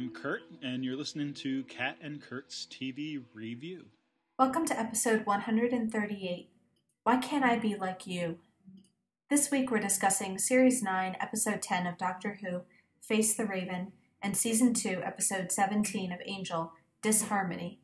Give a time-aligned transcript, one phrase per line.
[0.00, 0.06] Kat.
[0.06, 3.84] And I'm Kurt, and you're listening to Kat and Kurt's TV Review.
[4.38, 6.48] Welcome to episode 138
[7.02, 8.38] Why Can't I Be Like You?
[9.28, 12.62] This week we're discussing Series 9, Episode 10 of Doctor Who,
[13.02, 13.92] Face the Raven,
[14.22, 16.72] and Season 2, Episode 17 of Angel,
[17.02, 17.78] Disharmony.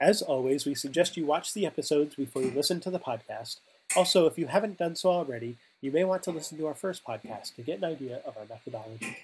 [0.00, 3.58] As always, we suggest you watch the episodes before you listen to the podcast.
[3.94, 7.04] Also, if you haven't done so already, you may want to listen to our first
[7.04, 9.18] podcast to get an idea of our methodology.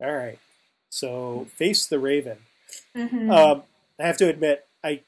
[0.00, 0.38] All right,
[0.94, 2.38] so Face the Raven.
[2.96, 3.28] Mm-hmm.
[3.28, 3.62] Um,
[3.98, 5.00] I have to admit, I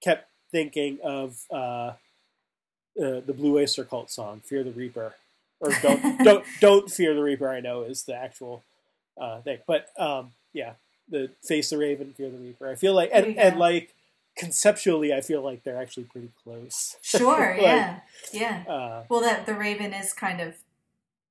[0.00, 1.94] kept thinking of uh, uh,
[2.96, 5.14] the Blue Oyster Cult song "Fear the Reaper,"
[5.58, 8.62] or "Don't Don't Don't Fear the Reaper." I know is the actual
[9.20, 10.74] uh, thing, but um, yeah,
[11.08, 12.70] the Face the Raven, Fear the Reaper.
[12.70, 13.92] I feel like, and, and like
[14.36, 16.96] conceptually, I feel like they're actually pretty close.
[17.02, 18.00] Sure, Like, yeah.
[18.32, 18.64] Yeah.
[18.68, 20.54] Uh, Well, that the Raven is kind of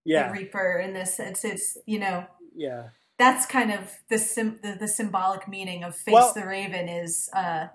[0.04, 1.46] yeah, the Reaper in this sense.
[1.46, 2.90] It's, you know, yeah,
[3.24, 7.30] that's kind of the, sim- the, the symbolic meaning of Face Well- the Raven is,
[7.34, 7.68] uh,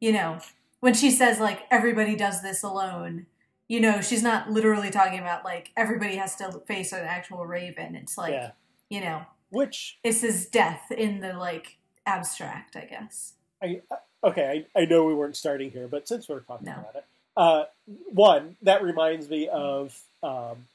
[0.00, 0.38] you know,
[0.80, 3.26] when she says, like, everybody does this alone.
[3.68, 7.94] You know, she's not literally talking about like everybody has to face an actual raven.
[7.96, 8.50] It's like, yeah.
[8.90, 13.32] you know, Which this is death in the like abstract, I guess.
[13.62, 13.80] I
[14.22, 16.72] okay, I, I know we weren't starting here, but since we're talking No.
[16.72, 17.04] about it,
[17.38, 17.64] uh,
[18.12, 20.66] one that reminds me of um,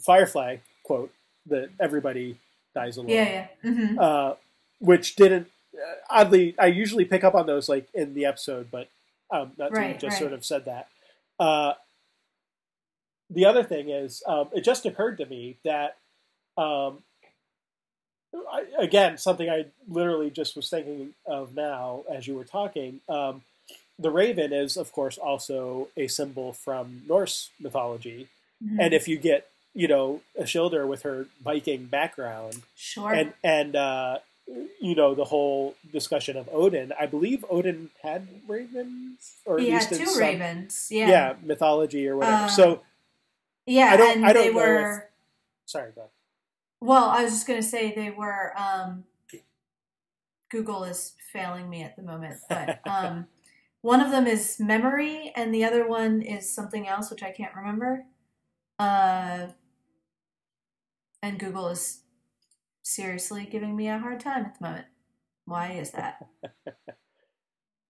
[0.00, 1.10] Firefly quote
[1.46, 2.38] that everybody
[2.74, 3.08] dies alone.
[3.10, 3.72] Yeah, yeah.
[3.72, 4.34] hmm Uh,
[4.80, 6.54] which didn't uh, oddly.
[6.58, 8.88] I usually pick up on those like in the episode, but
[9.30, 10.18] um, not to Right, just right.
[10.18, 10.88] sort of said that.
[11.38, 11.74] Uh,
[13.30, 15.96] the other thing is, um, it just occurred to me that,
[16.56, 17.02] um,
[18.52, 23.00] I, again, something I literally just was thinking of now as you were talking.
[23.08, 23.42] Um,
[23.98, 28.28] the raven is, of course, also a symbol from Norse mythology,
[28.60, 29.46] hmm and if you get,
[29.78, 33.12] you know, Ashildr with her Viking background, sure.
[33.12, 34.18] and and uh,
[34.80, 36.92] you know the whole discussion of Odin.
[36.98, 40.88] I believe Odin had ravens, or had two some- ravens.
[40.90, 41.08] Yeah.
[41.08, 42.42] yeah, mythology or whatever.
[42.44, 42.82] Um, so
[43.66, 45.10] Yeah, I don't- and I don't they know were.
[45.64, 46.06] sorry, go.
[46.80, 48.52] Well, I was just going to say they were.
[48.58, 49.04] Um,
[50.50, 53.26] Google is failing me at the moment, but um,
[53.82, 57.54] one of them is memory, and the other one is something else, which I can't
[57.54, 58.06] remember.
[58.78, 59.48] Uh,
[61.22, 62.02] and Google is
[62.82, 64.86] seriously giving me a hard time at the moment.
[65.44, 66.26] Why is that?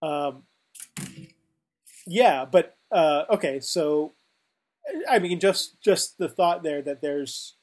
[0.01, 0.43] Um,
[2.07, 3.59] yeah, but uh, okay.
[3.59, 4.13] So
[5.07, 7.57] I mean, just just the thought there that there's,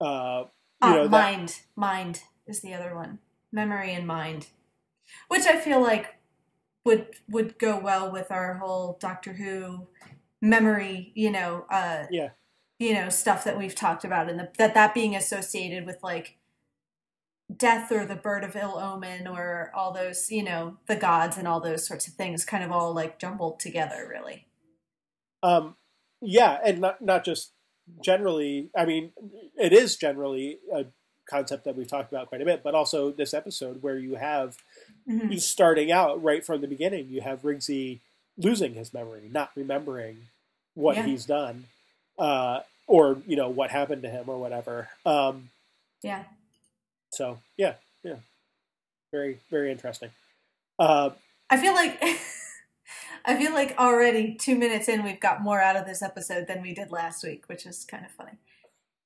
[0.00, 0.44] uh,
[0.82, 1.60] you Ah, know, that, mind.
[1.76, 3.18] Mind is the other one.
[3.52, 4.48] Memory and mind,
[5.28, 6.16] which I feel like
[6.84, 9.88] would would go well with our whole Doctor Who
[10.40, 11.12] memory.
[11.14, 12.30] You know, uh, yeah,
[12.78, 16.36] you know stuff that we've talked about, and the, that that being associated with like
[17.54, 21.48] death or the bird of ill omen or all those you know the gods and
[21.48, 24.44] all those sorts of things kind of all like jumbled together really
[25.42, 25.76] um,
[26.20, 27.52] yeah, and not not just
[28.02, 28.70] generally.
[28.76, 29.12] I mean,
[29.56, 30.86] it is generally a
[31.30, 34.56] concept that we've talked about quite a bit, but also this episode where you have
[35.08, 35.30] Mhm.
[35.30, 37.08] he's starting out right from the beginning.
[37.08, 38.00] You have Rigsy
[38.36, 40.28] losing his memory, not remembering
[40.74, 41.06] what Yeah.
[41.06, 41.66] he's done,
[42.18, 44.88] uh, or you know what happened to him or whatever.
[45.06, 45.50] Um,
[46.02, 46.24] yeah
[47.10, 48.16] so yeah, yeah,
[49.12, 50.10] very very interesting.
[50.78, 51.10] Uh,
[51.50, 52.02] I feel like
[53.24, 56.62] I feel like already two minutes in we've got more out of this episode than
[56.62, 58.38] we did last week, which is kind of funny.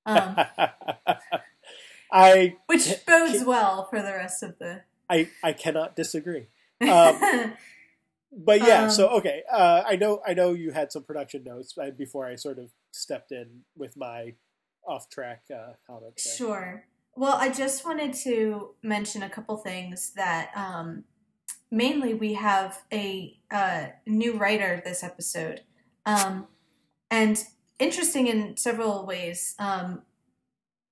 [0.04, 0.36] Um,
[2.12, 4.82] I which bodes ca- well for the rest of the.
[5.08, 6.46] I I cannot disagree.
[6.82, 7.54] Um,
[8.34, 11.76] But yeah, Um, so okay, uh, I know I know you had some production notes
[11.76, 14.34] uh, before I sort of stepped in with my
[14.86, 16.25] off track uh, comments.
[16.25, 16.36] there.
[16.36, 16.84] Sure.
[17.14, 21.05] Well, I just wanted to mention a couple things that um,
[21.70, 25.62] mainly we have a uh, new writer this episode.
[26.06, 26.46] Um,
[27.11, 27.43] and
[27.78, 29.55] interesting in several ways.
[29.58, 30.02] Um,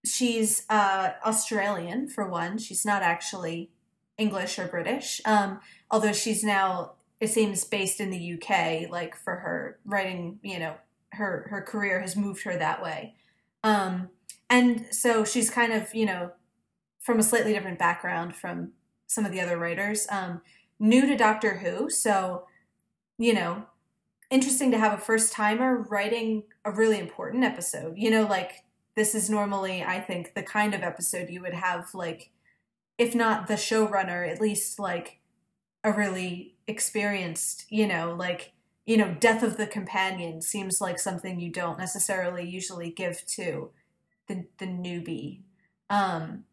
[0.05, 2.59] she's uh, Australian, for one.
[2.59, 3.71] She's not actually
[4.19, 5.61] English or British, um,
[5.91, 10.75] although she's now, it seems, based in the UK, like for her writing, you know,
[11.13, 13.15] her, her career has moved her that way.
[13.63, 14.11] Um,
[14.49, 16.33] and so she's kind of, you know,
[17.01, 18.73] from a slightly different background from
[19.07, 20.43] some of the other writers, um,
[20.79, 21.91] new to Doctor Who.
[21.91, 22.47] So,
[23.19, 23.65] you know,
[24.31, 27.95] interesting to have a first timer writing a really important episode.
[27.97, 28.65] You know, like
[28.97, 32.31] this is normally, I think, the kind of episode you would have, like,
[32.99, 35.19] if not the showrunner, at least like
[35.83, 38.53] a really experienced, you know, like,
[38.87, 43.71] you know, death of the companion seems like something you don't necessarily usually give to
[44.27, 45.41] the the newbie.
[45.89, 46.45] Um,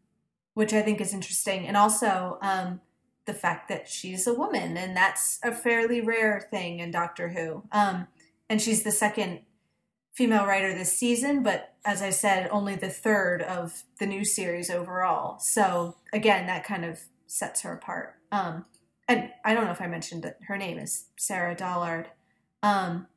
[0.54, 2.82] which I think is interesting, and also um,
[3.26, 7.62] the fact that she's a woman, and that's a fairly rare thing in Doctor Who.
[7.72, 8.08] Um,
[8.50, 9.42] and she's the second
[10.14, 14.72] female writer this season, but as I said, only the third of the new series
[14.72, 15.38] overall.
[15.38, 18.16] So again, that kind of sets her apart.
[18.32, 18.66] Um,
[19.08, 22.08] and I don't know if I mentioned that her name is Sarah Dollard.
[22.68, 23.08] Um,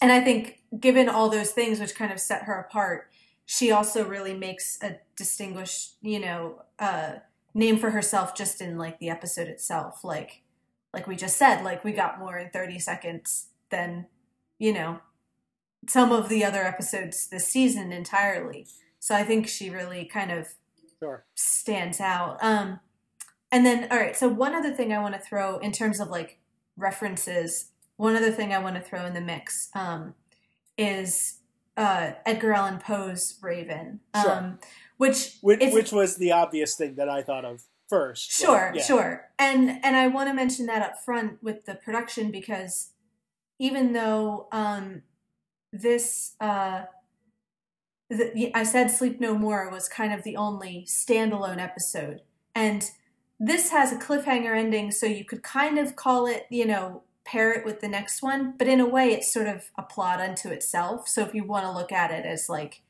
[0.00, 3.10] and I think, given all those things which kind of set her apart,
[3.46, 7.14] she also really makes a distinguished, you know, uh,
[7.54, 10.04] name for herself just in like the episode itself.
[10.04, 10.42] Like,
[10.94, 14.06] like we just said, like we got more in thirty seconds than,
[14.58, 15.00] you know,
[15.88, 18.66] some of the other episodes this season entirely.
[19.00, 20.48] So I think she really kind of
[21.00, 21.24] Sure.
[21.34, 22.38] stands out.
[22.42, 22.80] Um,
[23.52, 24.16] and then, all right.
[24.16, 26.38] So one other thing I want to throw in terms of like
[26.76, 27.70] references.
[27.98, 30.14] One other thing I want to throw in the mix um,
[30.78, 31.40] is
[31.76, 34.32] uh, Edgar Allan Poe's Raven, Sure.
[34.32, 34.58] um,
[34.96, 38.30] which Which, is- which was the obvious thing that I thought of first.
[38.30, 38.82] Sure, yeah.
[38.82, 39.28] sure.
[39.38, 42.90] And and I want to mention that up front with the production because
[43.58, 45.02] even though um
[45.72, 46.82] this uh
[48.10, 52.22] the, I said Sleep No More was kind of the only standalone episode
[52.54, 52.90] and
[53.40, 57.52] this has a cliffhanger ending so you could kind of call it, you know, pair
[57.52, 60.48] it with the next one, but in a way it's sort of a plot unto
[60.48, 61.08] itself.
[61.08, 62.82] So if you want to look at it as like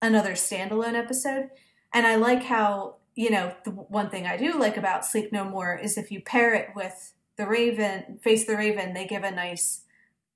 [0.00, 1.50] another standalone episode,
[1.92, 5.44] and I like how, you know, the one thing I do like about Sleep No
[5.44, 9.30] More is if you pair it with The Raven, Face the Raven, they give a
[9.32, 9.82] nice,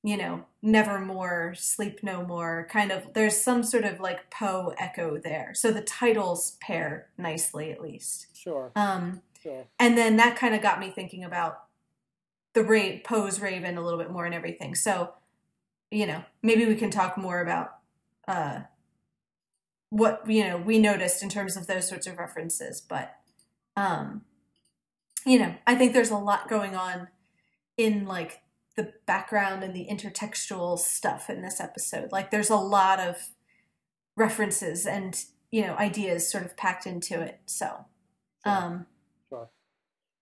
[0.02, 5.16] you know, Nevermore, Sleep No More kind of, there's some sort of like Poe echo
[5.18, 5.52] there.
[5.54, 8.36] So the titles pair nicely at least.
[8.36, 9.64] Sure, Um, sure.
[9.78, 11.60] and then that kind of got me thinking about
[12.54, 14.74] the Ra- Poe's Raven a little bit more and everything.
[14.74, 15.12] So,
[15.90, 17.76] you know, maybe we can talk more about
[18.26, 18.60] uh,
[19.90, 22.80] what you know we noticed in terms of those sorts of references.
[22.80, 23.14] But,
[23.76, 24.22] um,
[25.26, 27.08] you know, I think there's a lot going on
[27.76, 28.40] in like
[28.76, 32.10] the background and the intertextual stuff in this episode.
[32.12, 33.16] Like, there's a lot of
[34.16, 37.40] references and you know ideas sort of packed into it.
[37.46, 37.84] So,
[38.44, 38.86] um,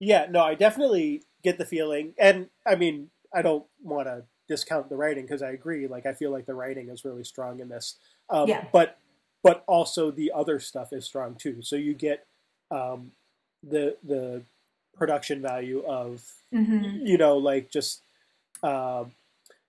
[0.01, 4.89] Yeah, no, I definitely get the feeling, and I mean, I don't want to discount
[4.89, 5.87] the writing because I agree.
[5.87, 7.97] Like, I feel like the writing is really strong in this.
[8.29, 8.65] Um, Yeah.
[8.73, 8.99] But
[9.43, 11.63] but also the other stuff is strong too.
[11.63, 12.27] So you get
[12.71, 13.13] um,
[13.63, 14.43] the the
[14.95, 16.25] production value of
[16.55, 17.01] mhm.
[17.05, 18.03] you know like just
[18.63, 19.13] um,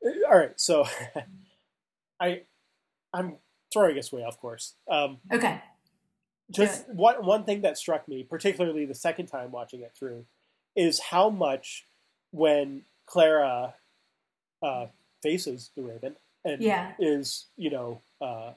[0.04, 0.60] all right.
[0.60, 0.86] So
[2.20, 2.42] I
[3.14, 3.38] I'm
[3.72, 4.76] throwing us way off course.
[4.90, 5.62] Um, okay.
[6.52, 10.26] just one one thing that struck me, particularly the second time watching it through,
[10.76, 11.86] is how much
[12.32, 13.76] when Clara
[14.62, 14.88] uh,
[15.22, 16.16] faces the Raven
[16.46, 16.94] and Yeah.
[17.00, 18.54] is you know uh,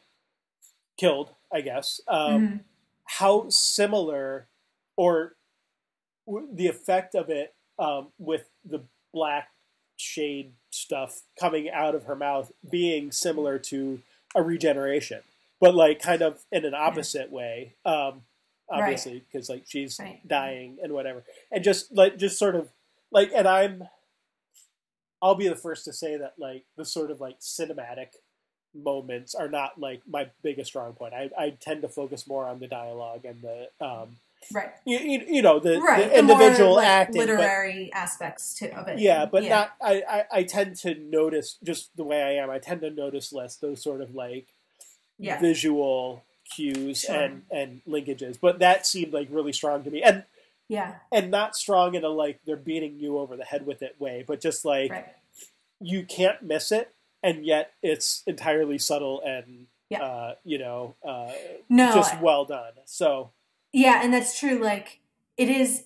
[0.99, 2.01] killed, I guess.
[2.09, 2.65] Um, Mhm.
[3.09, 4.49] How similar,
[4.97, 5.37] or
[6.27, 8.83] w- the effect of it um, with the
[9.13, 9.49] black
[9.97, 14.03] shade stuff coming out of her mouth being similar to
[14.35, 15.23] a regeneration,
[15.61, 17.77] but like kind of in an opposite way.
[17.85, 18.23] Um.
[18.71, 20.27] Obviously, because like she's Right.
[20.27, 22.69] dying and whatever, and just like just sort of
[23.11, 23.85] like, and I'm,
[25.23, 28.09] I'll be the first to say that like the sort of like cinematic
[28.75, 31.15] moments are not like my biggest strong point.
[31.15, 34.17] I, I tend to focus more on the dialogue and the um
[34.53, 34.69] Right.
[34.85, 36.13] you, you, know the, Right.
[36.15, 38.99] the more, individual like, acting, but- literary aspects too of it.
[38.99, 39.73] yeah, but not.
[39.81, 42.51] I, I I tend to notice just the way I am.
[42.51, 44.49] I tend to notice less those sort of like
[45.19, 45.41] Yeah.
[45.41, 46.23] visual
[46.55, 47.15] cues Sure.
[47.17, 48.39] and and linkages.
[48.41, 50.25] But that seemed like really strong to me, and
[50.69, 50.97] Yeah.
[51.13, 54.25] and not strong in a like they're beating you over the head with it way,
[54.27, 55.07] but just like Right.
[55.81, 60.03] you can't miss it, and yet it's entirely subtle and Yeah.
[60.05, 61.33] uh, you know uh,
[61.69, 61.95] No.
[61.95, 62.73] just well done.
[62.87, 63.31] So
[63.73, 64.59] yeah, and that's true.
[64.59, 65.01] Like
[65.37, 65.85] it is.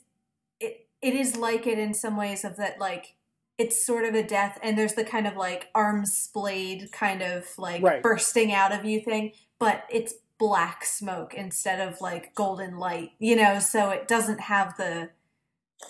[0.61, 3.15] It it is like it in some ways of that like.
[3.59, 7.47] It's sort of a death, and there's the kind of like arms splayed, kind of
[7.59, 8.03] like Right.
[8.03, 13.37] bursting out of you thing, but it's black smoke instead of like golden light, you
[13.37, 13.61] know.
[13.61, 15.11] So it doesn't have the,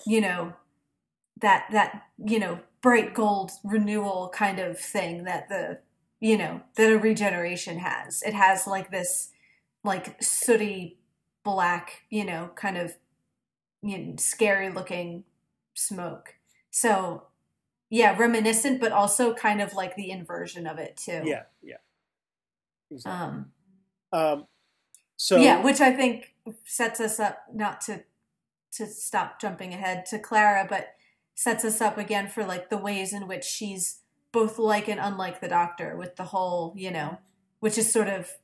[0.04, 0.54] you know,
[1.40, 5.78] that that you know bright gold renewal kind of thing that the
[6.20, 9.30] you know that a regeneration has it has like this
[9.84, 10.98] like sooty
[11.44, 12.94] black you know kind of
[13.82, 15.24] you know, scary looking
[15.74, 16.34] smoke
[16.70, 17.24] so
[17.88, 21.76] yeah reminiscent but also kind of like the inversion of it too yeah, yeah.
[22.90, 23.26] Exactly.
[23.26, 23.46] um
[24.12, 24.46] Um,
[25.16, 28.02] so yeah which i think sets us up not to
[28.72, 30.94] to stop jumping ahead to clara but
[31.34, 34.00] sets us up again for like the ways in which she's
[34.32, 37.18] both like and unlike the doctor with the whole you know
[37.60, 38.38] which is sort of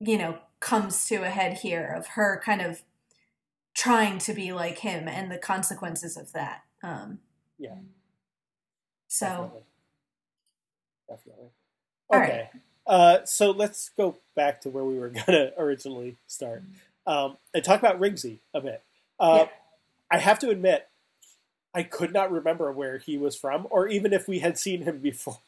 [0.00, 2.82] you know comes to a head here of her kind of
[3.74, 6.62] trying to be like him and the consequences of that.
[6.82, 7.20] Um,
[7.58, 7.76] Yeah.
[9.08, 9.60] So Definitely.
[11.08, 11.48] Definitely.
[12.10, 12.50] All Okay.
[12.90, 16.64] Uh, so let's go back to where we were going to originally start
[17.06, 18.82] um, and talk about Rigsy a bit.
[19.18, 19.48] Uh, Yeah.
[20.12, 20.88] I have to admit,
[21.72, 24.98] I could not remember where he was from, or even if we had seen him
[25.02, 25.38] before.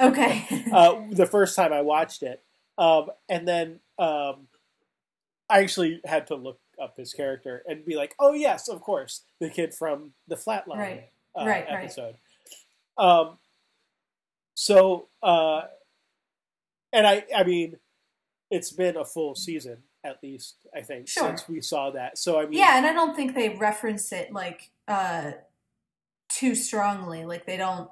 [0.00, 2.42] okay, uh, the first time I watched it,
[2.78, 4.48] um, and then um,
[5.50, 9.20] I actually had to look up his character and be like, "Oh yes, of course,
[9.38, 11.08] the kid from the Flatline Right.
[11.38, 11.84] uh, Right, right.
[11.84, 12.16] episode."
[12.96, 13.36] Um,
[14.54, 15.62] so, uh,
[16.92, 17.76] and I, I mean,
[18.50, 21.24] it's been a full season at least, I think, Sure.
[21.28, 22.16] since we saw that.
[22.18, 25.32] So, I mean, yeah, and I don't think they reference it like uh,
[26.28, 27.24] too strongly.
[27.24, 27.90] Like they don't.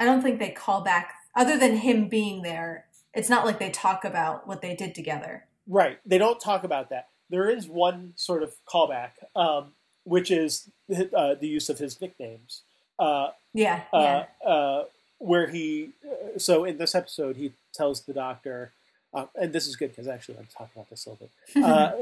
[0.00, 2.86] I don't think they call back other than him being there.
[3.12, 5.44] It's not like they talk about what they did together.
[5.68, 5.98] Right.
[6.06, 7.08] They don't talk about that.
[7.28, 9.72] There is one sort of callback, um,
[10.04, 12.62] which is uh, the use of his nicknames.
[12.98, 14.84] Uh, Yeah, yeah, uh, uh,
[15.20, 15.90] where he,
[16.38, 18.72] so in this episode, he tells the doctor,
[19.14, 21.62] uh, and this is good because actually I'm talking about this a little bit.
[21.64, 21.92] Uh,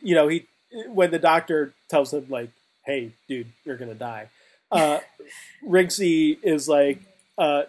[0.00, 0.46] you know, he
[0.86, 2.50] when the doctor tells him like,
[2.84, 4.28] "Hey, dude, you're gonna die,"
[4.70, 5.00] uh,
[5.66, 7.00] Rigsy is like,
[7.36, 7.64] uh,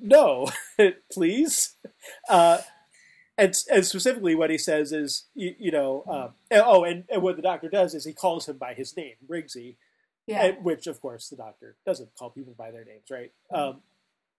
[0.00, 0.48] "No,
[1.12, 1.74] please."
[2.28, 2.58] Uh,
[3.36, 7.20] and, and specifically, what he says is, you, you know, um, and- oh, and, and
[7.20, 9.74] what the doctor does is he calls him by his name, Rigsy,
[10.26, 10.52] yeah.
[10.62, 13.32] which of course the doctor doesn't call people by their names, right?
[13.50, 13.82] Um,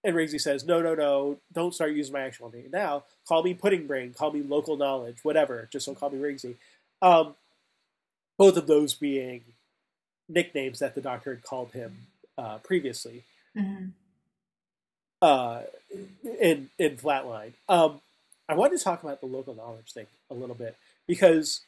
[0.06, 1.38] and Rigsy says, "No, no, no!
[1.54, 3.04] Don't start using my actual name now.
[3.28, 4.14] Call me Pudding Brain.
[4.14, 5.18] Call me Local Knowledge.
[5.24, 5.68] Whatever.
[5.72, 6.56] Just don't call me Rigsy."
[7.02, 7.36] Um,
[8.38, 9.42] both of those being
[10.30, 12.08] nicknames that the doctor had called him
[12.38, 13.24] uh, previously
[13.56, 13.92] Mhm.
[15.22, 15.62] uh,
[16.40, 17.54] in in Flatline.
[17.70, 18.02] Um,
[18.50, 20.76] I wanted to talk about the local knowledge thing a little bit
[21.08, 21.62] because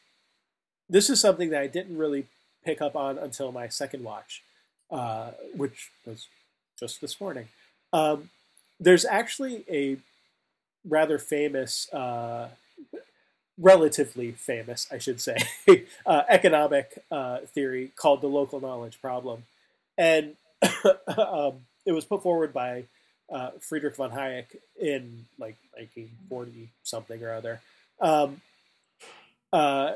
[0.89, 2.27] this is something that I didn't really
[2.63, 4.43] pick up on until my second watch,
[4.91, 6.27] uh, which was
[6.79, 7.47] just this morning.
[7.93, 8.29] Um,
[8.79, 9.97] there's actually a
[10.87, 12.49] rather famous, uh,
[13.57, 15.37] relatively famous, I should say,
[16.05, 19.43] uh, economic uh, theory called the local knowledge problem,
[19.97, 20.35] and
[21.17, 22.85] um, it was put forward by
[23.31, 24.45] uh, Friedrich von Hayek
[24.79, 27.61] in like 1940 something or other.
[27.99, 28.41] Um,
[29.51, 29.93] uh,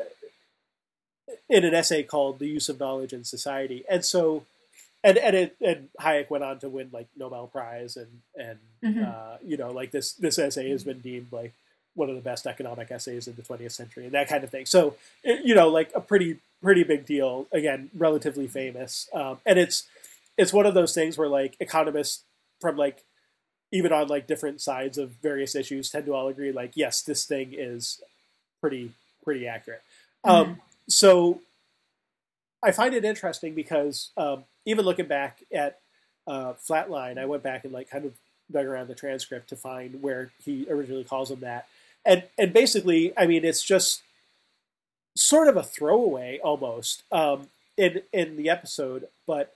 [1.50, 4.46] in an essay called "The Use of Knowledge in Society," and so,
[5.04, 9.08] and and, it, and Hayek went on to win like Nobel Prize, and and Mhm.
[9.08, 11.54] uh, you know like this this essay has been deemed like
[11.94, 14.66] one of the best economic essays in the 20th century, and that kind of thing.
[14.66, 17.48] So it- you know like a pretty pretty big deal.
[17.52, 19.88] Again, relatively famous, um, and it's
[20.38, 22.24] it's one of those things where like economists
[22.60, 23.04] from like
[23.72, 27.26] even on like different sides of various issues tend to all agree like yes this
[27.26, 28.02] thing is
[28.60, 28.92] pretty
[29.24, 29.82] pretty accurate
[30.24, 31.40] um, so
[32.64, 35.80] i find it interesting because um, even looking back at
[36.28, 38.14] uh, flatline i went back and like kind of
[38.52, 41.68] dug around the transcript to find where he originally calls him that.
[42.06, 44.02] And and basically i mean it's just
[45.16, 49.56] sort of a throwaway almost um, in in the episode but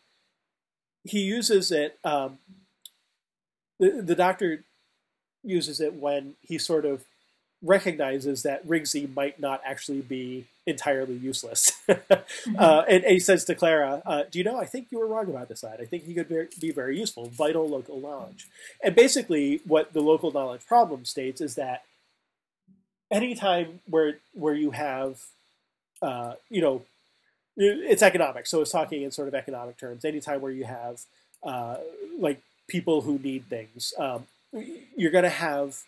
[1.03, 2.37] he uses it um,
[3.79, 4.63] the, the doctor
[5.43, 7.05] uses it when he sort of
[7.61, 11.71] recognizes that Rigsy might not actually be entirely useless.
[11.89, 11.95] uh,
[12.87, 15.29] and, and he says to Clara, uh, Do you know, I think you were wrong
[15.29, 15.79] about this lad.
[15.81, 18.47] I think he could be, be very useful, vital local knowledge.
[18.83, 21.83] And basically, what the local knowledge problem states is that
[23.11, 25.21] anytime where, where you have,
[26.01, 26.83] uh, you know,
[27.57, 30.03] it's economic, so it's talking in sort of economic terms.
[30.03, 31.01] Anytime where you have,
[31.43, 31.77] uh,
[32.19, 33.93] like, people who need things.
[33.97, 34.25] Um,
[34.95, 35.81] you're going to have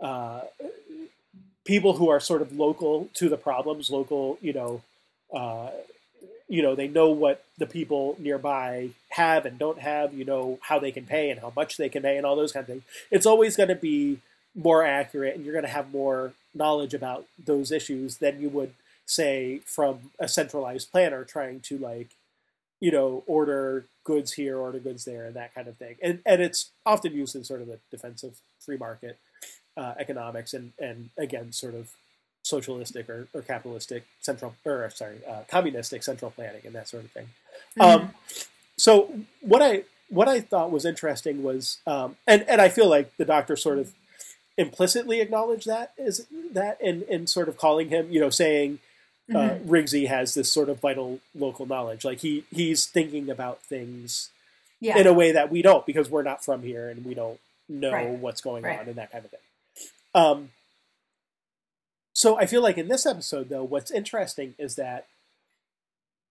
[0.00, 0.42] uh,
[1.64, 4.82] people who are sort of local to the problems, local, you know,
[5.34, 5.70] uh,
[6.48, 10.12] you know, they know what the people nearby have and don't have.
[10.12, 12.52] You know how they can pay and how much they can pay and all those
[12.52, 12.82] kind of things.
[13.10, 14.20] It's always going to be
[14.54, 18.74] more accurate, and you're going to have more knowledge about those issues than you would
[19.06, 22.10] say from a centralized planner trying to like
[22.84, 25.96] you know, order goods here, order goods there, and that kind of thing.
[26.02, 29.18] And and it's often used in sort of a defensive free market
[29.76, 31.90] uh, economics, and and again, sort of
[32.42, 37.10] socialistic or, or capitalistic central or sorry, uh, communistic central planning and that sort of
[37.10, 37.28] thing.
[37.80, 38.10] Um,
[38.76, 43.16] so what I what I thought was interesting was, um, and and I feel like
[43.16, 43.92] the doctor sort of
[44.56, 48.78] implicitly acknowledged that is that in in sort of calling him, you know, saying
[49.30, 49.64] uh, Mhm.
[49.66, 52.04] Rigsy has this sort of vital local knowledge.
[52.04, 54.28] Like he he's thinking about things
[54.80, 54.98] yeah.
[54.98, 57.90] in a way that we don't because we're not from here and we don't know
[57.92, 58.08] Right.
[58.10, 58.78] what's going Right.
[58.78, 59.40] on and that kind of thing.
[60.14, 60.50] Um,
[62.12, 65.06] so I feel like in this episode, though, what's interesting is that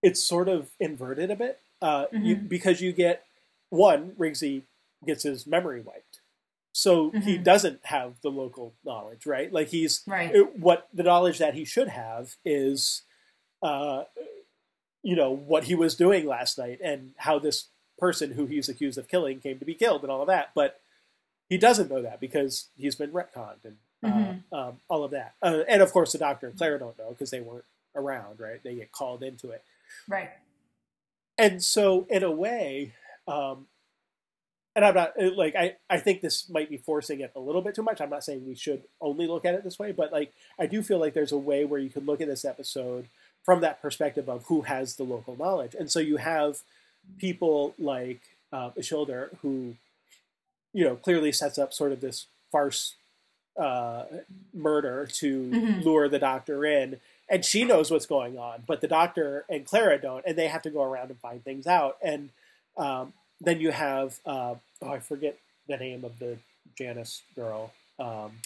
[0.02, 2.48] it's sort of inverted a bit uh, you, Mhm.
[2.48, 3.26] because you get
[3.70, 4.64] one Rigsy
[5.06, 6.22] gets his memory wiped,
[6.72, 7.44] so he Mhm.
[7.44, 9.52] doesn't have the local knowledge, right?
[9.52, 10.34] Like he's Right.
[10.34, 13.02] it- what the knowledge that he should have is,
[13.62, 14.06] uh,
[15.02, 18.98] you know, what he was doing last night and how this person who he's accused
[18.98, 20.54] of killing came to be killed and all of that.
[20.56, 20.80] But
[21.54, 24.44] he doesn't know that because he's been retconned and uh, Mhm.
[24.52, 25.36] um, all of that.
[25.42, 27.64] Uh, and of course, the doctor and Clara don't know because they weren't
[27.96, 28.62] around, right?
[28.64, 29.64] They get called into it.
[30.08, 30.32] Right.
[31.38, 32.94] And so, in a way,
[33.28, 33.68] um,
[34.76, 37.62] and I'm not uh, like I, I think this might be forcing it a little
[37.62, 38.02] bit too much.
[38.02, 40.82] I'm not saying we should only look at it this way, but like I do
[40.82, 43.08] feel like there's a way where you could look at this episode
[43.44, 45.76] from that perspective of who has the local knowledge.
[45.76, 46.58] And so you have
[47.20, 49.76] people like uh, Ashildr who,
[50.74, 52.96] you know, clearly sets up sort of this farce
[53.56, 54.06] uh,
[54.52, 55.84] murder to Mhm.
[55.84, 57.00] lure the doctor in.
[57.30, 60.64] And she knows what's going on, but the doctor and Clara don't, and they have
[60.64, 61.98] to go around and find things out.
[62.02, 62.30] And
[62.78, 65.38] um, then you have, uh, oh, I forget
[65.68, 66.38] the name of the
[66.76, 67.72] Janice girl.
[68.00, 68.40] Um,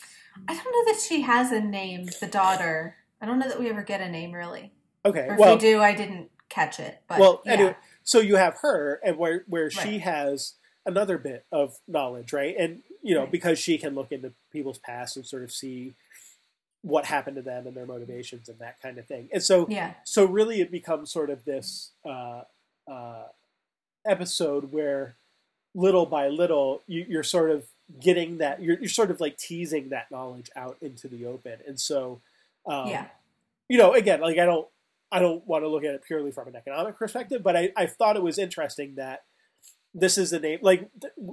[0.48, 2.98] I don't know that she has a name, the daughter.
[3.22, 4.72] I don't know that we ever get a name really.
[5.05, 7.01] okay, Or if well, we do, I didn't catch it.
[7.07, 7.51] But well, yeah.
[7.53, 10.53] anyway, so you have her, and where where she has
[10.88, 12.56] another bit of knowledge, right?
[12.58, 13.32] And you know, Right.
[13.32, 15.94] because she can look into people's past and sort of see
[16.82, 19.29] what happened to them and their motivations and that kind of thing.
[19.32, 19.94] And so, Yeah.
[20.03, 22.41] so really, it becomes sort of this uh,
[22.89, 23.25] uh,
[24.06, 25.15] episode where
[25.75, 27.67] little by little you, you're sort of
[28.01, 31.79] getting that you're, you're sort of like teasing that knowledge out into the open and
[31.79, 32.20] so
[32.65, 33.06] um, yeah.
[33.70, 34.67] you know again like i don't
[35.12, 37.86] i don't want to look at it purely from an economic perspective but i, I
[37.86, 39.23] thought it was interesting that
[39.99, 40.81] this is the name like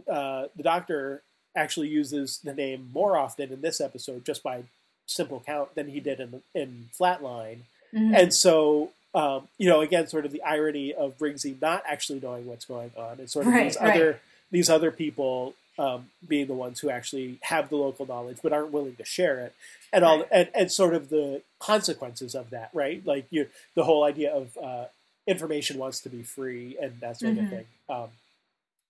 [0.09, 1.23] uh, the doctor
[1.57, 4.65] actually uses the name more often in this episode just by
[5.07, 7.59] simple count than he did in in flatline
[7.95, 8.13] Mhm.
[8.21, 12.47] and so um, you know again sort of the irony of Rigsy not actually knowing
[12.47, 13.91] what's going on and sort of Right, these right.
[13.95, 18.53] other these other people um, being the ones who actually have the local knowledge but
[18.53, 19.53] aren't willing to share it
[19.93, 20.29] and all Right.
[20.33, 24.57] and, and sort of the consequences of that right like you the whole idea of
[24.59, 24.87] uh,
[25.27, 27.43] information wants to be free and that sort Mhm.
[27.45, 28.09] of thing um,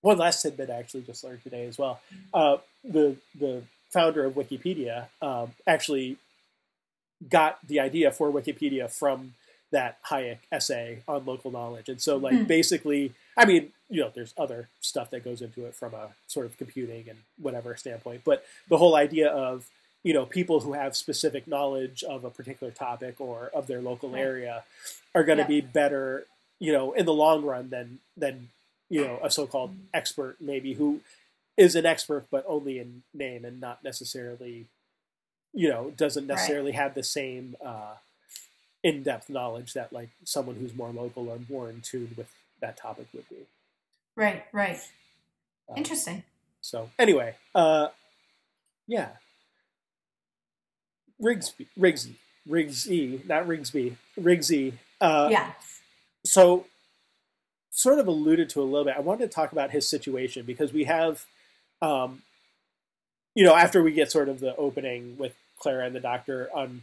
[0.04, 2.00] one last tidbit I actually just learned today as well
[2.32, 2.56] uh,
[2.96, 6.16] the the founder of Wikipedia um, actually
[7.28, 9.34] got the idea for Wikipedia from
[9.70, 11.88] that Hayek essay on local knowledge.
[11.88, 12.44] And so, like, Hmm.
[12.44, 16.46] basically, I mean, you know, there's other stuff that goes into it from a sort
[16.46, 19.68] of computing and whatever standpoint, but the whole idea of,
[20.02, 24.14] you know, people who have specific knowledge of a particular topic or of their local
[24.14, 24.64] area
[25.14, 25.48] are going to Yeah.
[25.48, 26.26] be better,
[26.60, 28.48] you know, in the long run than, than,
[28.88, 31.00] you know, a so-called expert maybe who
[31.56, 34.66] is an expert, but only in name and not necessarily,
[35.52, 36.34] you know, doesn't Right.
[36.34, 37.94] necessarily have the same, uh,
[38.82, 43.06] in-depth knowledge that like someone who's more local or more in tune with that topic
[43.14, 43.46] would be.
[44.16, 44.44] Right.
[44.52, 44.78] Right.
[45.68, 46.22] Um, Interesting.
[46.60, 47.88] So anyway, uh,
[48.86, 49.16] yeah,
[51.22, 52.14] Rigsby, Rigsy,
[52.48, 54.74] Rigsy, not Rigsby, Rigsy.
[55.00, 55.52] Uh, yeah.
[56.24, 56.66] So,
[57.76, 58.94] sort of alluded to a little bit.
[58.96, 61.26] I wanted to talk about his situation because we have,
[61.82, 62.22] um,
[63.34, 66.82] you know, after we get sort of the opening with Clara and the Doctor on,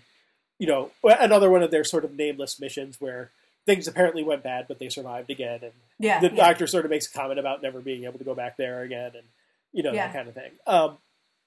[0.59, 3.31] you know, another one of their sort of nameless missions where
[3.65, 6.19] things apparently went bad, but they survived again, and Yeah.
[6.19, 6.35] the yeah.
[6.35, 9.11] doctor sort of makes a comment about never being able to go back there again
[9.15, 9.23] and
[9.71, 10.07] you know Yeah.
[10.07, 10.97] that kind of thing um,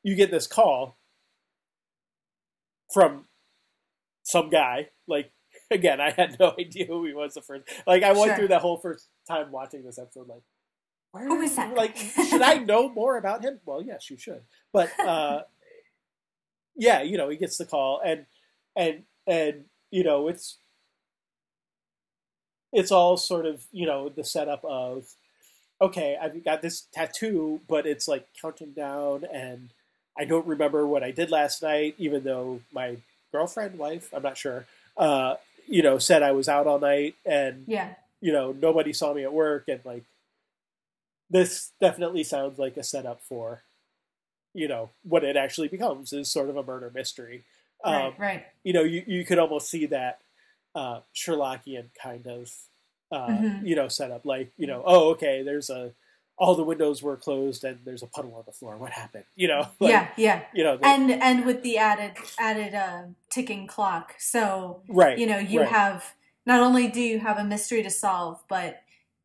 [0.02, 0.96] you get this call
[2.92, 3.26] from
[4.22, 5.30] some guy like
[5.70, 8.36] again i had no idea who he was the first like i went Sure.
[8.36, 10.42] through that whole first time watching this episode like
[11.12, 11.96] where Who is that like
[12.28, 15.42] should i know more about him well yes you should but uh
[16.76, 18.26] yeah you know he gets the call and
[18.76, 20.58] and and you know it's
[22.72, 25.06] it's all sort of you know the setup of
[25.80, 29.70] okay i've got this tattoo but it's like counting down and
[30.18, 32.96] i don't remember what i did last night even though my
[33.32, 35.34] girlfriend wife i'm not sure uh
[35.68, 37.94] you know said i was out all night and Yeah.
[38.24, 40.04] You know nobody saw me at work and like
[41.30, 43.62] this definitely sounds like a setup for
[44.52, 47.44] you know what it actually becomes is sort of a murder mystery
[47.84, 48.18] um, Right.
[48.18, 48.46] Right.
[48.62, 50.20] you know, you, you could almost see that
[50.74, 52.50] uh, Sherlockian kind of,
[53.12, 53.66] uh, Mhm.
[53.68, 54.24] you know, setup.
[54.24, 55.92] Like, you know, oh, okay, there's a,
[56.38, 58.78] all the windows were closed and there's a puddle on the floor.
[58.78, 59.24] What happened?
[59.36, 60.08] You know, like, yeah.
[60.16, 60.42] Yeah.
[60.54, 65.26] you know, the- And and with the added added uh, ticking clock, so right, you
[65.26, 65.68] know you right.
[65.68, 66.14] have
[66.46, 68.82] not only do you have a mystery to solve, but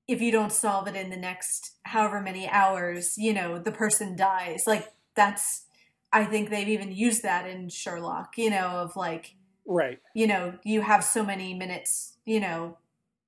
[0.08, 4.15] if you don't solve it in the next however many hours, you know the person
[4.15, 4.63] dies.
[4.65, 5.65] Like that's
[6.12, 8.38] I think they've even used that in Sherlock.
[8.38, 12.13] You know of like right, you know you have so many minutes.
[12.25, 12.77] You know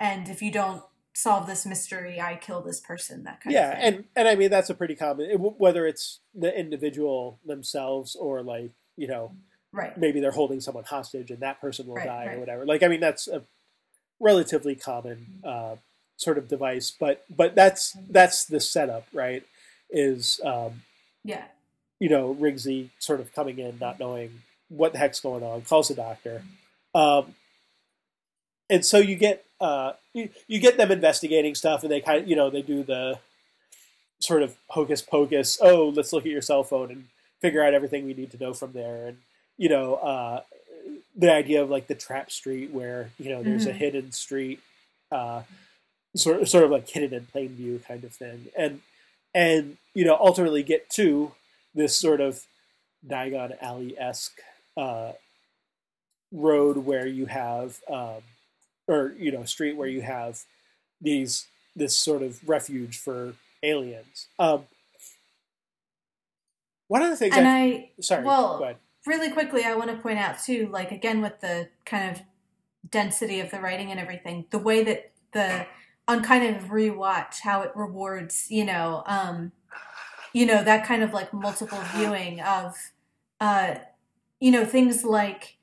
[0.01, 0.81] and if you don't
[1.13, 3.23] solve this mystery, I kill this person.
[3.23, 3.77] That kind yeah, of.
[3.77, 3.87] Yeah.
[3.87, 8.71] And and I mean that's a pretty common whether it's the individual themselves or like
[8.97, 9.35] you know
[9.71, 12.65] right, maybe they're holding someone hostage and that person will Right, die or whatever.
[12.65, 13.43] Like I mean that's a
[14.21, 15.75] relatively common uh,
[16.17, 19.43] sort of device, but but that's that's the setup, right?
[19.89, 20.83] Is um,
[21.23, 21.45] yeah,
[21.99, 25.89] you know Rigsy sort of coming in, not knowing what the heck's going on, calls
[25.89, 26.43] the doctor,
[26.95, 27.35] um,
[28.69, 32.27] and so you get uh, you, you get them investigating stuff, and they kind of
[32.27, 33.19] you know they do the
[34.19, 35.57] sort of hocus pocus.
[35.61, 37.05] Oh, let's look at your cell phone and
[37.41, 39.17] figure out everything we need to know from there, and
[39.57, 40.41] you know uh,
[41.21, 43.77] the idea of like the trap street where you know there's a Mhm.
[43.77, 44.59] hidden street,
[45.11, 45.43] uh,
[46.15, 48.81] sort sort of like hidden in plain view kind of thing, and
[49.33, 51.33] and you know ultimately get to
[51.75, 52.45] this sort of
[53.07, 54.39] Diagon Alley esque
[54.77, 55.13] uh,
[56.31, 58.23] road where you have, um,
[58.87, 60.43] or you know, street where you have
[61.01, 64.27] these this sort of refuge for aliens.
[64.39, 64.65] Um,
[66.87, 68.77] one of the things, and I, I sorry, well, go ahead.
[69.05, 72.21] Really quickly, I want to point out too, like again with the kind of
[72.89, 75.65] density of the writing and everything, the way that the
[76.07, 79.51] on kind of rewatch how it rewards, you know, um,
[80.33, 82.75] you know that kind of like multiple viewing of,
[83.39, 83.75] uh,
[84.39, 85.57] you know, things like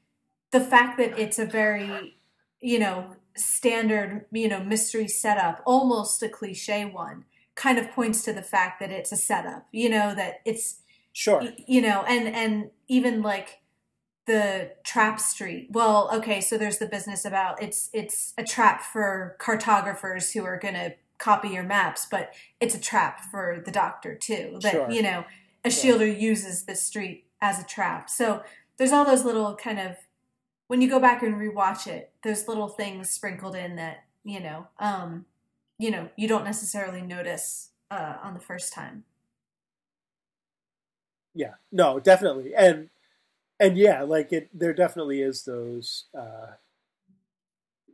[0.50, 2.16] the fact that it's a very,
[2.60, 7.24] you know, standard, you know, mystery setup, almost a cliche one,
[7.54, 10.80] kind of points to the fact that it's a setup, you know, that it's
[11.18, 13.58] Sure, you know and and even like
[14.26, 19.34] the trap street well okay so there's the business about it's it's a trap for
[19.40, 24.14] cartographers who are going to copy your maps but it's a trap for the doctor
[24.14, 24.90] too that Sure.
[24.92, 25.24] you know
[25.64, 25.98] a Sure.
[25.98, 28.44] shielder uses the street as a trap so
[28.76, 29.96] there's all those little kind of
[30.68, 34.68] when you go back and rewatch it there's little things sprinkled in that you know
[34.78, 35.24] um
[35.80, 39.02] you know you don't necessarily notice uh on the first time
[41.34, 42.90] yeah, no, definitely, and
[43.60, 46.52] and yeah, like it, there definitely is those, uh,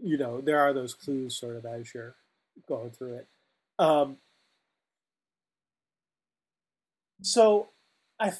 [0.03, 2.15] you know, there are those clues sort of as you're
[2.69, 3.29] going through it.
[3.79, 4.19] Um,
[7.23, 7.69] so,
[8.21, 8.33] I,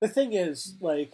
[0.00, 1.12] the thing is, like,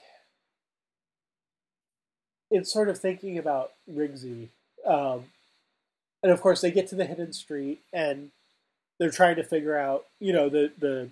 [2.51, 4.49] it's sort of thinking about Rigsy,
[4.87, 5.27] um,
[6.23, 8.31] and of course they get to the hidden street and
[8.99, 11.11] they're trying to figure out, you know, the the.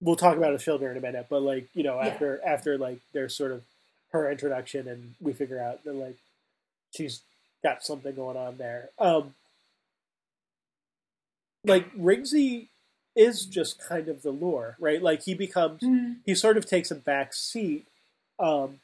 [0.00, 2.08] We'll talk about Ashildr in a minute, but like you know, Yeah.
[2.08, 3.62] after after like there's sort of
[4.12, 6.16] her introduction, and we figure out that like
[6.94, 7.22] she's
[7.62, 8.90] got something going on there.
[8.98, 9.34] Um,
[11.64, 12.68] like Rigsy
[13.14, 15.02] is just kind of the lure, right?
[15.02, 15.82] Like he becomes
[16.24, 17.86] he sort of takes a back seat.
[18.38, 18.80] Um,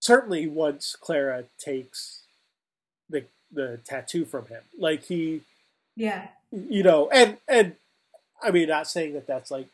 [0.00, 2.22] certainly, once Clara takes
[3.08, 5.40] the the tattoo from him, like he,
[5.96, 7.76] yeah you know, and and
[8.42, 9.68] I mean, not saying that that's like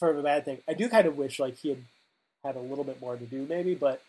[0.00, 0.58] sort of a bad thing.
[0.66, 1.84] I do kind of wish like he had
[2.42, 4.02] had a little bit more to do, maybe, but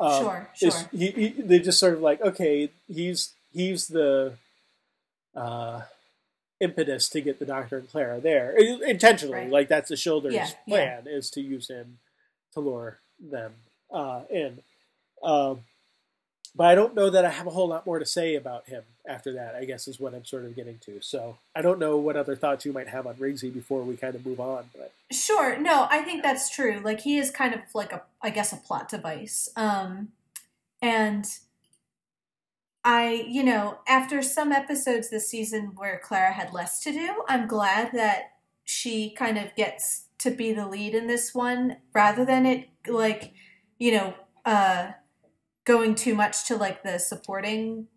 [0.00, 4.32] um, sure sure he, he, they just sort of like okay, he's he's the
[5.36, 5.82] uh,
[6.60, 9.38] impetus to get the Doctor and Clara there intentionally.
[9.40, 9.50] Right.
[9.50, 10.74] Like that's Ashildr's Yeah, yeah.
[10.74, 11.98] plan is to use him
[12.54, 13.52] to lure them
[13.92, 14.60] uh, in.
[15.22, 15.60] Um,
[16.56, 18.84] but I don't know that I have a whole lot more to say about him
[19.08, 19.56] after that.
[19.56, 21.00] I guess is what I'm sort of getting to.
[21.00, 24.14] So I don't know what other thoughts you might have on Rigsy before we kind
[24.14, 24.70] of move on.
[24.76, 25.58] But Sure.
[25.58, 26.80] No, I think that's true.
[26.82, 29.48] Like he is kind of like a I guess a plot device.
[29.56, 30.08] Um
[30.80, 31.26] and
[32.84, 37.48] I, you know, after some episodes this season where Clara had less to do, I'm
[37.48, 42.46] glad that she kind of gets to be the lead in this one rather than
[42.46, 43.32] it like,
[43.78, 44.14] you know,
[44.44, 44.92] uh
[45.64, 47.88] going too much to like the supporting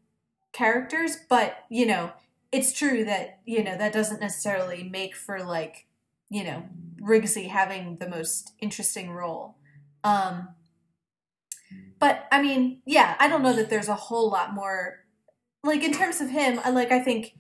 [0.54, 2.12] characters, but you know,
[2.52, 5.86] it's true that, you know, that doesn't necessarily make for like,
[6.30, 6.64] you know,
[7.02, 9.58] Rigsy having the most interesting role.
[10.04, 10.50] Um,
[12.00, 15.06] but I mean, yeah, I don't know that there's a whole lot more.
[15.64, 17.34] Like in terms of him, I like I think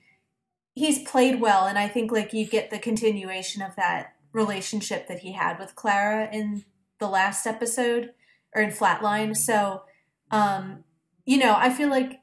[0.73, 5.19] he's played well, and I think like you get the continuation of that relationship that
[5.19, 6.65] he had with Clara in
[6.99, 8.11] the last episode
[8.55, 9.35] or in Flatline.
[9.35, 9.83] So,
[10.31, 10.83] um,
[11.25, 12.21] you know, I feel like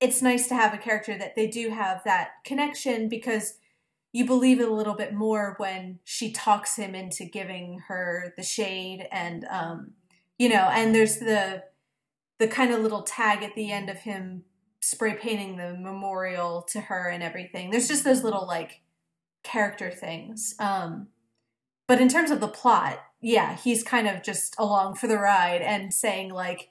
[0.00, 3.54] it's nice to have a character that they do have that connection because
[4.12, 8.42] you believe it a little bit more when she talks him into giving her the
[8.42, 9.92] shade and um
[10.38, 11.62] you know and there's the
[12.38, 14.44] the kind of little tag at the end of him
[14.80, 17.70] spray painting the memorial to her and everything.
[17.70, 18.80] There's just those little like
[19.42, 20.54] character things.
[20.58, 21.08] Um
[21.86, 25.60] but in terms of the plot yeah he's kind of just along for the ride
[25.60, 26.70] and saying like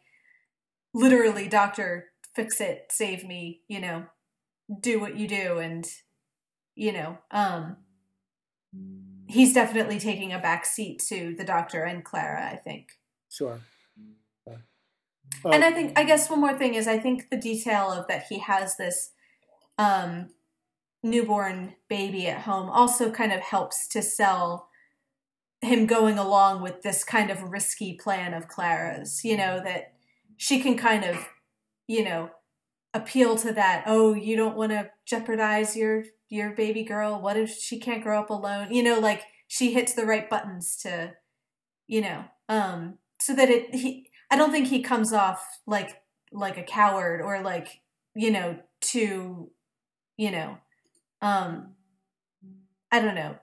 [0.94, 4.06] literally doctor fix it, save me, you know,
[4.80, 5.88] do what you do and
[6.76, 7.78] you know, um
[9.28, 12.92] he's definitely taking a back seat to the doctor and Clara, I think.
[13.30, 13.60] Sure.
[15.54, 18.26] and I think I guess one more thing is I think the detail of that
[18.30, 19.12] he has this
[19.78, 20.30] um
[21.04, 24.70] newborn baby at home also kind of helps to sell
[25.62, 29.94] him going along with this kind of risky plan of Clara's, you know, that
[30.38, 31.18] she can kind of,
[31.88, 32.30] you know,
[32.94, 37.22] appeal to that, oh, you don't want to jeopardize your your baby girl.
[37.22, 38.74] What if she can't grow up alone?
[38.74, 41.14] You know, like she hits the right buttons to,
[41.88, 46.58] you know, um so that it he I don't think he comes off like like
[46.58, 47.82] a coward or like,
[48.16, 49.52] you know, too,
[50.18, 50.58] you know,
[51.22, 51.74] um
[52.92, 53.38] I don't know,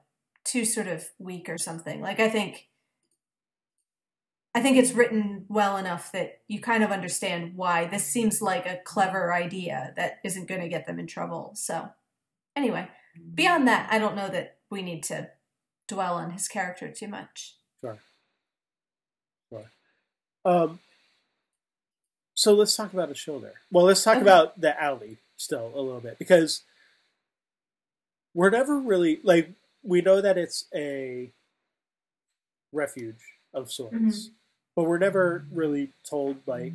[0.45, 2.01] too sort of weak or something.
[2.01, 2.69] Like I think
[4.55, 8.67] I think it's written well enough that you kind of understand why this seems like
[8.67, 11.53] a clever idea that isn't going to get them in trouble.
[11.57, 11.89] So,
[12.55, 12.89] anyway,
[13.35, 15.31] beyond that, I don't know that we need to
[15.89, 17.57] dwell on his character too much.
[17.81, 17.99] Sure.
[19.51, 19.71] Sure.
[20.45, 20.79] Um,
[22.35, 23.53] so let's talk about Ashildr.
[23.73, 24.23] Well, let's talk Okay.
[24.23, 26.63] about the alley still a little bit because
[28.35, 29.51] we're never really like
[29.83, 31.33] we know that it's a
[32.73, 33.21] refuge
[33.53, 34.31] of sorts, Mhm.
[34.77, 36.75] But we're never really told like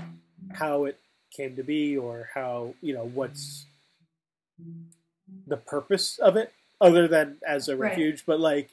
[0.54, 1.00] how it
[1.36, 3.66] came to be or how you know what's
[5.48, 7.90] the purpose of it other than as a Right.
[7.90, 8.26] refuge.
[8.26, 8.70] But like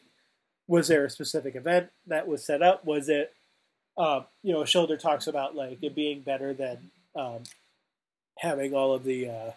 [0.69, 2.85] was there a specific event that was set up?
[2.85, 3.33] Was it
[3.99, 7.43] um, you know Ashildr talks about like it being better than um,
[8.39, 9.51] having all of the uh,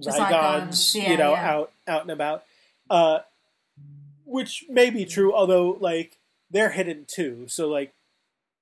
[0.00, 1.50] Zygons, yeah, you know yeah.
[1.50, 2.44] out out and about.
[2.90, 3.20] Uh,
[4.24, 6.18] which may be true although like
[6.50, 7.46] they're hidden too.
[7.48, 7.92] So like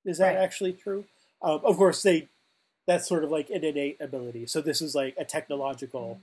[0.05, 0.43] is that Right.
[0.43, 1.05] actually true
[1.43, 2.29] um, of course they
[2.87, 6.21] that's sort of like an innate ability so this is like a technological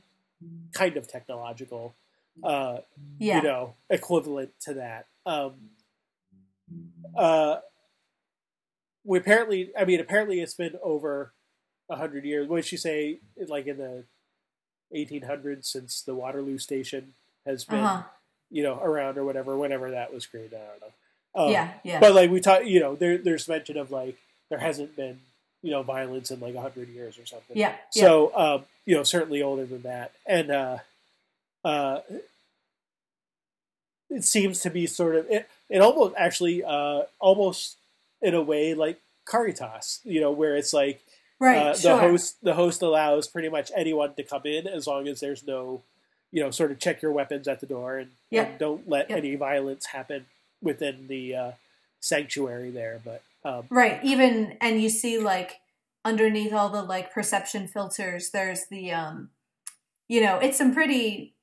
[0.73, 1.95] kind of technological
[2.43, 2.79] uh,
[3.19, 3.37] Yeah.
[3.37, 5.53] you know equivalent to that um,
[7.17, 7.57] uh,
[9.03, 11.33] we apparently i mean apparently it's been over
[11.89, 14.03] a hundred years what did she say like in the
[14.95, 17.13] 1800s since the waterloo station
[17.45, 18.03] has been uh-huh.
[18.49, 20.93] you know around or whatever whenever that was created i don't know
[21.35, 21.73] um, yeah.
[21.83, 21.99] Yeah.
[21.99, 24.17] but like we talk you know there, there's mention of like
[24.49, 25.19] there hasn't been
[25.61, 27.75] you know violence in like a hundred years or something yeah.
[27.93, 28.03] Yeah.
[28.03, 30.77] so, um, you know, certainly older than that, and uh,
[31.63, 31.99] uh,
[34.09, 35.47] it seems to be sort of it.
[35.69, 37.77] It almost actually, uh, almost
[38.21, 39.99] in a way, like Caritas.
[40.03, 41.01] You know, where it's like
[41.39, 41.57] right.
[41.57, 41.99] uh, the sure.
[41.99, 45.83] host the host allows pretty much anyone to come in as long as there's no,
[46.31, 48.49] you know, sort of check your weapons at the door and, Yep.
[48.49, 49.17] and don't let Yep.
[49.19, 50.25] any violence happen
[50.61, 51.51] within the uh,
[51.99, 53.01] sanctuary there.
[53.03, 54.03] But um, Right.
[54.03, 55.59] Even and you see like
[56.03, 59.29] underneath all the like perception filters, there's the um,
[60.07, 61.35] you know, it's some pretty.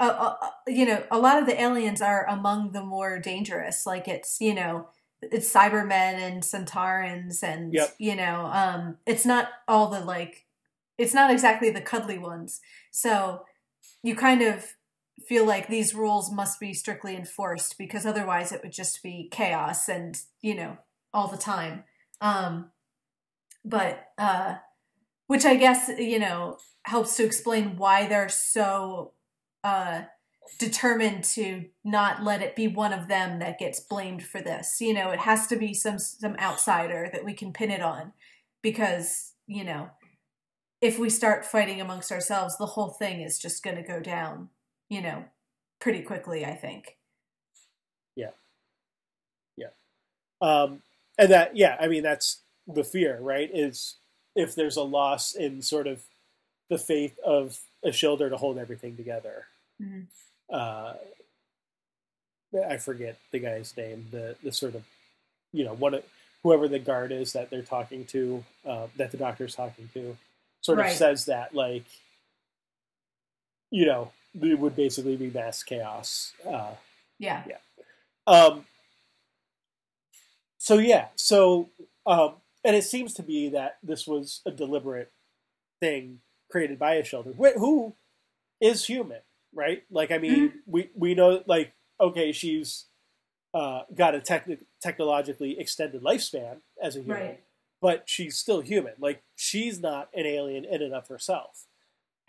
[0.00, 3.84] Uh, uh, uh, you know, a lot of the aliens are among the more dangerous.
[3.84, 4.86] Like it's you know,
[5.20, 7.96] it's Cybermen and Sontarans, and Yep.
[7.98, 10.46] you know, um, it's not all the like,
[10.98, 12.60] it's not exactly the cuddly ones.
[12.92, 13.44] So
[14.02, 14.76] you kind of
[15.26, 19.88] feel like these rules must be strictly enforced because otherwise it would just be chaos
[19.88, 20.78] and you know
[21.12, 21.84] all the time.
[22.20, 22.70] Um
[23.64, 24.56] but uh
[25.26, 29.12] which i guess you know helps to explain why they're so
[29.64, 30.02] uh
[30.58, 34.80] determined to not let it be one of them that gets blamed for this.
[34.80, 38.12] You know it has to be some some outsider that we can pin it on
[38.62, 39.90] because you know
[40.80, 44.48] if we start fighting amongst ourselves the whole thing is just going to go down
[44.88, 45.24] you know
[45.80, 46.96] pretty quickly i think
[48.16, 48.30] Yeah.
[49.56, 49.68] Yeah.
[50.40, 50.82] um,
[51.18, 53.96] and that yeah i mean that's the fear right is
[54.34, 56.02] if there's a loss in sort of
[56.70, 59.46] the faith of Ashildr to hold everything together
[59.80, 60.06] Mhm.
[60.52, 60.94] uh,
[62.68, 64.82] i forget the guy's name the the sort of
[65.52, 66.04] you know one of
[66.42, 70.16] whoever the guard is that they're talking to uh, that the doctor's talking to
[70.60, 70.96] sort of Right.
[70.96, 71.84] says that like
[73.70, 76.72] you know it would basically be mass chaos uh,
[77.18, 77.56] yeah Yeah.
[78.26, 78.64] um,
[80.58, 81.70] so yeah, so
[82.06, 85.12] um, and it seems to be that this was a deliberate
[85.80, 87.94] thing created by Ashildr wh- who
[88.60, 89.20] is human,
[89.54, 89.84] right?
[89.90, 92.86] Like, I mean, we we know like okay, she's
[93.54, 97.40] uh, got a techni- technologically extended lifespan as a human, right
[97.80, 98.94] but she's still human.
[98.98, 101.66] Like, she's not an alien in and of herself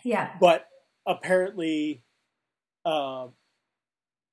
[0.04, 0.68] yeah but
[1.10, 2.00] apparently,
[2.86, 3.32] um,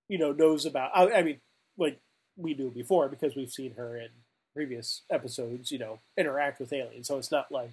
[0.09, 0.93] you know, knows about.
[0.95, 1.41] I, I mean,
[1.77, 1.99] like
[2.37, 4.11] we knew before because we've seen her in
[4.55, 5.73] previous episodes.
[5.73, 7.09] You know, interact with aliens.
[7.09, 7.73] So it's not like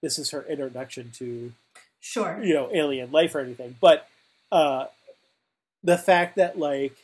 [0.00, 1.52] this is her introduction to
[2.00, 2.38] Sure.
[2.42, 4.06] you know alien life or anything but
[4.52, 4.84] uh
[5.82, 6.94] the fact that like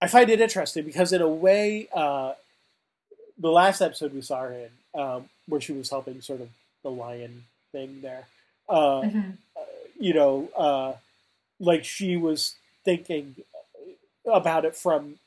[0.00, 2.32] i find it interesting because in a way uh
[3.38, 6.48] the last episode we saw her in um where she was helping sort of
[6.82, 8.26] the lion thing there
[8.68, 9.36] uh Mhm.
[9.98, 10.92] you know uh
[11.60, 13.36] like she was thinking
[14.26, 15.18] about it from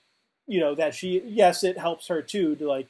[0.47, 2.89] you know that she yes it helps her too to like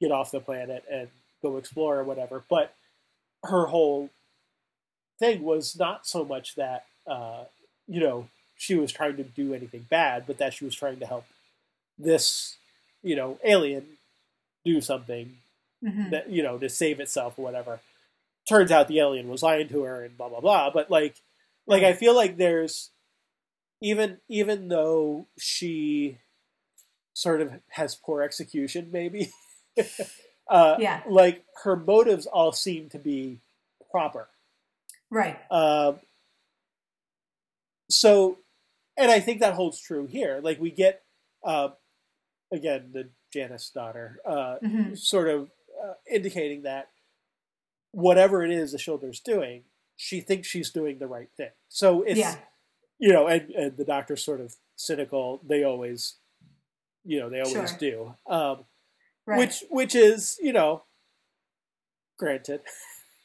[0.00, 1.08] get off the planet and
[1.42, 2.74] go explore or whatever but
[3.44, 4.10] her whole
[5.18, 7.44] thing was not so much that uh,
[7.86, 11.06] you know she was trying to do anything bad, but that she was trying to
[11.06, 11.24] help
[11.98, 12.56] this
[13.02, 13.86] you know alien
[14.64, 15.38] do something
[15.82, 16.10] Mhm.
[16.10, 17.80] that you know to save itself or whatever.
[18.48, 20.70] Turns out the alien was lying to her and blah blah blah.
[20.70, 21.16] But like,
[21.66, 22.90] like I feel like there's
[23.80, 26.18] even even though she
[27.14, 29.32] sort of has poor execution, maybe.
[30.48, 31.02] uh, Yeah.
[31.08, 33.40] Like her motives all seem to be
[33.90, 34.28] proper.
[35.10, 35.38] Right.
[35.50, 35.96] Um,
[37.90, 38.38] so,
[38.96, 40.40] and I think that holds true here.
[40.42, 41.02] Like we get,
[41.44, 41.70] uh,
[42.52, 45.50] again, the Janus daughter, uh, hmm sort of
[45.82, 46.88] uh, indicating that
[47.92, 49.64] whatever it is the Ashildr's doing,
[49.96, 51.50] she thinks she's doing the right thing.
[51.68, 52.36] So it's, Yeah.
[52.98, 55.40] you know, and, and the doctor's sort of cynical.
[55.46, 56.16] They always,
[57.04, 57.78] you know, they always Sure.
[57.78, 58.14] do.
[58.26, 58.64] Um,
[59.26, 59.38] Right.
[59.40, 60.84] which which is you know
[62.18, 62.62] granted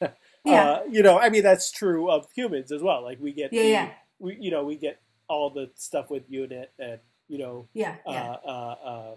[0.44, 0.70] yeah.
[0.70, 3.62] uh, you know i mean that's true of humans as well like we get yeah.
[3.62, 3.90] the- Yeah.
[4.18, 7.96] we you know we get all the stuff with unit and you know Yeah.
[8.06, 9.14] uh, Yeah.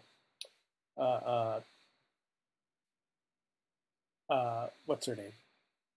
[0.97, 1.59] uh, uh,
[4.29, 5.31] uh, what's her name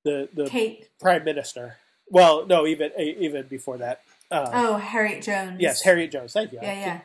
[0.04, 0.88] the the Kate.
[1.00, 1.76] prime minister
[2.08, 5.60] well no even even before that uh, Oh, Harriet Jones.
[5.60, 6.72] yes harriet jones thank you Yeah.
[6.74, 7.00] Yeah.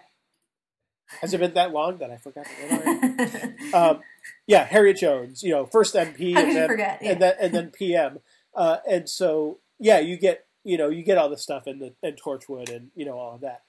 [1.21, 3.55] Has it been that long that i forgot the name?
[3.71, 3.77] Yeah.
[3.89, 3.99] um,
[4.47, 6.99] yeah, Harriet Jones, you know, first MP and then forget?
[7.01, 7.11] Yeah.
[7.11, 8.19] and then and then PM,
[8.55, 11.93] uh, and so yeah, you get you know you get all the stuff in the
[12.01, 13.61] and Torchwood and you know all of that.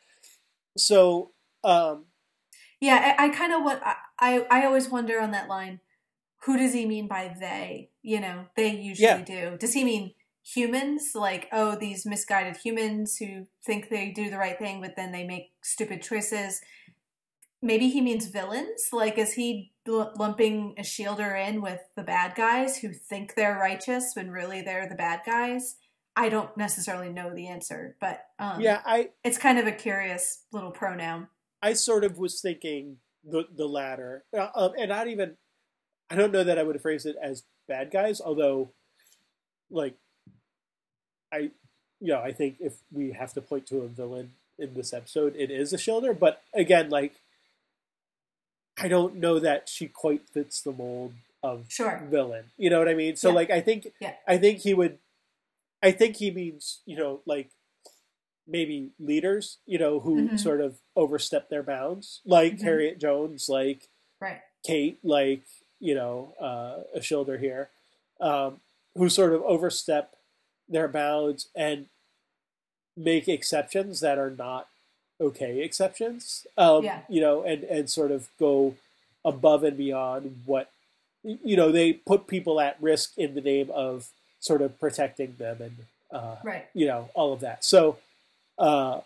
[0.79, 1.31] So
[1.65, 2.07] um,
[2.81, 5.81] Yeah, I, I kind of what I, I I always wonder on that line.
[6.47, 7.91] Who does he mean by they?
[8.03, 9.23] You know, they usually Yeah.
[9.23, 9.57] do.
[9.59, 11.11] Does he mean humans?
[11.15, 15.25] Like, oh, these misguided humans who think they do the right thing, but then they
[15.25, 16.61] make stupid choices.
[17.61, 18.91] Maybe he means villains.
[18.93, 24.31] Like, is he lumping Ashildr in with the bad guys who think they're righteous when
[24.31, 25.77] really they're the bad guys?
[26.15, 30.45] I don't necessarily know the answer, but um, yeah, I it's kind of a curious
[30.53, 31.29] little pronoun.
[31.61, 35.37] I sort of was thinking the the latter, uh, um, and not even
[36.11, 38.71] I don't know that I would have phrased it as bad guys, although
[39.71, 39.95] like
[41.33, 41.51] I
[42.01, 45.35] you know I think if we have to point to a villain in this episode,
[45.37, 47.15] it is Ashildr, but again, like
[48.79, 52.03] I don't know that she quite fits the mold of Sure.
[52.11, 52.51] villain.
[52.57, 53.17] You know what I mean?
[53.17, 53.35] So Yeah.
[53.35, 54.17] like I think Yeah.
[54.27, 54.99] I think he would
[55.83, 57.51] I think he means, you know, like
[58.47, 60.39] maybe leaders, you know, who Mhm.
[60.41, 62.63] sort of overstep their bounds, like Mhm.
[62.63, 63.89] Harriet Jones, like
[64.21, 64.41] Right.
[64.65, 65.45] Kate, like,
[65.81, 67.69] you know, uh, Ashildr here,
[68.21, 68.61] um,
[68.97, 70.15] who sort of overstep
[70.69, 71.87] their bounds and
[72.97, 74.69] make exceptions that are not
[75.21, 76.47] okay exceptions.
[76.57, 77.01] Um, Yeah.
[77.09, 78.75] You know, and, and sort of go
[79.25, 80.71] above and beyond what,
[81.23, 84.09] you know, they put people at risk in the name of
[84.41, 85.77] sort of protecting them and,
[86.11, 86.67] uh, Right.
[86.75, 87.65] you know, all of that.
[87.65, 87.99] So,
[88.59, 89.01] uh,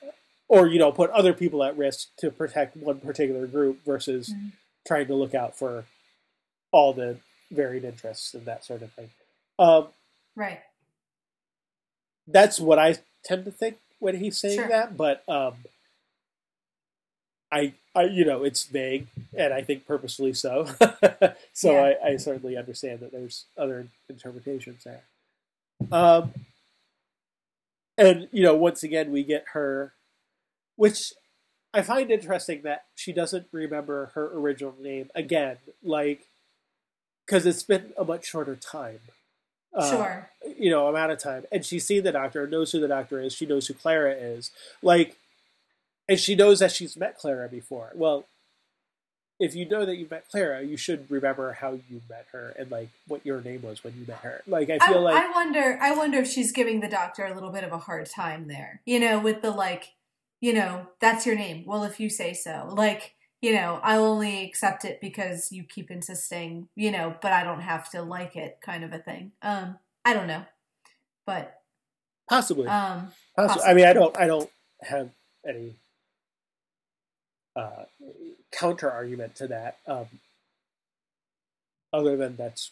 [0.48, 4.52] or, you know, put other people at risk to protect one particular group versus Mhm.
[4.86, 5.84] trying to look out for
[6.72, 7.16] all the
[7.50, 9.10] varied interests and that sort of thing.
[9.58, 9.88] Um,
[10.36, 10.60] Right.
[12.26, 14.68] that's what I tend to think when he's saying Sure.
[14.68, 15.54] that, but um,
[17.52, 20.66] I, I, you know, it's vague, and I think purposely so.
[21.52, 21.92] so Yeah.
[22.04, 25.02] I, I certainly understand that there's other interpretations there.
[25.90, 26.32] Um,
[27.98, 29.92] and you know, once again, we get her,
[30.76, 31.12] which
[31.74, 36.28] I find interesting that she doesn't remember her original name again, like
[37.30, 38.98] because it's been a much shorter time.
[39.72, 40.30] Uh, sure.
[40.58, 41.44] you know, amount of time.
[41.52, 44.50] And she's seen the doctor, knows who the doctor is, she knows who Clara is.
[44.82, 45.16] Like,
[46.08, 47.92] and she knows that she's met Clara before.
[47.94, 48.26] Well,
[49.38, 52.68] if you know that you've met Clara, you should remember how you met her and
[52.68, 54.42] like what your name was when you met her.
[54.48, 55.78] Like, I I, feel like I wonder.
[55.80, 58.82] I wonder if she's giving the doctor a little bit of a hard time there.
[58.84, 59.94] You know, with the like,
[60.40, 61.62] you know, that's your name.
[61.64, 65.90] Well, if you say so, like, you know, I'll only accept it because you keep
[65.90, 66.68] insisting.
[66.76, 69.32] You know, but I don't have to like it, kind of a thing.
[69.42, 70.44] Um, I don't know,
[71.26, 71.60] but
[72.28, 73.64] possibly, um, possibly.
[73.64, 74.50] I mean, I don't, I don't
[74.82, 75.10] have
[75.46, 75.76] any
[77.56, 77.84] uh,
[78.52, 79.78] counter argument to that.
[79.86, 80.06] Um,
[81.92, 82.70] other than that's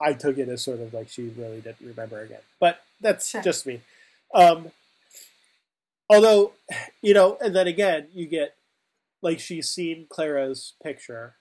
[0.00, 2.40] I took it as sort of like she really didn't remember again.
[2.60, 3.42] But that's Sure.
[3.42, 3.80] just me.
[4.34, 4.70] Um,
[6.08, 6.52] although,
[7.02, 8.54] you know, and then again, you get
[9.22, 11.34] like she's seen Clara's picture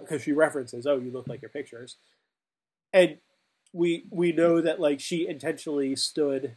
[0.00, 1.96] because she references, "Oh, you look like your pictures,"
[2.92, 3.18] and
[3.72, 6.56] we we know that like she intentionally stood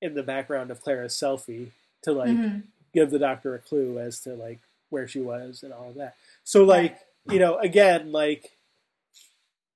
[0.00, 1.72] in the background of Clara's selfie
[2.02, 2.62] to like Mhm.
[2.92, 6.14] give the doctor a clue as to like where she was and all of that.
[6.44, 8.56] So like you know again like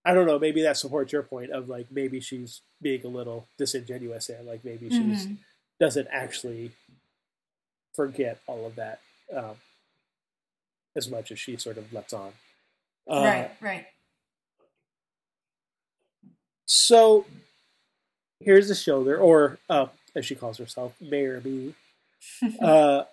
[0.05, 3.47] I don't know maybe that supports your point of like maybe she's being a little
[3.59, 5.39] disingenuous and like maybe she's Mhm.
[5.79, 6.73] doesn't actually
[7.95, 9.01] forget all of that
[9.37, 9.57] um,
[10.97, 12.33] as much as she sort of lets on.
[13.11, 13.87] Uh, right, right.
[16.67, 17.27] So
[18.41, 21.75] here's Ashildr, or uh, as she calls herself, Mayor Me.
[22.61, 23.05] uh,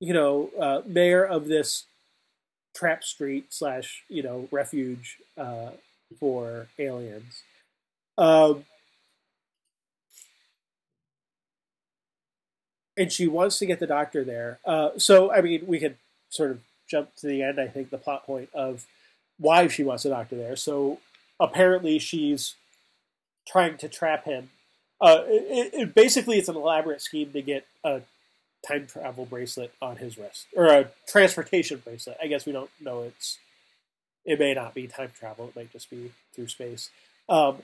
[0.00, 1.84] you know, uh, mayor of this
[2.74, 5.70] trap street slash you know refuge uh,
[6.18, 7.42] for aliens.
[8.18, 8.64] Um,
[12.96, 14.58] and she wants to get the doctor there.
[14.64, 15.96] Uh, so I mean, we could
[16.30, 17.60] sort of jump to the end.
[17.60, 18.86] I think the plot point of
[19.38, 20.56] why she wants the doctor there.
[20.56, 20.98] So
[21.40, 22.54] apparently, she's
[23.46, 24.50] trying to trap him.
[25.00, 28.02] Uh, it, it, basically, it's an elaborate scheme to get a
[28.66, 32.16] time travel bracelet on his wrist, or a transportation bracelet.
[32.22, 33.38] I guess we don't know it's.
[34.24, 35.48] It may not be time travel.
[35.48, 36.90] It might just be through space.
[37.28, 37.56] Um,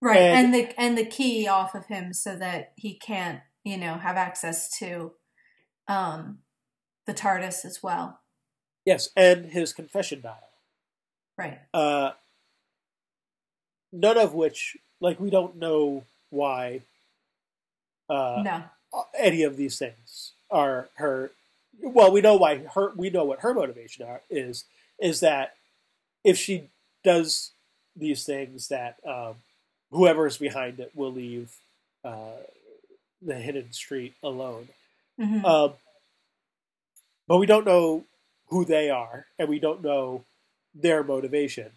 [0.00, 3.76] Right, And- and, the and the key off of him so that he can't, you
[3.76, 5.12] know, have access to
[5.88, 6.38] um
[7.06, 8.20] the TARDIS as well.
[8.84, 10.50] yes, and his confession dial.
[11.38, 11.58] Right.
[11.72, 12.12] Uh,
[13.92, 16.82] none of which, like, we don't know why
[18.10, 18.64] uh, no.
[19.16, 21.30] any of these things are her.
[21.80, 22.92] Well, we know why her.
[22.96, 24.64] We know what her motivation are, is.
[24.98, 25.54] Is that
[26.24, 26.68] if she
[27.04, 27.52] does
[27.96, 29.36] these things, that um,
[29.90, 31.54] whoever is behind it will leave
[32.04, 32.36] uh,
[33.22, 34.68] the hidden street alone.
[35.18, 35.44] Mhm.
[35.44, 35.72] Um,
[37.26, 38.04] but we don't know
[38.48, 40.24] who they are, and we don't know
[40.74, 41.72] their motivation.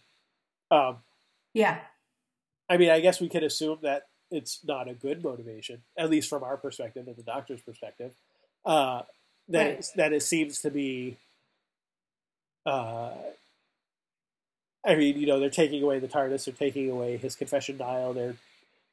[0.70, 0.98] Um,
[1.54, 1.80] yeah.
[2.70, 6.30] I mean, I guess we could assume that it's not a good motivation, at least
[6.30, 8.14] from our perspective and the doctor's perspective.
[8.64, 9.02] Uh,
[9.50, 9.80] that Right.
[9.80, 11.18] it, that it seems to be.
[12.66, 13.12] Uh,
[14.86, 18.14] I mean, you know, they're taking away the TARDIS, they're taking away his confession dial,
[18.14, 18.36] they're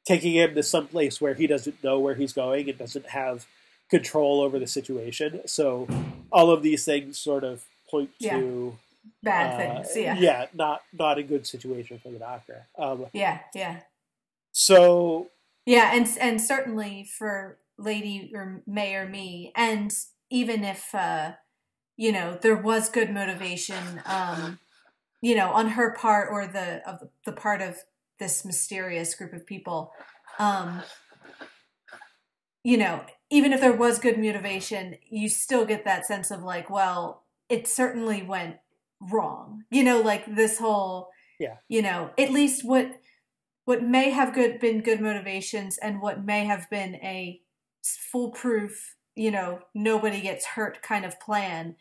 [0.05, 3.45] taking him to some place where he doesn't know where he's going and doesn't have
[3.89, 5.41] control over the situation.
[5.47, 5.87] So,
[6.31, 8.37] all of these things sort of point Yeah.
[8.39, 8.77] to
[9.23, 9.97] Bad uh, things.
[9.97, 10.15] Yeah.
[10.19, 12.67] yeah, not not a good situation for the doctor.
[12.77, 13.39] Um, Yeah.
[13.55, 13.79] Yeah.
[14.51, 15.29] so
[15.65, 19.91] Yeah, and and certainly for Lady or May or me, and
[20.29, 21.33] even if uh,
[21.97, 24.59] you know there was good motivation, um,
[25.21, 27.77] you know, on her part or the of the, part of
[28.19, 29.91] this mysterious group of people,
[30.39, 30.81] um,
[32.63, 36.69] you know, even if there was good motivation, you still get that sense of like,
[36.69, 38.57] well, it certainly went
[38.99, 39.63] wrong.
[39.71, 41.09] You know, like this whole,
[41.39, 41.55] Yeah.
[41.67, 42.99] you know, at least what
[43.65, 47.39] what may have good been good motivations and what may have been a
[47.83, 51.75] foolproof, you know, nobody gets hurt kind of plan,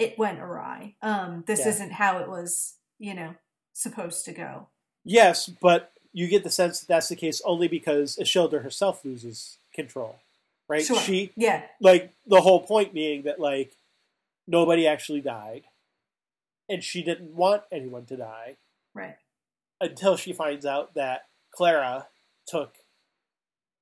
[0.00, 0.94] it went awry.
[1.02, 1.68] Um, this Yeah.
[1.68, 3.34] isn't how it was, you know,
[3.72, 4.68] supposed to go.
[5.04, 9.58] yes, but you get the sense that that's the case only because Ashildr herself loses
[9.72, 10.18] control,
[10.68, 10.84] right?
[10.84, 10.98] Sure.
[11.00, 11.66] She Yeah.
[11.80, 13.76] like the whole point being that like
[14.46, 15.64] nobody actually died,
[16.68, 18.56] and she didn't want anyone to die
[18.92, 19.16] Right.
[19.80, 22.08] until she finds out that Clara
[22.46, 22.74] took,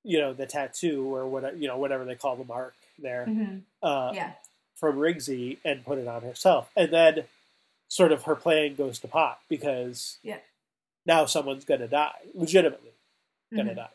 [0.04, 3.24] you know, the tattoo or whatever you know whatever they call the mark there.
[3.24, 4.34] hmm Uh, Yeah.
[4.78, 6.70] From Rigsy and put it on herself.
[6.76, 7.24] And then
[7.88, 10.40] sort of her plan goes to pot because Yeah.
[11.06, 12.92] now someone's going to die, legitimately
[13.52, 13.76] going to Mhm.
[13.76, 13.92] die.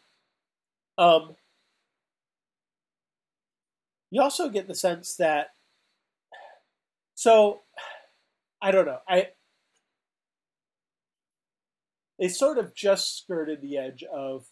[0.98, 1.38] Um,
[4.10, 5.56] you also get the sense that,
[7.16, 7.64] so
[8.62, 9.34] I don't know, I
[12.20, 14.48] they sort of just skirted the edge of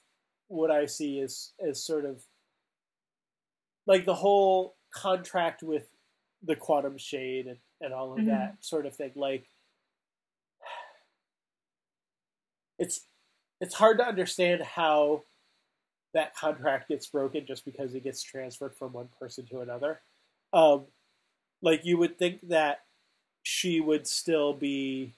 [0.48, 2.26] what I see as as sort of
[3.86, 5.90] like the whole contract with
[6.44, 8.26] the quantum shade and, and all of Mhm.
[8.28, 9.12] that sort of thing.
[9.16, 9.48] Like
[12.80, 13.02] it's
[13.60, 15.24] it's hard to understand how
[16.14, 20.02] that contract gets broken just because it gets transferred from one person to another.
[20.52, 20.88] Um,
[21.62, 22.86] like you would think that
[23.44, 25.14] she would still be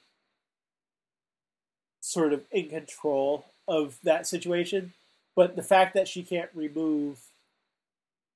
[2.02, 4.94] sort of in control of that situation,
[5.36, 7.20] but the fact that she can't remove,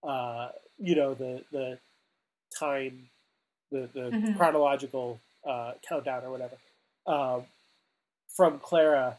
[0.04, 1.80] uh, you know, the the
[2.58, 3.10] time
[3.72, 4.36] the, the Mhm.
[4.38, 6.56] chronological uh, countdown or whatever
[7.06, 7.46] um,
[8.36, 9.18] from Clara.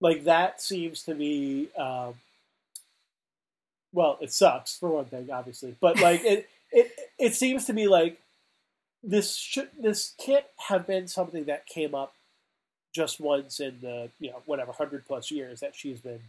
[0.00, 2.14] Like that seems to be, um,
[3.92, 7.88] well, it sucks for one thing, obviously, but like it, it, it seems to be
[7.88, 8.20] like
[9.02, 12.14] this should this can't have been something that came up
[12.94, 16.20] just once in the you know whatever hundred plus years that she's been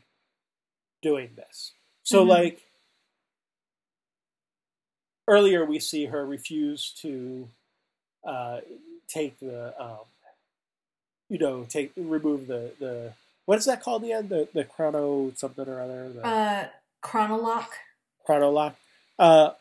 [1.02, 1.72] doing this.
[2.04, 2.28] So Mhm.
[2.28, 2.62] like
[5.30, 7.48] earlier we see her refuse to
[8.26, 8.60] uh,
[9.08, 10.00] take the um,
[11.30, 13.14] you know take remove the the
[13.46, 16.68] what is that called again the the chrono something or other the Uh,
[17.02, 17.72] chronolock.
[18.26, 18.76] chrono lock.
[19.18, 19.52] Uh,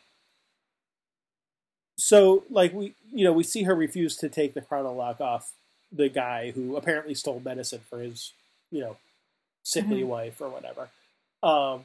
[1.96, 5.52] so like we you know we see her refuse to take the chrono lock off
[5.92, 8.32] the guy who apparently stole medicine for his
[8.70, 8.96] you know
[9.62, 10.08] sickly Mhm.
[10.08, 10.88] wife or whatever.
[11.42, 11.84] Um,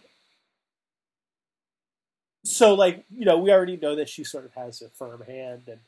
[2.43, 5.63] so like you know we already know that she sort of has a firm hand
[5.67, 5.79] and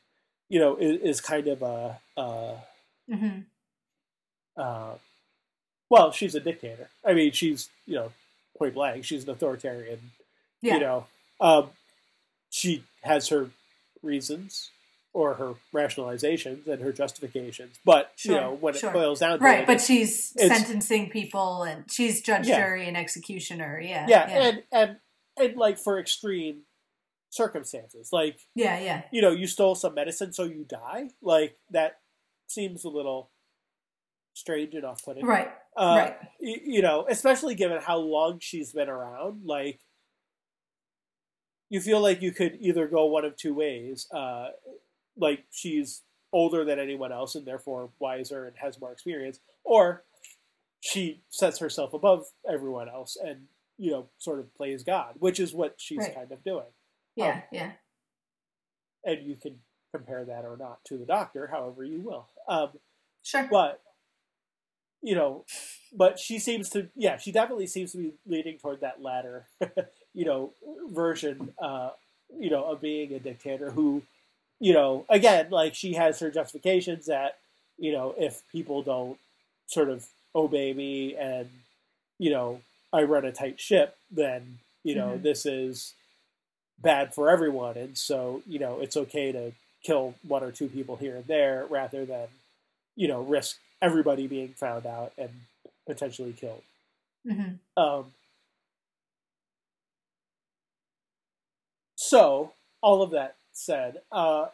[0.48, 2.54] you know is, is kind of a, a
[3.12, 3.38] hmm
[4.56, 4.94] uh,
[5.90, 6.88] well she's a dictator.
[7.04, 8.12] I mean she's you know
[8.58, 10.00] point blank she's an authoritarian
[10.62, 10.74] Yeah.
[10.74, 11.06] you know
[11.40, 11.70] um,
[12.50, 13.50] she has her
[14.02, 14.70] reasons
[15.12, 18.90] or her rationalizations and her justifications but you know when sure.
[18.90, 22.58] it boils down to right, it but she's sentencing people and she's judge, Yeah.
[22.60, 23.78] jury, and executioner.
[23.78, 24.06] Yeah.
[24.08, 24.42] yeah, Yeah.
[24.48, 24.96] and and
[25.36, 26.62] and like for extreme
[27.30, 28.78] circumstances like yeah.
[28.78, 29.02] Yeah.
[29.12, 31.98] you know you stole some medicine so you die like that
[32.46, 33.30] seems a little
[34.32, 35.48] strange and off-putting Right.
[35.76, 36.16] uh, right.
[36.40, 39.80] y- you know, especially given how long she's been around, like
[41.68, 44.06] you feel like you could either go one of two ways.
[44.14, 44.48] Uh,
[45.16, 50.04] like she's older than anyone else and therefore wiser and has more experience, or
[50.80, 53.46] she sets herself above everyone else and
[53.78, 56.14] you know sort of plays God, which is what she's Right.
[56.14, 56.66] kind of doing.
[57.14, 57.42] Yeah.
[57.52, 57.72] yeah.
[59.04, 59.60] And you can
[59.94, 62.28] compare that or not to the Doctor, however you will.
[62.48, 62.70] Um,
[63.22, 63.48] Sure.
[63.50, 63.80] but
[65.02, 65.44] you know
[65.92, 69.46] but she seems to yeah she definitely seems to be leaning toward that latter
[70.14, 70.52] you know
[70.90, 71.90] version uh
[72.38, 74.02] you know of being a dictator who
[74.58, 77.38] you know again like she has her justifications that
[77.78, 79.18] you know if people don't
[79.66, 81.48] sort of obey me and
[82.18, 82.60] you know
[82.92, 85.22] i run a tight ship then you know Mhm.
[85.22, 85.94] this is
[86.78, 87.76] bad for everyone.
[87.76, 91.66] And so you know it's okay to kill one or two people here and there
[91.70, 92.28] rather than
[92.96, 95.30] you know risk everybody being found out and
[95.86, 96.62] potentially killed.
[97.28, 98.12] Hmm um,
[101.94, 104.46] so all of that said uh,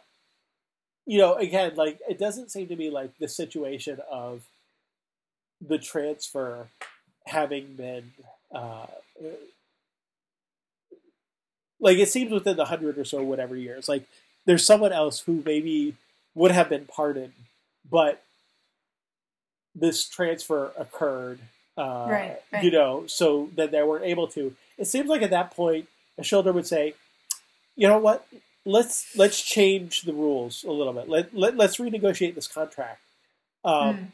[1.05, 4.43] you know again like it doesn't seem to be like the situation of
[5.65, 6.67] the transfer
[7.25, 8.11] having been
[8.53, 8.85] uh,
[11.79, 14.03] like it seems within the hundred or so whatever years like
[14.45, 15.95] there's someone else who maybe
[16.35, 17.33] would have been pardoned
[17.89, 18.23] but
[19.75, 21.39] this transfer occurred
[21.77, 22.63] uh, Right, right.
[22.63, 25.87] you know so that they weren't able to it seems like at that point
[26.19, 26.93] Ashildr would say
[27.75, 28.27] you know what
[28.65, 33.01] let's let's change the rules a little bit let, let, let's renegotiate this contract
[33.65, 34.07] um, Mm.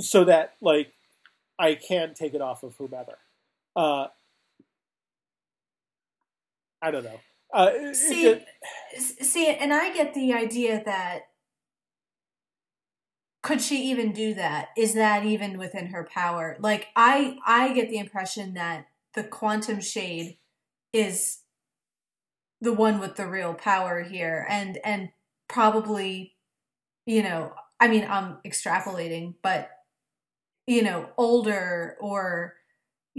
[0.00, 0.92] so that like
[1.58, 3.18] I can take it off of whomever.
[3.74, 4.06] Uh,
[6.80, 7.20] I don't know.
[7.52, 8.44] Uh, it- it See,
[8.94, 11.30] just- see, and I get the idea that
[13.42, 14.68] could she even do that?
[14.76, 16.56] Is that even within her power?
[16.60, 20.38] Like, I, I get the impression that the quantum shade
[20.92, 21.38] is
[22.60, 25.10] the one with the real power here, and and
[25.48, 26.34] probably,
[27.06, 29.70] you know, I mean, I'm extrapolating, but
[30.68, 32.54] you know, older or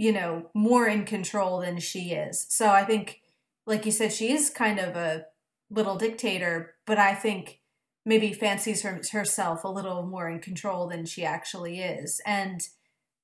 [0.00, 2.46] you know, more in control than she is.
[2.48, 3.20] So I think,
[3.66, 5.26] like you said, she is kind of a
[5.68, 7.60] little dictator, but I think
[8.06, 12.18] maybe fancies her, herself a little more in control than she actually is.
[12.24, 12.62] And,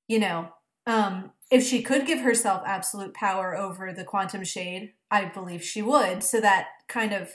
[0.07, 0.49] you know,
[0.85, 5.81] um, if she could give herself absolute power over the quantum shade, I believe she
[5.81, 6.21] would.
[6.21, 7.31] So that kind of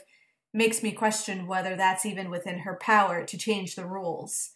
[0.53, 4.51] makes me question whether that's even within her power to change the rules.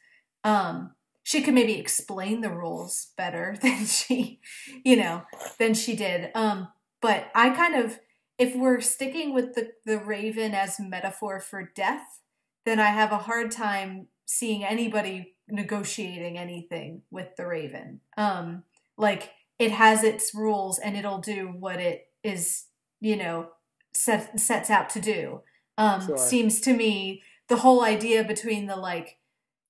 [0.46, 0.92] Um,
[1.28, 4.40] she could maybe explain the rules better than she,
[4.86, 5.24] you know,
[5.60, 6.32] than she did.
[6.34, 6.70] Um,
[7.02, 8.00] but I kind of,
[8.38, 12.22] if we're sticking with the the raven as metaphor for death,
[12.66, 18.00] then I have a hard time seeing anybody negotiating anything with the raven.
[18.16, 18.64] Um,
[18.98, 22.68] like it has its rules and it'll do what it is,
[23.02, 23.50] you know,
[23.94, 25.42] set, sets out to do.
[25.78, 26.18] Um, Sure.
[26.18, 29.18] Seems to me the whole idea between the like,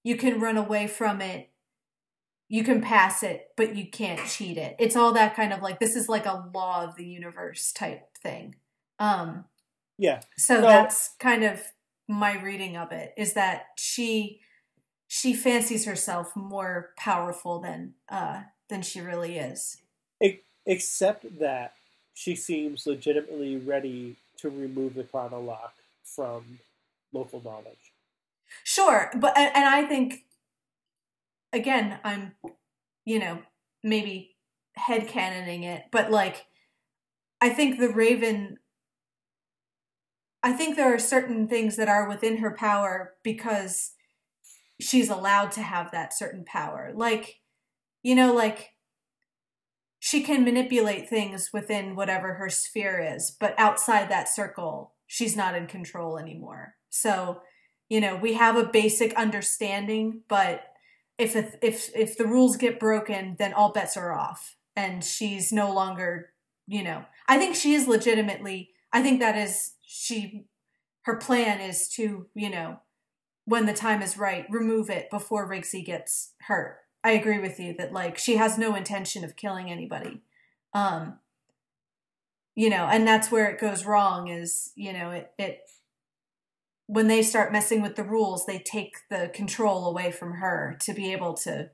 [0.08, 1.50] you can run away from it,
[2.50, 4.76] you can pass it, but you can't cheat it.
[4.80, 8.18] It's all that kind of like this is like a law of the universe type
[8.18, 8.56] thing.
[9.00, 9.46] Um,
[9.98, 10.22] Yeah.
[10.38, 10.68] So No.
[10.68, 11.62] that's kind of
[12.08, 14.42] my reading of it is that she
[15.08, 19.78] she fancies herself more powerful than uh than she really is.
[20.66, 21.74] Except that
[22.14, 26.60] she seems legitimately ready to remove the chronolock from
[27.14, 27.87] local knowledge.
[28.64, 30.26] Sure, but and and I think
[31.54, 32.34] again, I'm
[33.06, 33.40] you know,
[33.84, 34.36] maybe
[34.76, 36.46] head headcanoning it, but like
[37.42, 38.58] I think the Raven
[40.44, 43.94] I think there are certain things that are within her power because
[44.80, 46.92] she's allowed to have that certain power.
[46.96, 47.42] Like,
[48.04, 48.70] you know, like
[50.00, 55.56] she can manipulate things within whatever her sphere is, but outside that circle, she's not
[55.56, 56.76] in control anymore.
[56.90, 57.42] So,
[57.90, 60.64] you know, we have a basic understanding, but
[61.18, 65.74] if if if the rules get broken, then all bets are off, and she's no
[65.74, 66.34] longer,
[66.68, 68.72] you know, I think she is legitimately.
[68.92, 70.46] I think that is she.
[71.04, 72.82] Her plan is to, you know,
[73.46, 76.80] when the time is right, remove it before Rigsy gets hurt.
[77.02, 80.22] I agree with you that like she has no intention of killing anybody.
[80.74, 81.20] Um
[82.56, 85.62] you know, and that's where it goes wrong is, you know, it it
[86.88, 90.94] when they start messing with the rules, they take the control away from her to
[90.94, 91.70] be able to,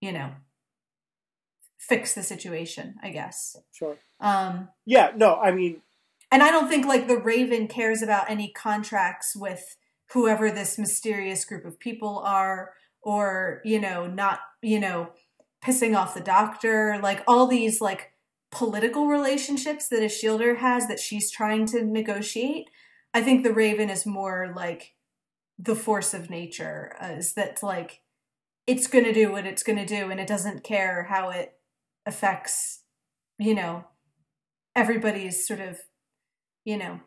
[0.00, 0.32] you know,
[1.78, 3.56] fix the situation, I guess.
[3.72, 3.96] Sure.
[4.20, 5.12] Um Yeah.
[5.16, 5.36] No.
[5.36, 5.82] I mean,
[6.30, 9.76] and I don't think like the Raven cares about any contracts with
[10.12, 15.10] whoever this mysterious group of people are, or, you know, not, you know,
[15.64, 18.12] pissing off the doctor, like all these like
[18.50, 22.68] political relationships that Ashildr has that she's trying to negotiate.
[23.12, 24.94] I think the Raven is more like
[25.58, 28.00] the force of nature, uh, is that like
[28.66, 31.54] it's going to do what it's going to do and it doesn't care how it
[32.06, 32.82] affects,
[33.38, 33.84] you know,
[34.76, 35.80] everybody's sort of
[36.64, 37.00] you know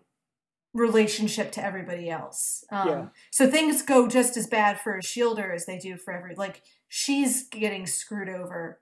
[0.74, 3.06] relationship to everybody else um Yeah.
[3.32, 7.48] so things go just as bad for Ashildr as they do for every like she's
[7.48, 8.82] getting screwed over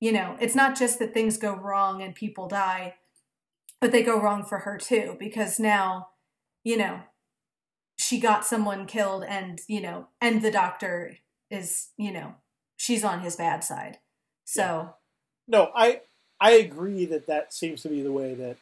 [0.00, 2.94] you know it's not just that things go wrong and people die
[3.80, 6.08] but they go wrong for her too because now
[6.64, 7.00] you know
[7.96, 11.16] she got someone killed and you know and the doctor
[11.50, 12.34] is you know
[12.76, 13.98] she's on his bad side
[14.44, 14.94] so
[15.48, 15.70] no.
[15.74, 16.00] I
[16.40, 18.56] I agree that that seems to be the way that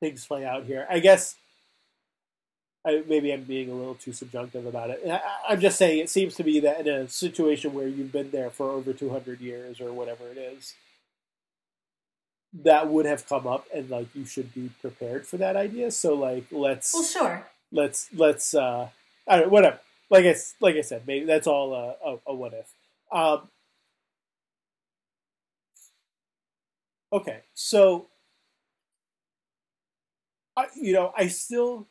[0.00, 0.86] things play out here.
[0.88, 1.36] I guess.
[2.86, 5.00] I, maybe I'm being a little too subjunctive about it.
[5.08, 8.30] I, I'm just saying it seems to be that in a situation where you've been
[8.30, 10.74] there for over 200 years or whatever it is,
[12.62, 15.90] that would have come up, and like you should be prepared for that idea.
[15.90, 18.88] So like let's well sure let's let's uh
[19.26, 19.80] I don't, whatever.
[20.10, 22.72] Like I like I said, maybe that's all a, a, a what if.
[23.10, 23.48] Um,
[27.12, 28.06] okay, so
[30.56, 31.88] I, you know, I still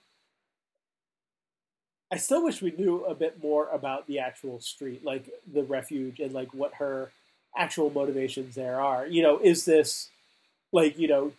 [2.11, 6.19] I still wish we knew a bit more about the actual street, like the refuge,
[6.19, 7.11] and like what her
[7.57, 9.07] actual motivations there are.
[9.07, 10.09] You know, is this
[10.73, 11.33] like you know?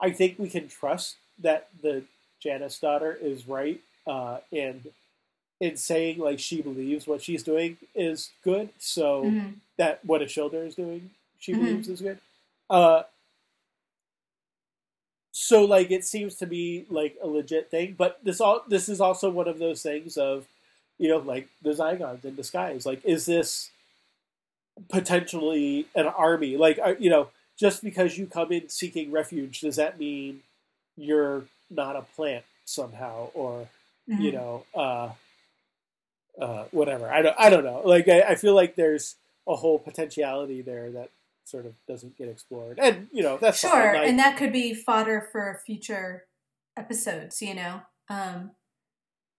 [0.00, 2.04] I think we can trust that the
[2.42, 4.88] Janus daughter is right, uh, and
[5.60, 8.70] in saying like she believes what she's doing is good.
[8.78, 9.60] So Mhm.
[9.78, 11.58] that what Ashildr is doing, she Mhm.
[11.58, 12.20] believes is good.
[12.70, 13.04] Uh,
[15.32, 19.00] so like it seems to be like a legit thing, but this all this is
[19.00, 20.46] also one of those things of,
[20.98, 22.86] you know, like the Zygons in disguise.
[22.86, 23.70] Like, is this
[24.88, 26.56] potentially an army?
[26.56, 30.42] Like, you know, just because you come in seeking refuge, does that mean
[30.96, 33.68] you're not a plant somehow, or
[34.08, 34.34] you Mhm.
[34.34, 35.10] know, uh,
[36.40, 37.10] uh, whatever.
[37.10, 37.82] I don't, I don't know.
[37.84, 39.16] Like, I, I feel like there's
[39.48, 41.10] a whole potentiality there that
[41.44, 43.94] sort of doesn't get explored, and you know, that's sure.
[43.94, 46.26] Like, and that could be fodder for future
[46.76, 48.50] episodes you know um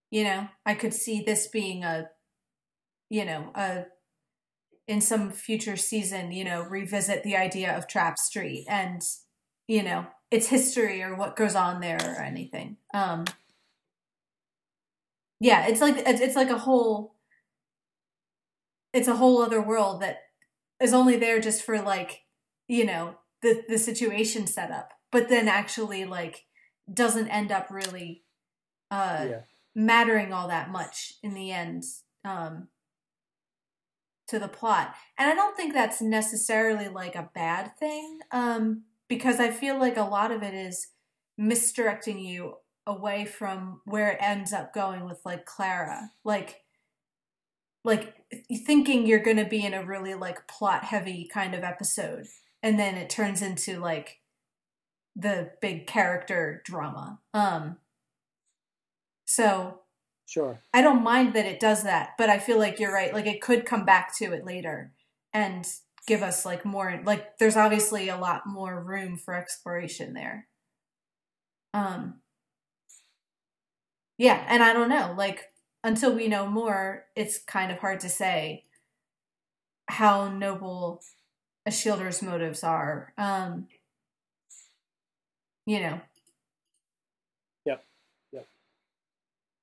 [0.10, 2.10] you know i could see this being a
[3.10, 3.86] you know a
[4.88, 9.02] in some future season you know revisit the idea of trap street and
[9.68, 12.78] you know its history or what goes on there or anything.
[12.94, 13.26] Um
[15.40, 17.16] yeah it's like it's, it's like a whole
[18.94, 20.18] it's a whole other world that
[20.82, 22.22] is only there just for like
[22.68, 26.46] you know the the situation setup but then actually like
[26.92, 28.24] doesn't end up really
[28.90, 29.42] uh yeah,
[29.76, 31.84] mattering all that much in the end.
[32.26, 32.70] Um
[34.28, 39.40] to the plot and i don't think that's necessarily like a bad thing um because
[39.40, 40.88] i feel like a lot of it is
[41.38, 42.56] misdirecting you
[42.86, 46.62] away from where it ends up going with like clara like
[47.84, 48.16] like
[48.66, 52.26] thinking you're going to be in a really like plot heavy kind of episode
[52.64, 54.20] and then it turns into like
[55.18, 57.20] the big character drama.
[57.34, 57.78] Um,
[59.26, 59.82] so
[60.28, 60.60] Sure.
[60.74, 63.14] I don't mind that it does that, but I feel like you're right.
[63.14, 64.92] Like it could come back to it later
[65.34, 65.66] and
[66.06, 70.48] give us like more like there's obviously a lot more room for exploration there.
[71.74, 72.22] Um
[74.18, 75.46] Yeah, and I don't know, like
[75.84, 78.64] until we know more, it's kind of hard to say
[79.90, 81.02] how noble
[81.68, 83.14] Ashildr's motives are.
[83.18, 83.68] Um
[85.68, 86.00] you know.
[87.66, 87.84] Yep.
[88.34, 88.48] Yep.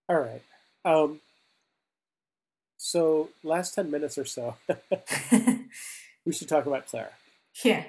[0.09, 0.43] All right.
[0.85, 1.21] Um,
[2.77, 4.57] so last ten minutes or so,
[6.27, 7.11] we should talk about Clara.
[7.65, 7.85] yeah.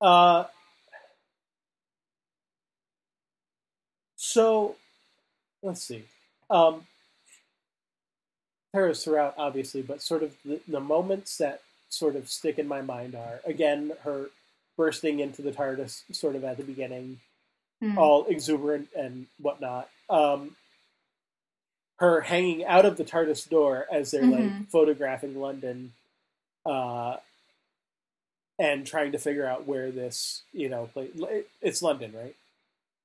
[0.00, 0.44] Uh,
[4.16, 4.76] so
[5.62, 6.04] let's see.
[6.50, 6.82] Um,
[8.72, 12.82] Clara's throughout, obviously, but sort of the, the moments that sort of stick in my
[12.82, 14.26] mind are again her
[14.76, 17.18] bursting into the TARDIS, sort of at the beginning,
[17.82, 17.98] Mm.
[17.98, 19.90] all exuberant and whatnot.
[20.08, 20.56] Um,
[21.98, 24.70] her hanging out of the TARDIS door as they're like Mhm.
[24.70, 25.94] photographing London,
[26.66, 27.16] uh,
[28.58, 31.10] and trying to figure out where this, you know, play,
[31.62, 32.36] it's London, right?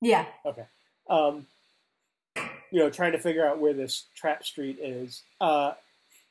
[0.02, 0.26] Yeah.
[0.46, 0.66] Okay.
[1.10, 1.48] Um,
[2.72, 5.74] you know, trying to figure out where this trap street is, uh,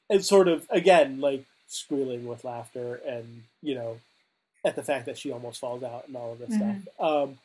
[0.09, 4.01] and sort of again like squealing with laughter, and you know,
[4.65, 6.83] at the fact that she almost falls out and all of this Mhm.
[6.83, 7.01] stuff.
[7.01, 7.39] Um,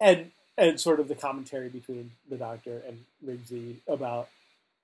[0.00, 4.28] and and sort of the commentary between the doctor and Rigsy about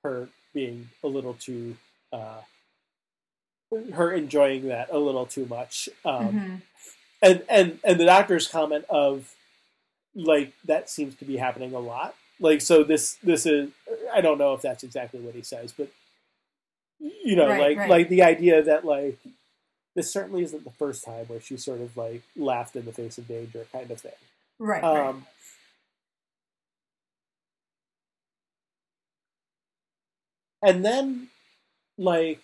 [0.04, 1.76] her being a little too
[2.12, 2.40] uh,
[3.92, 6.62] her enjoying that a little too much um, Mhm.
[7.22, 9.34] and and and the doctor's comment of
[10.14, 13.70] like that seems to be happening a lot like so this this is
[14.12, 15.88] i don't know if that's exactly what he says but
[17.00, 17.90] you know Right, like right.
[17.90, 19.18] like the idea that like
[19.96, 23.18] this certainly isn't the first time where she sort of like laughed in the face
[23.18, 24.12] of danger kind of thing
[24.60, 24.82] Right.
[24.84, 25.06] right.
[25.08, 25.26] um,
[30.64, 31.28] and then,
[31.98, 32.40] like,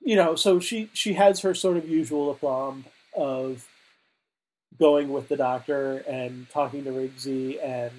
[0.00, 2.84] you know, so she she has her sort of usual aplomb
[3.16, 3.68] of
[4.78, 7.92] going with the doctor and talking to Rigsy and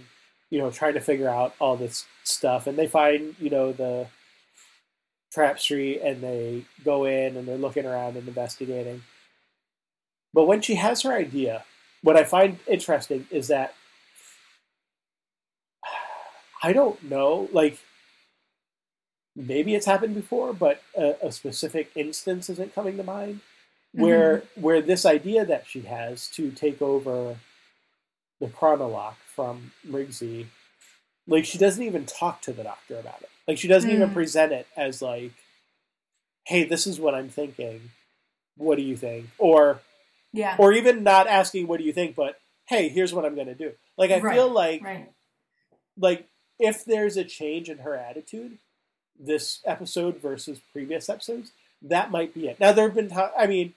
[0.49, 4.07] you know trying to figure out all this stuff, and they find you know the
[5.31, 9.01] trap street and they go in and they're looking around and investigating.
[10.33, 11.63] But when she has her idea,
[12.01, 13.73] what I find interesting is that
[16.63, 17.77] I don't know, like
[19.35, 23.41] maybe it's happened before, but a, a specific instance isn't coming to mind
[23.93, 27.37] where where this idea that she has to take over
[28.39, 30.47] the chronolock from Rigsy,
[31.27, 33.29] like she doesn't even talk to the doctor about it.
[33.47, 34.13] Like she doesn't even Mm.
[34.13, 35.33] present it as like,
[36.45, 37.91] "Hey, this is what I'm thinking.
[38.57, 39.81] What do you think?" Or
[40.31, 40.55] yeah.
[40.57, 43.55] or even not asking what do you think, but hey, here's what I'm going to
[43.55, 43.73] do.
[43.97, 45.09] Like I Right, feel like right.
[45.97, 46.27] like
[46.63, 48.57] if there's a change in her attitude
[49.19, 51.51] this episode versus previous episodes,
[51.81, 52.59] that might be it.
[52.59, 53.73] Now there have been I mean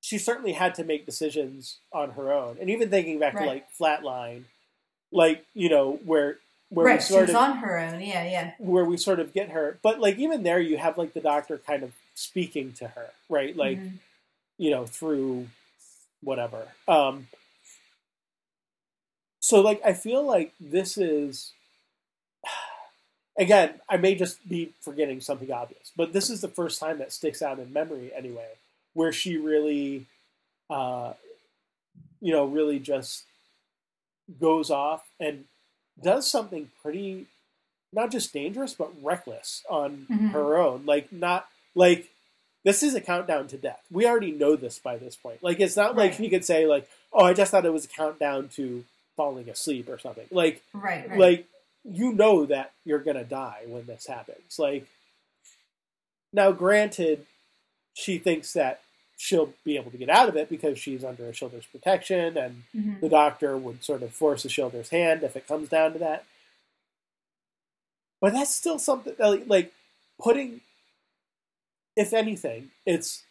[0.00, 2.56] she certainly had to make decisions on her own.
[2.60, 4.44] And even thinking back to like Flatline,
[5.12, 6.38] like, you know, where
[6.70, 6.98] where Right.
[7.00, 8.00] we sort of on her own.
[8.00, 8.24] Yeah.
[8.24, 8.52] Yeah.
[8.58, 11.58] where we sort of get her but like even there you have like the doctor
[11.58, 13.56] kind of speaking to her, right?
[13.56, 13.98] Like Mhm.
[14.58, 15.48] you know, through
[16.22, 16.68] whatever.
[16.86, 17.26] Um,
[19.42, 21.52] so, like, I feel like this is,
[23.38, 27.12] again, I may just be forgetting something obvious, but this is the first time that
[27.12, 28.48] sticks out in memory anyway,
[28.94, 30.06] where she really,
[30.70, 31.14] uh,
[32.20, 33.24] you know, really just
[34.40, 35.44] goes off and
[36.02, 37.26] does something pretty,
[37.92, 40.30] not just dangerous, but reckless on Mhm.
[40.30, 40.86] her own.
[40.86, 42.08] Like, not, like,
[42.64, 43.82] this is a countdown to death.
[43.90, 45.42] We already know this by this point.
[45.42, 46.20] Like it's not like Right.
[46.20, 48.84] you could say like, "Oh, I just thought it was a countdown to
[49.16, 51.08] falling asleep or something." Like Right.
[51.08, 51.18] Right.
[51.18, 51.46] like
[51.84, 54.58] you know that you're going to die when this happens.
[54.58, 54.86] Like
[56.32, 57.26] now granted
[57.94, 58.80] she thinks that
[59.18, 63.00] she'll be able to get out of it because she's under Ashildr's protection and Mhm.
[63.00, 66.24] the doctor would sort of force Ashildr's hand if it comes down to that.
[68.20, 69.14] But that's still something
[69.46, 69.72] like
[70.20, 70.60] putting
[71.96, 73.22] if anything, it's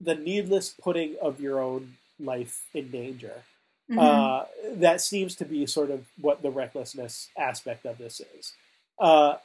[0.00, 3.44] the needless putting of your own life in danger.
[3.90, 3.98] Mhm.
[3.98, 8.52] Uh, that seems to be sort of what the recklessness aspect of this is.
[8.98, 9.36] Uh,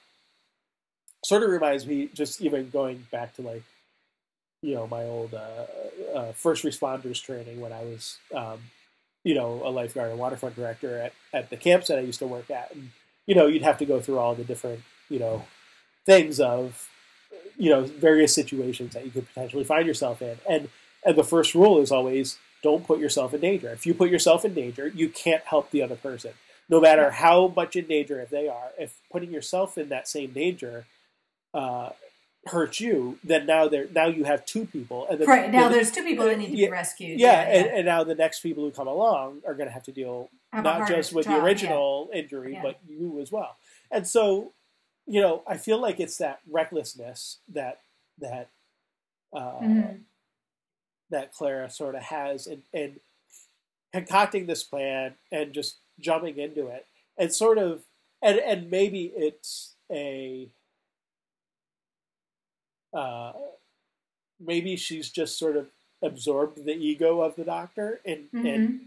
[1.23, 3.63] sort of reminds me, just even going back to like,
[4.61, 5.65] you know, my old uh,
[6.15, 8.59] uh, first responders training when I was, um,
[9.23, 12.27] you know, a lifeguard and waterfront director at, at the camps that I used to
[12.27, 12.73] work at.
[12.73, 12.91] And,
[13.25, 15.45] you know, you'd have to go through all the different, you know,
[16.05, 16.89] things of
[17.57, 20.69] you know various situations that you could potentially find yourself in, and
[21.05, 23.69] and the first rule is always don't put yourself in danger.
[23.69, 26.31] If you put yourself in danger, you can't help the other person,
[26.69, 28.71] no matter how much in danger if they are.
[28.77, 30.85] If putting yourself in that same danger
[31.53, 31.89] uh,
[32.47, 35.91] hurts you, then now there now you have two people, and then, right now there's
[35.91, 37.19] two people that need to yeah, be rescued.
[37.19, 39.91] yeah, and, and now the next people who come along are going to have to
[39.91, 41.43] deal Have not just with job, the yeah.
[41.45, 42.61] original injury, Yeah.
[42.63, 43.57] but you as well.
[43.91, 44.53] And so,
[45.05, 47.79] you know, I feel like it's that recklessness that
[48.19, 48.49] that
[49.33, 49.99] uh, Mhm.
[51.09, 52.99] That Clara sort of has in, in
[53.93, 56.85] concocting this plan and just jumping into it,
[57.17, 57.83] and sort of,
[58.21, 60.49] and and maybe it's a.
[62.93, 63.33] Uh,
[64.39, 65.67] maybe she's just sort of
[66.01, 68.79] absorbed the ego of the doctor and, and Mhm.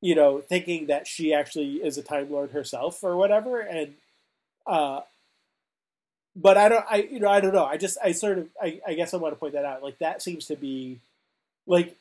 [0.00, 3.96] you know, thinking that she actually is a Time Lord herself or whatever, and
[4.66, 5.00] uh,
[6.36, 7.64] but I don't, I you know, I don't know.
[7.64, 9.82] I just, I sort of, I, I guess I want to point that out.
[9.82, 11.00] Like that seems to be,
[11.66, 11.96] like,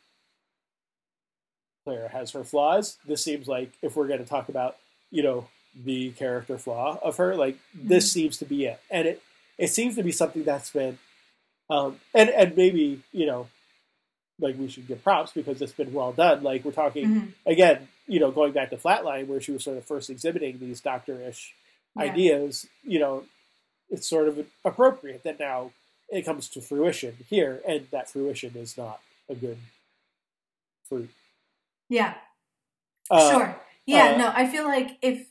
[1.85, 2.97] Clara has her flaws.
[3.07, 4.77] This seems like if we're going to talk about,
[5.11, 5.47] you know,
[5.83, 9.21] the character flaw of her, like this seems to be it, and it,
[9.57, 10.97] it seems to be something that's been,
[11.69, 13.47] um, and and maybe you know,
[14.39, 16.43] like we should give props because it's been well done.
[16.43, 17.33] Like we're talking Mhm.
[17.45, 20.81] again, you know, going back to Flatline, where she was sort of first exhibiting these
[20.81, 21.53] doctor-ish
[21.95, 22.03] Yeah.
[22.03, 23.25] ideas, you know,
[23.89, 25.71] it's sort of appropriate that now
[26.09, 29.57] it comes to fruition here, and that fruition is not a good
[30.87, 31.09] fruit.
[31.87, 32.15] Yeah.
[33.09, 33.61] Uh, sure.
[33.85, 35.27] Yeah, uh, no, I feel like if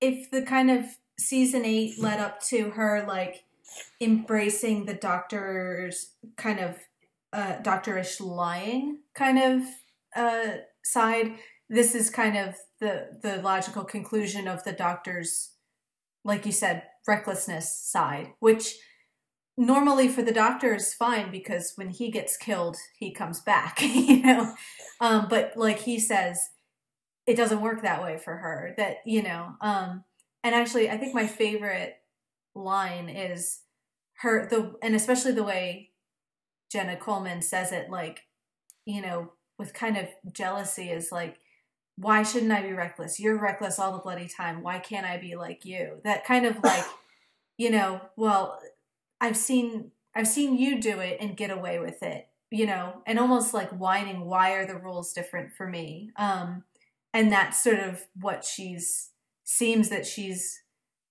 [0.00, 0.84] if the kind of
[1.18, 3.44] season eight led up to her like
[4.00, 6.76] embracing the doctor's kind of
[7.32, 9.62] uh doctorish lying kind of
[10.14, 11.34] uh side,
[11.68, 15.52] this is kind of the the logical conclusion of the doctor's
[16.24, 18.74] like you said, recklessness side, which
[19.56, 24.22] normally for the doctor is fine because when he gets killed, he comes back, you
[24.22, 24.54] know.
[25.00, 26.40] Um, but like he says,
[27.26, 28.74] it doesn't work that way for her.
[28.76, 29.54] That you know.
[29.60, 30.04] Um,
[30.44, 31.94] and actually, I think my favorite
[32.54, 33.60] line is
[34.20, 35.90] her the and especially the way
[36.70, 38.20] Jenna Coleman says it, like
[38.84, 41.36] you know, with kind of jealousy, is like.
[41.98, 43.18] Why shouldn't I be reckless?
[43.18, 44.62] You're reckless all the bloody time.
[44.62, 46.02] Why can't I be like you?
[46.04, 46.84] That kind of like,
[47.56, 48.60] you know, well,
[49.20, 53.18] I've seen I've seen you do it and get away with it, you know, and
[53.18, 56.10] almost like whining, why are the rules different for me?
[56.16, 56.64] Um,
[57.12, 59.10] and that's sort of what she's
[59.44, 60.62] seems that she's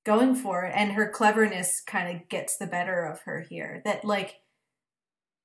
[0.06, 3.82] going for, and her cleverness kind of gets the better of her here.
[3.86, 4.42] That like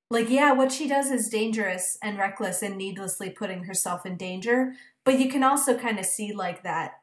[0.09, 4.73] like yeah, what she does is dangerous and reckless and needlessly putting herself in danger,
[5.05, 6.99] but you can also kind of see like that,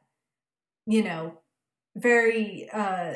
[0.87, 1.39] you know,
[1.97, 3.15] very uh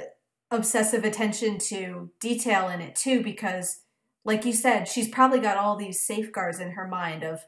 [0.53, 3.81] obsessive attention to detail in it too because
[4.25, 7.41] like you said she's probably got all these safeguards in her mind of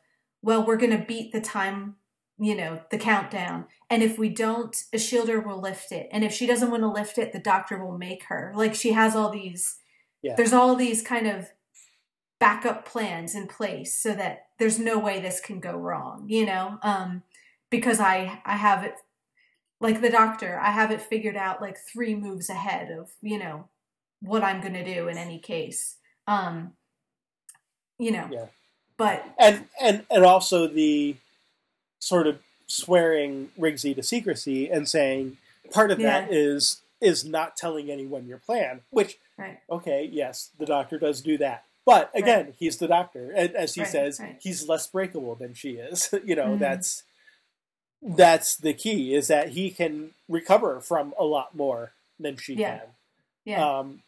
[0.42, 1.96] well we're going to beat the time
[2.38, 3.66] you know the countdown.
[3.88, 6.08] And if we don't Ashildr will lift it.
[6.10, 8.52] And if she doesn't want to lift it the doctor will make her.
[8.54, 9.78] Like she has all these
[10.22, 10.34] Yeah.
[10.36, 11.50] there's all these kind of
[12.40, 16.78] backup plans in place so that there's no way this can go wrong you know?
[16.82, 17.22] Um
[17.70, 18.94] because i i have it
[19.84, 23.68] like the doctor i have it figured out like three moves ahead of you know
[24.20, 26.72] what i'm going to do in any case um
[27.98, 28.46] you know Yeah.
[28.96, 31.16] but and and and also the
[31.98, 35.36] sort of swearing Rigsy to secrecy and saying
[35.70, 36.38] part of that Yeah.
[36.38, 41.36] is is not telling anyone your plan, which right okay, yes, the doctor does do
[41.38, 41.64] that.
[41.84, 44.38] But again, he's the doctor, and as he Right, says, right.
[44.40, 46.14] he's less breakable than she is.
[46.24, 46.60] you know, Mhm.
[46.60, 47.02] that's
[48.04, 52.78] that's the key is that he can recover from a lot more than she Yeah.
[52.78, 52.86] can.
[53.44, 54.02] yeah Um,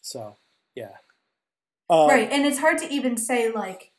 [0.00, 0.36] so
[0.74, 0.96] yeah,
[1.90, 3.90] um, right and it's hard to even say like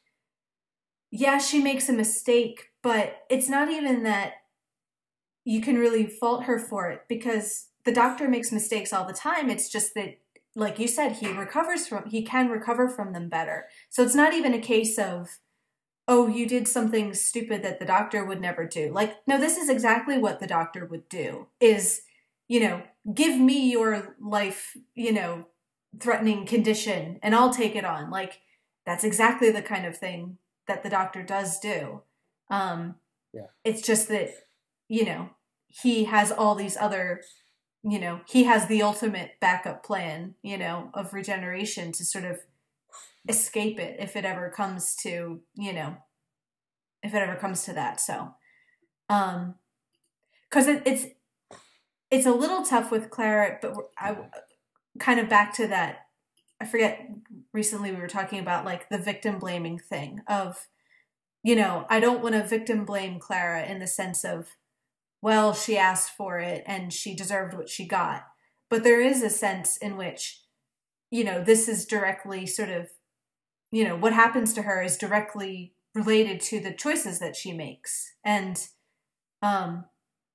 [1.11, 4.33] yeah she makes a mistake but it's not even that
[5.43, 9.49] you can really fault her for it because the doctor makes mistakes all the time
[9.49, 10.17] it's just that
[10.55, 14.33] like you said he recovers from he can recover from them better so it's not
[14.33, 15.29] even a case of
[16.07, 19.69] oh you did something stupid that the doctor would never do like no this is
[19.69, 22.01] exactly what the doctor would do is
[22.47, 22.81] you know
[23.13, 25.45] give me your life you know
[25.99, 28.09] threatening condition and I'll take it on.
[28.09, 28.39] Like
[28.85, 30.37] that's exactly the kind of thing
[30.67, 32.01] that the doctor does do.
[32.49, 32.95] Um
[33.33, 33.47] Yeah.
[33.63, 34.29] it's just that
[34.87, 35.29] you know,
[35.67, 37.21] he has all these other
[37.87, 42.39] you know, he has the ultimate backup plan, you know, of regeneration to sort of
[43.27, 45.97] escape it if it ever comes to, you know,
[47.03, 47.99] if it ever comes to that.
[47.99, 48.33] So,
[49.09, 49.55] um
[50.51, 51.05] cuz it, it's
[52.11, 54.17] it's a little tough with Clara, but I
[54.99, 56.05] kind of back to that
[56.61, 57.07] I forget.
[57.53, 60.67] Recently, we were talking about like the victim blaming thing of,
[61.43, 64.49] you know, I don't want to victim blame Clara in the sense of,
[65.21, 68.25] well, she asked for it and she deserved what she got,
[68.69, 70.41] but there is a sense in which,
[71.11, 72.89] you know, this is directly sort of,
[73.71, 78.13] you know, what happens to her is directly related to the choices that she makes,
[78.23, 78.67] and,
[79.41, 79.85] um,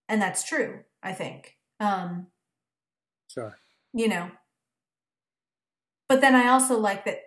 [0.08, 0.80] and that's true.
[1.02, 1.56] I think.
[1.78, 2.26] Um,
[3.28, 3.58] Sure.
[3.92, 4.30] you know.
[6.08, 7.20] But then I also like that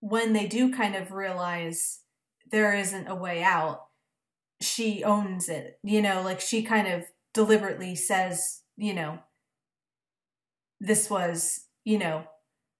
[0.00, 2.00] when they do kind of realize
[2.50, 3.86] there isn't a way out,
[4.60, 5.78] she owns it.
[5.82, 9.20] You know, like she kind of deliberately says, you know,
[10.80, 12.24] this was, you know,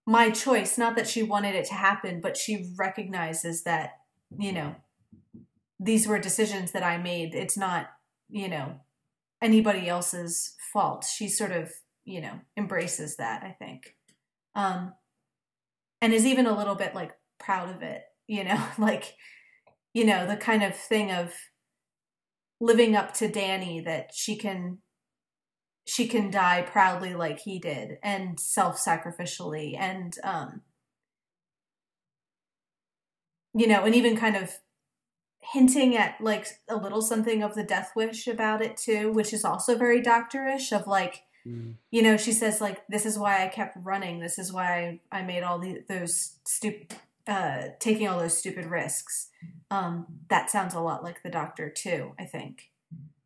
[0.07, 0.77] my choice.
[0.79, 4.01] Not that she wanted it to happen, but she recognizes that,
[4.39, 4.77] you know,
[5.81, 7.35] these were decisions that I made.
[7.35, 7.91] It's not,
[8.29, 8.81] you know,
[9.43, 11.05] anybody else's fault.
[11.05, 11.73] She sort of,
[12.05, 13.97] you know, embraces that, I think.
[14.55, 14.93] Um
[16.01, 19.15] and is even a little bit like proud of it, you know, like
[19.93, 21.33] you know, the kind of thing of
[22.61, 24.79] living up to Danny that she can
[25.87, 30.63] she can die proudly like he did and self-sacrificially and um
[33.57, 34.51] you know, and even kind of
[35.41, 39.45] hinting at like a little something of the death wish about it too, which is
[39.45, 41.75] also very doctorish of like, Mm.
[41.91, 44.19] you know, she says like, this is why I kept running.
[44.19, 46.95] This is why I made all the, those stupid,
[47.27, 49.29] uh, taking all those stupid risks.
[49.71, 52.71] Um, that sounds a lot like the doctor too, I think.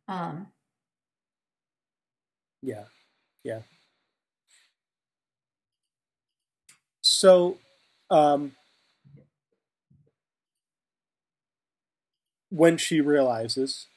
[0.09, 0.47] Um,
[2.61, 2.85] Yeah,
[3.43, 3.61] yeah.
[7.01, 7.57] So,
[8.09, 8.55] um,
[12.49, 13.87] when she realizes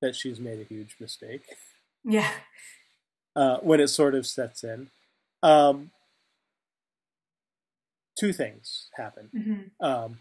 [0.00, 1.56] that she's made a huge mistake,
[2.04, 2.30] yeah.
[3.36, 4.90] uh, when it sort of sets in,
[5.42, 5.90] um,
[8.18, 9.30] two things happen.
[9.32, 10.18] hmm Um,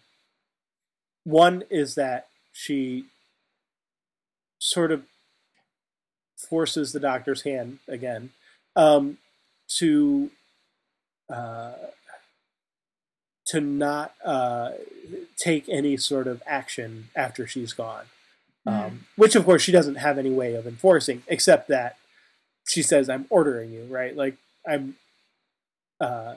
[1.24, 3.06] one is that she
[4.60, 5.04] sort of
[6.48, 8.32] forces the doctor's hand again
[8.76, 9.18] um,
[9.80, 10.32] to
[11.34, 11.74] uh,
[13.48, 14.72] to not uh,
[15.38, 18.06] take any sort of action after she's gone,
[18.66, 21.96] um, which of course she doesn't have any way of enforcing, except that
[22.68, 24.16] she says, "I'm ordering you," right?
[24.16, 24.36] Like
[24.68, 24.96] I'm,
[26.02, 26.36] uh,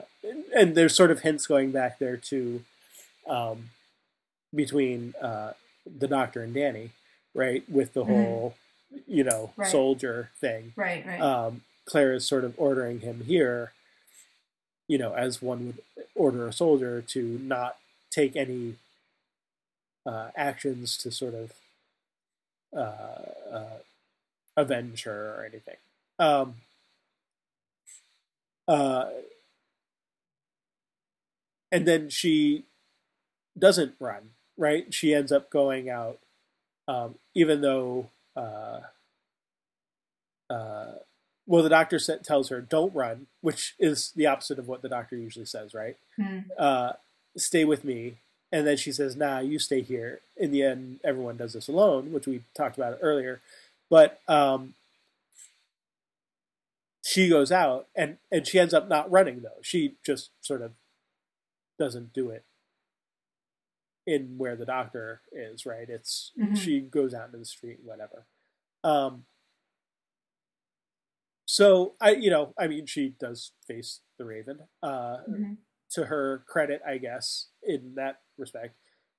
[0.55, 2.63] and there's sort of hints going back there to
[3.27, 3.69] um,
[4.53, 5.53] between uh,
[5.85, 6.91] the doctor and Danny,
[7.33, 7.63] right?
[7.69, 8.07] With the Mhm.
[8.07, 8.55] whole,
[9.07, 9.69] you know, Right.
[9.71, 10.73] soldier thing.
[10.75, 11.21] Right, right.
[11.21, 13.73] Um, Clara is sort of ordering him here,
[14.87, 17.77] you know, as one would order a soldier to not
[18.09, 18.75] take any
[20.05, 21.53] uh, actions to sort of
[22.75, 23.77] uh, uh,
[24.57, 25.75] avenge her or anything.
[26.19, 26.55] Um,
[28.67, 29.09] uh,
[31.71, 32.63] and then she
[33.57, 34.93] doesn't run, right?
[34.93, 36.19] She ends up going out,
[36.87, 38.79] um, even though, uh,
[40.49, 40.93] uh,
[41.47, 44.89] well, the doctor sa- tells her, don't run, which is the opposite of what the
[44.89, 45.97] doctor usually says, right?
[46.19, 46.45] Mhm.
[46.57, 46.93] Uh,
[47.37, 48.17] stay with me.
[48.51, 50.19] And then she says, nah, you stay here.
[50.35, 53.39] In the end, everyone does this alone, which we talked about earlier.
[53.89, 54.73] But um,
[57.03, 59.59] she goes out and, and she ends up not running, though.
[59.61, 60.73] She just sort of
[61.79, 62.43] doesn't do it
[64.11, 65.89] in where the doctor is, right?
[65.89, 66.57] It's Mhm.
[66.57, 68.25] she goes out into the street, whatever.
[68.83, 69.25] Um,
[71.45, 74.67] so I, you know, I mean, she does face the Raven.
[74.83, 75.57] Uh, Mhm.
[75.95, 78.77] To her credit, I guess, in that respect,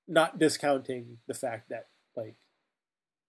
[0.08, 2.36] not discounting the fact that like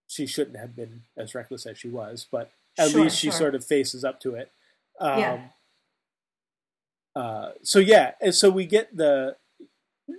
[0.08, 3.38] she shouldn't have been as reckless as she was, but at Sure, least she sure.
[3.40, 4.50] sort of faces up to it.
[5.00, 5.50] Um, Yeah.
[7.16, 9.38] uh, so yeah, and so we get the,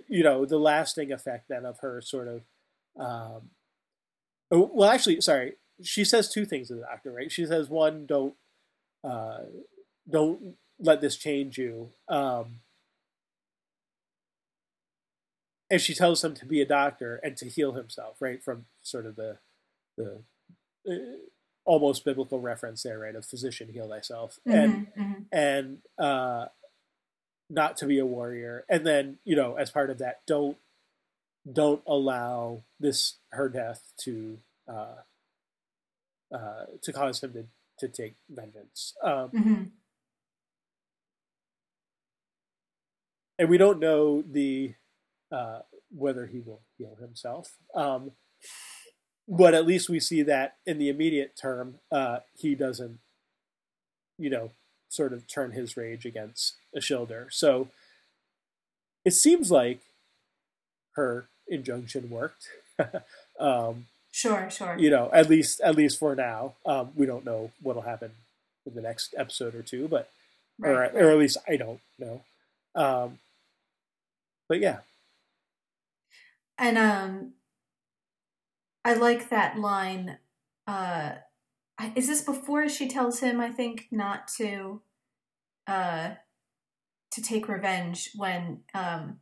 [0.09, 2.43] you know, the lasting effect then of her sort of,
[2.99, 3.51] um,
[4.51, 7.30] oh, well, actually, sorry, she says two things to the doctor, right?
[7.30, 8.35] She says one, don't,
[9.03, 9.39] uh,
[10.09, 12.61] don't let this change you, um,
[15.70, 19.07] and she tells him to be a doctor and to heal himself, right, from sort
[19.07, 19.39] of the,
[19.97, 20.22] the.
[20.89, 21.16] Uh,
[21.66, 23.14] almost biblical reference there, right?
[23.14, 25.24] Of physician heal thyself, and Mhm, mhm.
[25.32, 26.49] and uh,
[27.51, 28.64] not to be a warrior.
[28.68, 30.57] And then, you know, as part of that, don't
[31.51, 34.97] don't allow this her death to uh,
[36.34, 37.47] uh, to cause him to,
[37.80, 38.95] to take vengeance.
[39.03, 39.70] Um, Mhm.
[43.38, 44.74] and we don't know the
[45.30, 47.59] uh, whether he will heal himself.
[47.74, 48.12] Um,
[49.26, 53.01] but at least we see that in the immediate term, uh, he doesn't,
[54.18, 54.51] you know,
[54.95, 57.32] sort of turn his rage against Ashildr.
[57.32, 57.68] So
[59.05, 59.80] it seems like
[60.92, 62.49] her injunction worked.
[63.40, 64.76] um, sure, sure.
[64.78, 66.55] You know, at least at least for now.
[66.64, 68.12] Um, we don't know what'll happen
[68.66, 70.11] in the next episode or two, but
[70.59, 72.22] right, or, or at least I don't know.
[72.74, 73.18] Um,
[74.49, 74.78] but yeah.
[76.57, 77.32] And um,
[78.84, 80.18] I like that line.
[80.66, 81.12] Uh,
[81.95, 83.41] is this before she tells him?
[83.41, 84.83] I think not to,
[85.66, 86.11] uh,
[87.12, 89.20] to take revenge when um,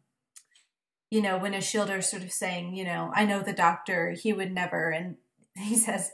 [1.13, 4.51] you know, when Ashildr's sort of saying, you know, I know the doctor, he would
[4.51, 5.17] never, and
[5.59, 6.11] he says,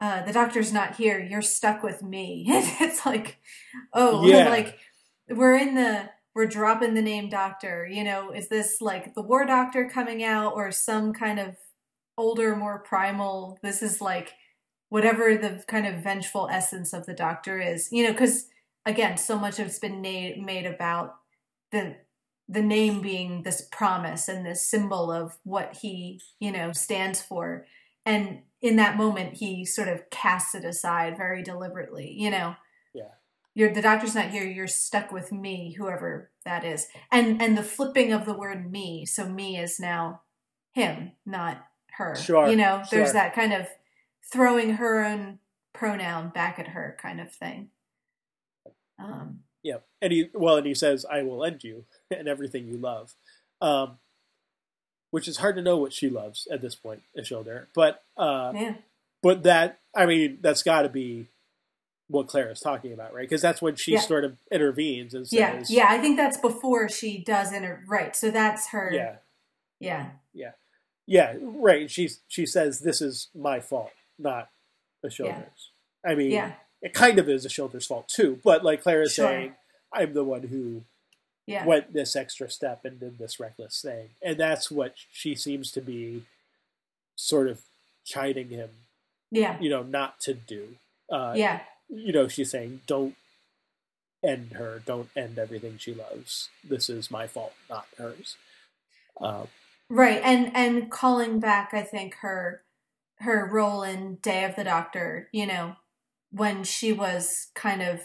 [0.00, 2.44] uh, the doctor's not here, you're stuck with me.
[2.48, 3.36] it's like,
[3.92, 4.48] oh, yeah.
[4.48, 4.76] like
[5.30, 9.46] we're in the, we're dropping the name doctor, you know, is this like the war
[9.46, 11.54] doctor coming out or some kind of
[12.18, 14.32] older, more primal, this is like
[14.88, 18.46] whatever the kind of vengeful essence of the doctor is, you know, because
[18.86, 21.16] again, so much it's been made, made about
[21.72, 21.96] the
[22.48, 27.64] the name being this promise and this symbol of what he, you know, stands for.
[28.04, 32.56] And in that moment, he sort of casts it aside very deliberately, you know.
[32.92, 33.12] Yeah.
[33.54, 34.44] You're the doctor's not here.
[34.44, 36.88] You're stuck with me, whoever that is.
[37.10, 40.22] And and the flipping of the word me, so me is now
[40.72, 41.64] him, not
[41.96, 42.14] her.
[42.14, 42.48] Sure.
[42.48, 42.98] You know, sure.
[42.98, 43.66] there's that kind of
[44.32, 45.38] throwing her own
[45.72, 47.68] pronoun back at her kind of thing.
[48.98, 52.76] Um, yeah, and he well, and he says, "I will end you and everything you
[52.76, 53.14] love,"
[53.60, 53.98] um,
[55.10, 57.66] which is hard to know what she loves at this point, Ashildr.
[57.74, 58.74] But uh, yeah.
[59.22, 61.28] but that I mean, that's got to be
[62.08, 63.22] what Clara is talking about, right?
[63.28, 64.00] Because that's when she yeah.
[64.00, 67.82] sort of intervenes and says, "Yeah, yeah." I think that's before she does inter.
[67.86, 68.90] Right, so that's her.
[68.92, 69.16] Yeah,
[69.80, 70.52] yeah, yeah,
[71.06, 71.34] yeah.
[71.40, 71.90] Right.
[71.90, 74.48] She she says, "This is my fault, not
[75.04, 75.70] Ashildr's."
[76.04, 76.10] Yeah.
[76.10, 76.52] I mean, yeah
[76.84, 78.38] it kind of is Ashildr's fault too.
[78.44, 79.26] But like Clara's sure.
[79.26, 79.54] saying,
[79.92, 80.82] I'm the one who
[81.46, 81.64] yeah.
[81.64, 85.80] went this extra step and did this reckless thing, and that's what she seems to
[85.80, 86.24] be
[87.16, 87.62] sort of
[88.04, 88.68] chiding him.
[89.30, 90.76] Yeah, you know, not to do.
[91.10, 93.16] Uh, yeah, you know, she's saying, "Don't
[94.22, 94.82] end her.
[94.84, 96.50] Don't end everything she loves.
[96.62, 98.36] This is my fault, not hers."
[99.20, 99.48] Um,
[99.88, 102.63] right, and and calling back, I think her
[103.24, 105.28] her role in Day of the Doctor.
[105.32, 105.76] You know,
[106.30, 108.00] when she was kind of,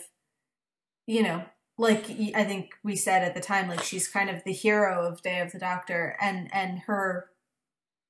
[1.05, 1.43] you know,
[1.78, 5.22] like I think we said at the time, like she's kind of the hero of
[5.22, 7.30] Day of the Doctor, and and her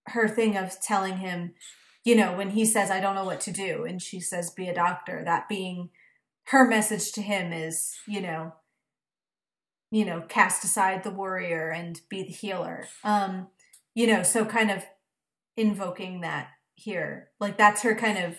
[0.08, 1.54] her thing of telling him,
[2.04, 4.68] you know, when he says, "I don't know what to do," and she says, "Be
[4.68, 5.90] a doctor," that being
[6.48, 8.54] her message to him is, you know,
[9.92, 12.88] you know, cast aside the warrior and be the healer.
[13.04, 13.48] Um,
[13.94, 14.84] you know, so kind of
[15.56, 16.48] invoking that
[16.80, 18.38] here, like that's her kind of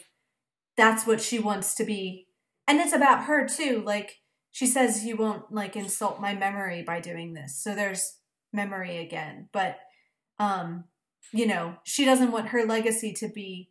[0.76, 2.26] that's what she wants to be.
[2.66, 3.82] And it's about her too.
[3.84, 4.16] Like
[4.51, 7.62] she says you won't like insult my memory by doing this.
[7.62, 8.18] So there's
[8.53, 9.49] memory again.
[9.53, 9.78] But
[10.38, 10.84] um
[11.32, 13.70] you know, she doesn't want her legacy to be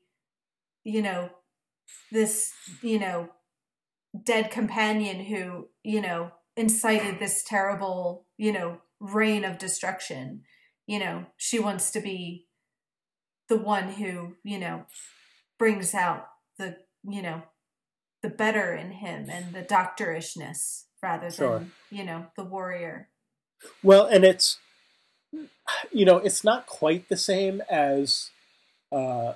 [0.83, 1.29] you know
[2.11, 2.51] this,
[2.81, 3.29] you know,
[4.23, 10.43] dead companion who, you know, incited this terrible, you know, reign of destruction.
[10.87, 12.47] You know, she wants to be
[13.49, 14.85] the one who, you know,
[15.57, 16.27] brings out
[16.57, 16.77] the
[17.07, 17.43] you know,
[18.21, 21.59] the better in him and the doctorishness rather sure.
[21.59, 23.07] than, you know, the warrior.
[23.81, 24.57] Well, and it's,
[25.91, 28.31] you know, it's not quite the same as,
[28.91, 29.33] uh,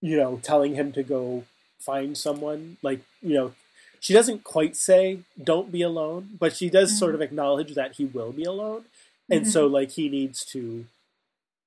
[0.00, 1.44] you know, telling him to go
[1.78, 2.76] find someone.
[2.82, 3.54] Like, you know,
[4.00, 6.98] she doesn't quite say, don't be alone, but she does mm-hmm.
[6.98, 8.84] sort of acknowledge that he will be alone.
[9.30, 9.50] And mm-hmm.
[9.50, 10.86] so, like, he needs to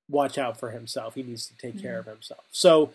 [0.09, 1.15] watch out for himself.
[1.15, 1.83] He needs to take mm-hmm.
[1.83, 2.43] care of himself.
[2.51, 2.91] So,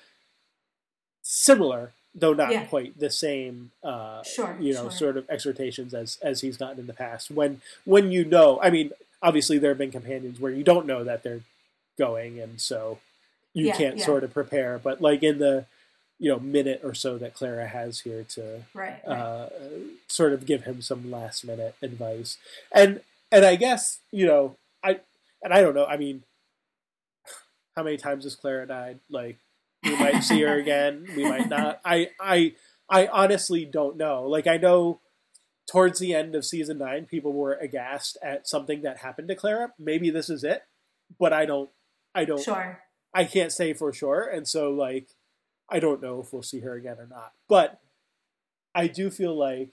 [1.22, 2.64] similar, though not yeah.
[2.64, 3.70] quite the same.
[3.82, 4.98] Uh, sure, you know, sure.
[4.98, 7.30] sort of exhortations as as he's gotten in the past.
[7.30, 8.92] When when you know, I mean,
[9.22, 11.40] obviously there have been companions where you don't know that they're
[11.98, 12.98] going, and so
[13.52, 14.04] you yeah, can't yeah.
[14.04, 14.78] sort of prepare.
[14.78, 15.66] But like in the
[16.18, 19.18] you know minute or so that Clara has here to right, right.
[19.18, 19.48] Uh,
[20.06, 22.36] sort of give him some last minute advice,
[22.70, 23.00] and
[23.32, 25.00] and I guess you know I
[25.42, 25.86] and I don't know.
[25.86, 26.22] I mean,
[27.76, 29.00] how many times has Clara died?
[29.10, 29.38] Like
[29.82, 31.06] we might see her again.
[31.16, 31.80] We might not.
[31.84, 32.54] I I
[32.88, 34.24] I honestly don't know.
[34.24, 35.00] Like I know
[35.70, 39.72] towards the end of season nine, people were aghast at something that happened to Clara.
[39.78, 40.62] Maybe this is it,
[41.18, 41.70] but I don't.
[42.14, 42.42] I don't.
[42.42, 42.80] Sure.
[43.14, 45.08] I can't say for sure, and so like
[45.68, 47.32] I don't know if we'll see her again or not.
[47.48, 47.80] But
[48.74, 49.72] I do feel like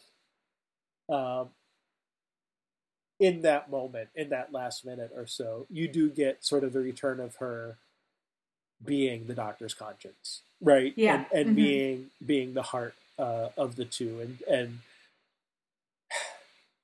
[1.10, 1.49] um,
[3.19, 6.80] in that moment, in that last minute or so, you do get sort of the
[6.80, 7.78] return of her
[8.85, 10.93] being the doctor's conscience, right?
[10.95, 11.55] Yeah, and, and mm-hmm.
[11.55, 14.79] being being the heart uh, of the two, and and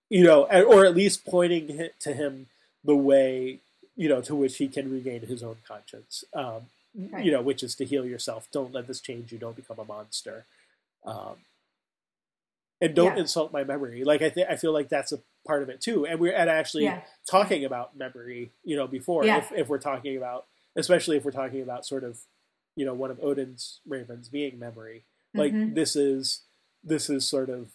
[0.09, 2.47] you know, or at least pointing to him
[2.83, 3.59] the way
[3.95, 6.23] you know to which he can regain his own conscience.
[6.33, 6.67] Um,
[7.11, 7.25] right.
[7.25, 8.47] You know, which is to heal yourself.
[8.51, 9.37] Don't let this change you.
[9.37, 10.45] Don't become a monster.
[11.05, 11.37] Um,
[12.79, 13.21] and don't yeah.
[13.21, 14.03] insult my memory.
[14.03, 16.05] Like I think I feel like that's a part of it too.
[16.05, 17.01] And we're at actually yeah.
[17.29, 19.37] talking about memory, you know, before yeah.
[19.37, 20.45] if, if we're talking about,
[20.77, 22.19] especially if we're talking about sort of,
[22.75, 25.03] you know, one of Odin's ravens being memory.
[25.33, 25.73] Like mm-hmm.
[25.73, 26.43] this is
[26.83, 27.71] this is sort of,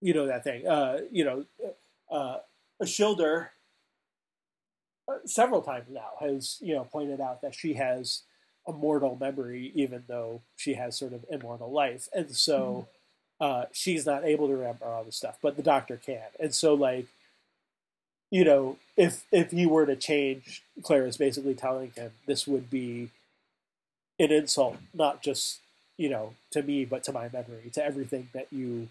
[0.00, 0.66] you know, that thing.
[0.66, 1.44] Uh, you know,
[2.10, 2.38] uh,
[2.80, 3.48] Ashildr
[5.08, 8.22] uh, several times now has you know pointed out that she has
[8.66, 12.60] a mortal memory, even though she has sort of immortal life, and so.
[12.60, 12.90] Mm-hmm
[13.40, 16.22] uh, she's not able to remember all this stuff, but the doctor can.
[16.38, 17.06] And so, like,
[18.34, 22.68] you know, if if he were to change, Clara is basically telling him this would
[22.68, 23.10] be
[24.18, 25.60] an insult, not just
[25.96, 28.88] you know to me, but to my memory, to everything that you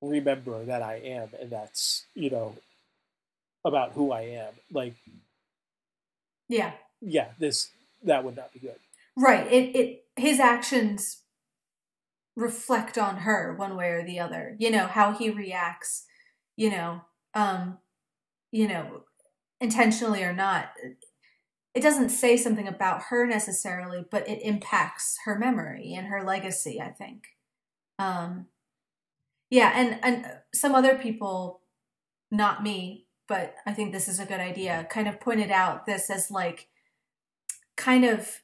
[0.00, 2.56] remember that I am, and that's you know
[3.64, 4.54] about who I am.
[4.72, 4.94] Like,
[6.48, 7.68] yeah, yeah, this
[8.02, 8.80] that would not be good.
[9.16, 9.46] Right.
[9.52, 11.18] It it his actions
[12.34, 14.56] reflect on her one way or the other.
[14.58, 16.06] You know, how he reacts,
[16.56, 17.02] you know,
[17.34, 17.78] um,
[18.52, 19.04] you know,
[19.60, 20.70] intentionally or not.
[21.74, 26.80] It doesn't say something about her necessarily, but it impacts her memory and her legacy,
[26.80, 27.24] I think.
[27.98, 28.46] Um,
[29.50, 31.62] yeah, and and some other people,
[32.30, 36.10] not me, but I think this is a good idea, kind of pointed out this
[36.10, 36.68] as like
[37.76, 38.42] kind of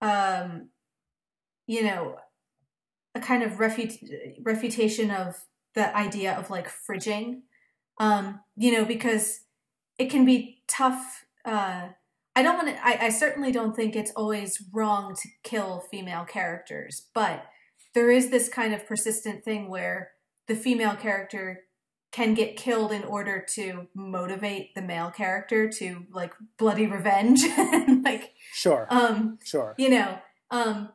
[0.00, 0.68] um
[1.66, 2.16] you know
[3.14, 5.44] a kind of refut- refutation of
[5.74, 7.42] the idea of like fridging
[7.98, 9.40] um you know because
[9.98, 11.88] it can be tough uh
[12.34, 16.24] i don't want to I, I certainly don't think it's always wrong to kill female
[16.24, 17.46] characters but
[17.94, 20.12] there is this kind of persistent thing where
[20.48, 21.64] the female character
[22.10, 27.40] can get killed in order to motivate the male character to like bloody revenge
[28.04, 28.86] like sure.
[28.90, 29.74] um sure.
[29.78, 30.18] you know
[30.50, 30.90] um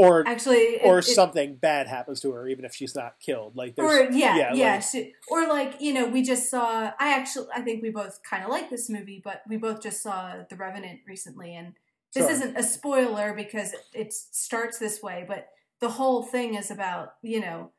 [0.00, 3.54] or actually or it, something it, bad happens to her even if she's not killed.
[3.54, 7.14] Like or yeah yeah, yeah like, she, or like you know we just saw i
[7.14, 10.36] actually i think we both kind of like this movie but we both just saw
[10.48, 11.74] the revenant recently and
[12.14, 12.32] this sure.
[12.32, 15.48] isn't a spoiler because it, it starts this way but
[15.80, 17.70] the whole thing is about you know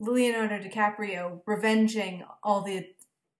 [0.00, 2.86] leonardo dicaprio revenging all the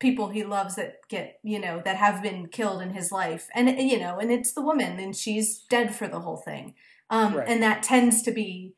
[0.01, 3.49] people he loves that get you know that have been killed in his life.
[3.55, 6.75] And you know and it's the woman and she's dead for the whole thing
[7.15, 7.49] um, right.
[7.49, 8.75] And that tends to be,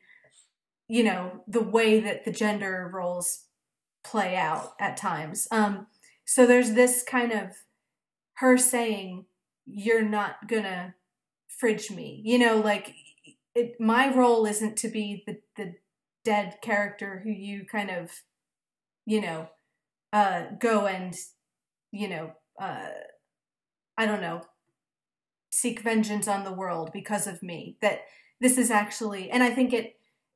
[0.87, 3.45] you know, the way that the gender roles
[4.03, 5.47] play out at times.
[5.51, 5.87] Um,
[6.25, 7.49] so there's this kind of
[8.35, 9.25] her saying,
[9.65, 10.93] "You're not gonna
[11.47, 12.93] fridge me," you know, like
[13.55, 15.73] it, my role isn't to be the the
[16.23, 18.11] dead character who you kind of,
[19.05, 19.49] you know,
[20.13, 21.15] uh, go and,
[21.91, 22.89] you know, uh,
[23.97, 24.41] I don't know,
[25.49, 27.77] seek vengeance on the world because of me.
[27.81, 28.01] That
[28.39, 29.95] this is actually, and I think it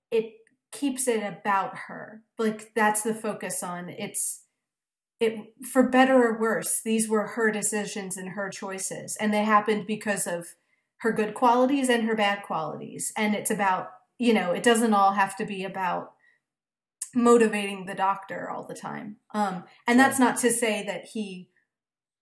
[0.10, 0.34] it
[0.72, 2.24] keeps it about her.
[2.38, 4.44] Like that's the focus on it's
[5.20, 6.82] it for better or worse.
[6.84, 10.56] These were her decisions and her choices, and they happened because of
[10.98, 13.12] her good qualities and her bad qualities.
[13.16, 16.14] And it's about you know it doesn't all have to be about
[17.14, 19.18] motivating the doctor all the time.
[19.34, 21.50] Um, and that's not to say that he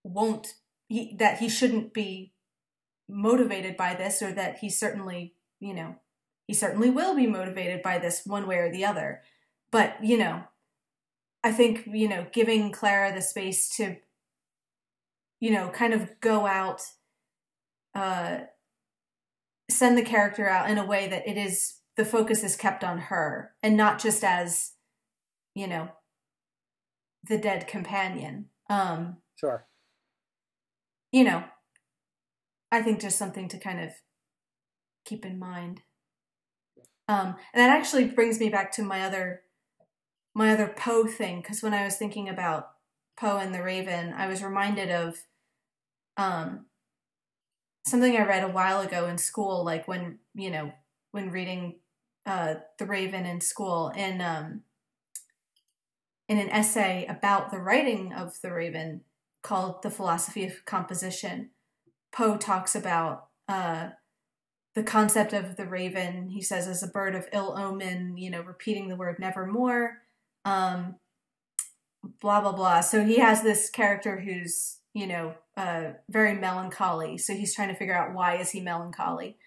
[0.04, 0.56] won't
[0.88, 2.34] he, that he shouldn't be
[3.08, 5.96] motivated by this or that he certainly, you know,
[6.48, 9.22] he certainly will be motivated by this one way or the other.
[9.72, 10.44] But, you know,
[11.44, 13.98] I think, you know, giving Clara the space to,
[15.40, 16.82] you know, kind of go out,
[17.94, 18.40] uh,
[19.70, 22.98] send the character out in a way that it is, the focus is kept on
[22.98, 24.72] her and not just as,
[25.54, 25.90] you know,
[27.28, 28.46] the dead companion.
[28.70, 29.68] Um, sure.
[31.12, 31.44] You know,
[32.72, 33.92] I think just something to kind of
[35.10, 35.82] keep in mind.
[37.08, 39.42] Um, and that actually brings me back to my other
[40.36, 42.70] my other Poe thing because when I was thinking about
[43.18, 45.18] Poe and the Raven, I was reminded of
[46.18, 46.68] um,
[47.86, 50.72] something I read a while ago in school, like when you know
[51.12, 51.80] when reading
[52.28, 54.62] uh, the Raven in school in um,
[56.28, 59.02] in an essay about the writing of the Raven
[59.42, 61.50] called "The Philosophy of Composition."
[62.12, 63.90] Poe talks about uh,
[64.76, 66.30] the concept of the raven.
[66.30, 70.00] He says, as a bird of ill omen, you know, repeating the word nevermore,
[70.46, 70.96] um,
[72.22, 72.82] blah, blah, blah.
[72.82, 77.18] So he has this character who's, you know, uh, very melancholy.
[77.18, 79.38] So he's trying to figure out why is he melancholy.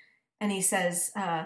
[0.40, 1.44] And he says, uh,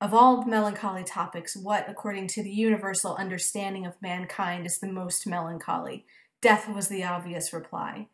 [0.00, 5.26] of all melancholy topics, what, according to the universal understanding of mankind, is the most
[5.26, 6.04] melancholy?
[6.42, 8.08] Death was the obvious reply.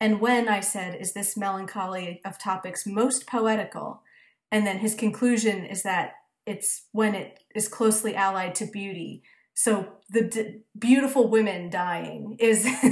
[0.00, 4.02] And when I said, Is this melancholy of topics most poetical?
[4.50, 6.12] And then his conclusion is that
[6.46, 9.22] it's when it is closely allied to beauty.
[9.54, 12.64] So the d- beautiful women dying is,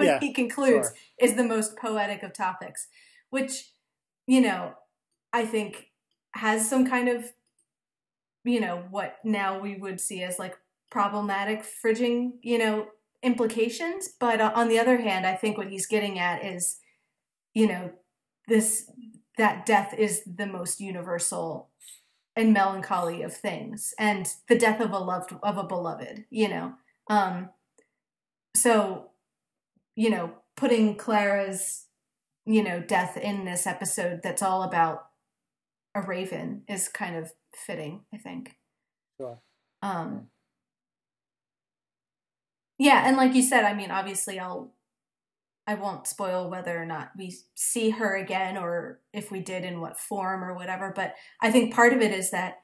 [0.00, 0.96] Yeah, he concludes, sure.
[1.18, 2.88] is the most poetic of topics,
[3.30, 3.70] which,
[4.26, 4.74] you know,
[5.32, 5.86] I think
[6.32, 7.32] has some kind of,
[8.44, 10.56] you know, what now we would see as like
[10.90, 12.88] problematic fridging, you know,
[13.22, 14.08] implications.
[14.20, 16.78] But uh, on the other hand, I think what he's getting at is,
[17.54, 17.90] you know,
[18.46, 18.90] this
[19.36, 21.70] that death is the most universal
[22.36, 26.24] and melancholy of things, and the death of a loved of a beloved.
[26.30, 26.72] You know,
[27.08, 27.50] um,
[28.56, 29.10] so
[29.96, 31.86] you know, putting Clara's
[32.46, 35.06] you know death in this episode that's all about
[35.94, 38.04] a raven is kind of fitting.
[38.14, 38.56] I think.
[39.20, 39.40] Sure.
[39.82, 40.28] Um,
[42.80, 44.72] yeah, and like you said, I mean, obviously, I'll,
[45.66, 49.80] I won't spoil whether or not we see her again, or if we did, in
[49.80, 50.92] what form or whatever.
[50.94, 52.56] But I think part of it is that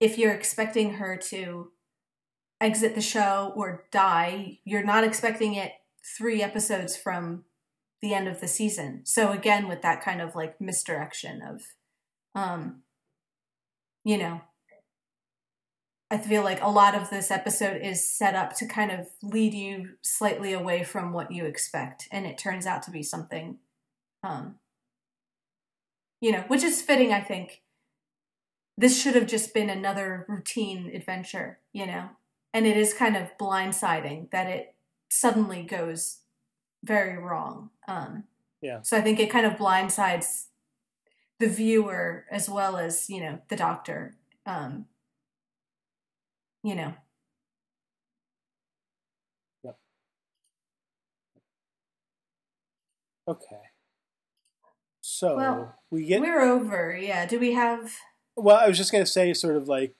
[0.00, 1.70] if you're expecting her to
[2.60, 5.72] exit the show or die, you're not expecting it
[6.18, 7.44] three episodes from
[8.00, 9.02] the end of the season.
[9.04, 11.62] So again, with that kind of like misdirection of,
[12.34, 12.82] um,
[14.04, 14.40] you know,
[16.12, 19.54] I feel like a lot of this episode is set up to kind of lead
[19.54, 23.56] you slightly away from what you expect, and it turns out to be something,
[24.22, 24.56] um,
[26.20, 27.14] you know, which is fitting.
[27.14, 27.62] I think
[28.76, 32.10] this should have just been another routine adventure, you know,
[32.52, 34.74] and it is kind of blindsiding that it
[35.08, 36.18] suddenly goes
[36.84, 37.70] very wrong.
[37.88, 38.24] Um,
[38.60, 38.82] Yeah.
[38.82, 40.48] So I think it kind of blindsides
[41.40, 44.14] the viewer as well as you know the doctor.
[44.44, 44.86] Um,
[46.62, 46.94] you know.
[49.64, 49.76] Yep.
[53.28, 53.60] Okay.
[55.00, 56.96] So Well, we get We're over.
[56.96, 57.26] Yeah.
[57.26, 57.92] Do we have?
[58.36, 59.94] Well, I was just going to say, sort of like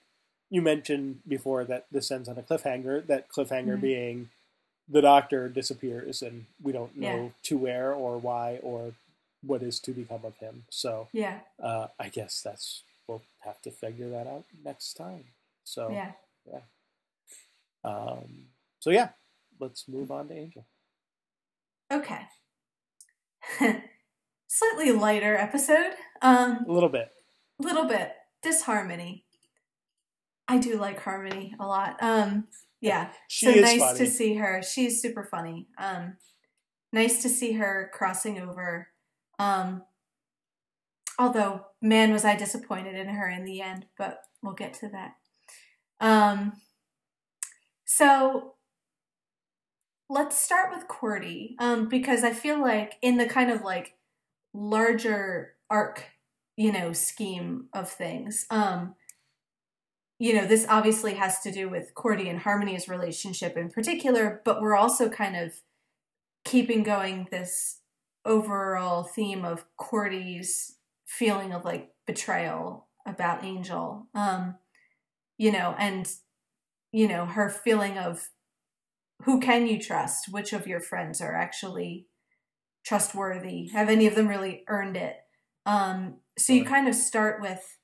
[0.51, 3.07] you mentioned before, that this ends on a cliffhanger.
[3.07, 3.81] That cliffhanger Mhm.
[3.81, 4.31] being
[4.89, 7.31] the doctor disappears, and we don't know Yeah.
[7.45, 8.95] to where or why or
[9.43, 10.67] what is to become of him.
[10.71, 11.41] So Yeah.
[11.59, 15.25] uh, I guess that's we'll have to figure that out next time.
[15.65, 16.13] So Yeah.
[17.85, 18.47] Um,
[18.79, 19.11] so yeah,
[19.61, 20.67] let's move on to Angel.
[21.93, 22.21] Okay.
[24.49, 25.93] Slightly lighter episode.
[26.21, 27.09] Um, A little bit.
[27.61, 28.13] A little bit
[28.43, 29.25] disharmony.
[30.49, 31.97] I do like Harmony a lot.
[32.03, 32.49] Um,
[32.81, 33.11] yeah.
[33.29, 33.99] She so nice funny.
[33.99, 34.63] to see her.
[34.63, 35.69] She's super funny.
[35.79, 36.17] Um,
[36.93, 38.89] nice to see her crossing over.
[39.39, 39.83] Um,
[41.19, 45.13] although, man, was I disappointed in her in the end, but we'll get to that.
[46.03, 46.55] Um,
[47.87, 48.55] so
[50.11, 53.95] let's start with Cordy, um, because I feel like in the kind of like
[54.53, 56.05] larger arc,
[56.57, 58.95] you know, scheme of things, um,
[60.19, 64.61] you know, this obviously has to do with Cordy and Harmony's relationship in particular, but
[64.61, 65.53] we're also kind of
[66.45, 67.79] keeping going this
[68.25, 70.77] overall theme of Cordy's
[71.07, 74.07] feeling of like betrayal about Angel.
[74.15, 74.57] Um,
[75.43, 76.09] you know, and
[76.93, 78.29] you know, her feeling of
[79.25, 80.27] who can you trust?
[80.31, 82.07] Which of your friends are actually
[82.85, 83.69] trustworthy?
[83.73, 85.17] Have any of them really earned it?
[85.67, 87.79] Um, so you kind of start with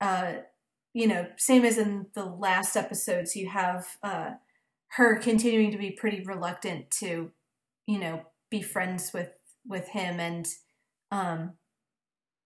[0.00, 0.32] uh
[0.94, 4.30] you know, same as in the last episodes, you have uh,
[4.96, 7.30] her continuing to be pretty reluctant to,
[7.86, 9.30] you know, be friends with
[9.66, 10.48] with him, and
[11.12, 11.52] um,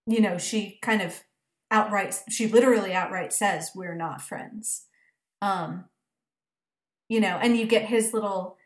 [0.07, 1.23] you know, she kind of
[1.73, 4.86] outright, she literally outright says, "We're not friends."
[5.40, 5.86] Um,
[7.09, 8.57] you know, and you get his little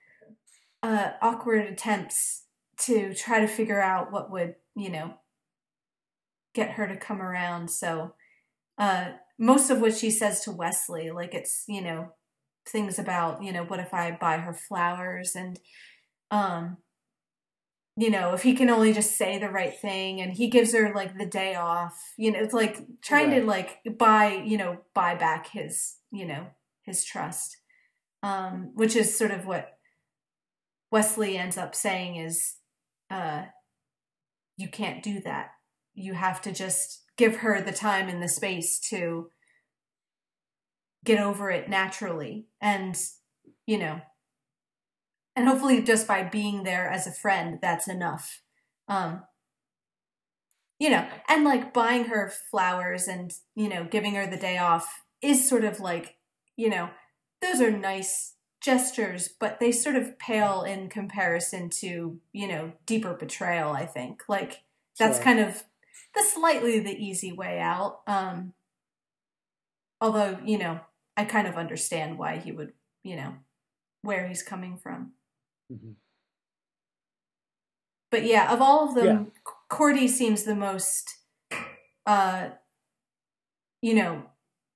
[0.83, 2.45] uh, awkward attempts
[2.79, 5.15] to try to figure out what would, you know,
[6.55, 7.71] get her to come around.
[7.71, 8.15] So,
[8.79, 12.13] uh, most of what she says to Wesley, like it's, you know,
[12.69, 15.59] things about, you know, what if I buy her flowers and,
[16.31, 16.79] um,
[17.97, 20.93] you know, if he can only just say the right thing and he gives her
[20.95, 25.15] like the day off, you know, it's like trying to like buy, you know, buy
[25.15, 26.47] back his, you know,
[26.83, 27.57] his trust.
[28.23, 29.79] Um, which is sort of what
[30.91, 32.57] Wesley ends up saying is,
[33.11, 33.45] uh,
[34.57, 35.51] you can't do that.
[35.95, 39.31] You have to just give her the time and the space to
[41.05, 42.49] get over it naturally.
[42.61, 42.99] And,
[43.67, 44.01] you know,
[45.37, 48.43] and hopefully just by being there as a friend, that's enough.
[48.89, 49.23] Um,
[50.79, 55.05] you know, and like buying her flowers and, you know, giving her the day off
[55.23, 56.17] is sort of like,
[56.57, 56.91] you know,
[57.41, 63.15] those are nice gestures, but they sort of pale in comparison to, you know, deeper
[63.15, 64.23] betrayal, I think.
[64.29, 64.65] Like
[64.99, 65.25] that's Sure.
[65.25, 65.65] kind of
[66.15, 68.01] the slightly the easy way out.
[68.07, 68.55] Um
[70.01, 70.81] although, you know,
[71.17, 72.73] I kind of understand why he would,
[73.03, 73.35] you know,
[74.03, 75.13] where he's coming from.
[75.71, 75.97] Mhm.
[78.11, 79.33] But yeah, of all of them,
[79.69, 81.19] Cordy seems the most,
[82.07, 82.51] uh,
[83.83, 84.25] you know,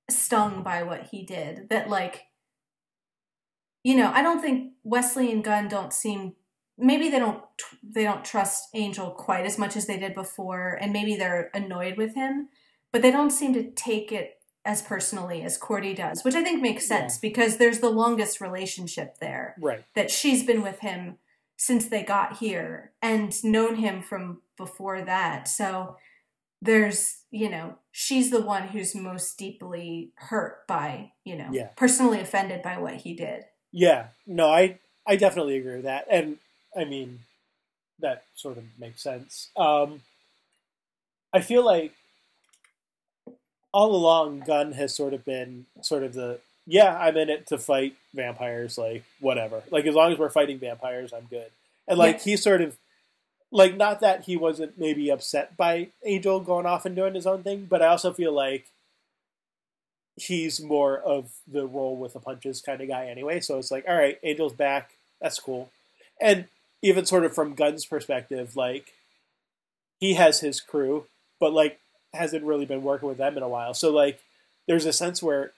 [0.09, 1.69] stung by what he did.
[1.69, 2.25] That like,
[3.83, 6.35] you know, I don't think Wesley and Gunn don't seem.
[6.77, 7.43] Maybe they don't.
[7.83, 11.97] They don't trust Angel quite as much as they did before, and maybe they're annoyed
[11.97, 12.49] with him.
[12.91, 16.61] But they don't seem to take it as personally as Cordy does, which I think
[16.61, 19.83] makes sense because there's the longest relationship there Right.
[19.95, 21.17] that she's been with him
[21.57, 25.47] since they got here and known him from before that.
[25.47, 25.97] So
[26.61, 31.69] there's, you know, she's the one who's most deeply hurt by, you know, Yeah.
[31.75, 33.45] personally offended by what he did.
[33.71, 36.37] Yeah, no, I I definitely agree with that, and
[36.77, 37.21] I mean
[37.99, 39.49] that sort of makes sense.
[39.55, 40.01] Um,
[41.33, 41.93] I feel like
[43.73, 47.57] all along, Gunn has sort of been sort of the yeah, I'm in it to
[47.57, 49.63] fight vampires, like whatever.
[49.71, 51.49] Like as long as we're fighting vampires, I'm good.
[51.87, 52.23] And like Yeah.
[52.23, 52.77] he sort of
[53.51, 57.43] like not that he wasn't maybe upset by Angel going off and doing his own
[57.43, 58.67] thing, but I also feel like
[60.15, 63.39] he's more of the roll with the punches kind of guy anyway.
[63.39, 64.91] So it's like, all right, Angel's back.
[65.21, 65.71] That's cool.
[66.19, 66.45] And
[66.81, 68.93] even sort of from Gunn's perspective, like
[69.99, 71.05] he has his crew,
[71.39, 71.79] but like
[72.13, 73.73] hasn't really been working with them in a while.
[73.73, 74.19] So like
[74.67, 75.51] there's a sense where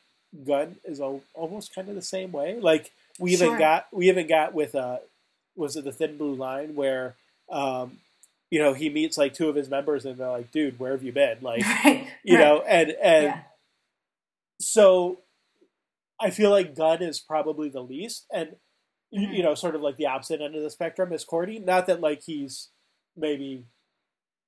[0.48, 2.60] Gunn is al- almost kind of the same way.
[2.60, 3.58] Like we even Sure.
[3.58, 4.98] got we even got with uh
[5.56, 7.16] was it the Thin Blue Line where
[7.52, 8.00] um
[8.50, 11.04] you know he meets like two of his members and they're like, dude, where have
[11.04, 11.38] you been?
[11.42, 12.08] Like right.
[12.24, 12.44] you right.
[12.44, 13.40] know, and and yeah.
[14.60, 15.20] so
[16.20, 18.56] I feel like Gunn is probably the least, and
[19.12, 19.36] you- Mhm.
[19.38, 21.60] you know, sort of like the opposite end of the spectrum is Cordy.
[21.60, 22.70] Not that like he's
[23.16, 23.66] maybe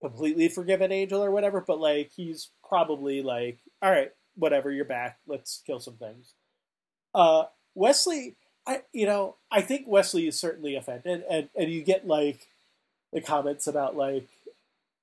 [0.10, 5.18] completely forgiven Angel or whatever, but like he's probably like, all right, whatever, you're back.
[5.28, 6.34] Let's kill some things.
[7.16, 8.36] Uh, Wesley,
[8.68, 12.48] I you know, I think Wesley is certainly offended, and and you get like
[13.14, 14.28] the comments about like,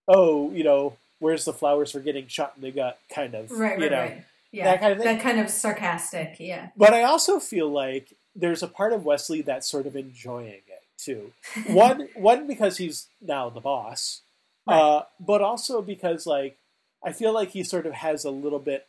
[0.06, 3.78] oh, you know, where's the flowers for getting shot in the gut, kind of, Right,
[3.78, 3.98] you right, know.
[3.98, 4.24] right.
[4.52, 4.64] Yeah.
[4.64, 5.06] that kind of thing.
[5.16, 6.68] That kind of sarcastic, yeah.
[6.76, 10.82] But I also feel like there's a part of Wesley that's sort of enjoying it
[10.98, 11.32] too.
[11.68, 14.20] One, one because he's now the boss,
[14.66, 16.58] uh, but also because like
[17.04, 18.86] I feel like he sort of has a little bit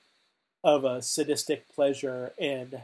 [0.63, 2.81] of a sadistic pleasure in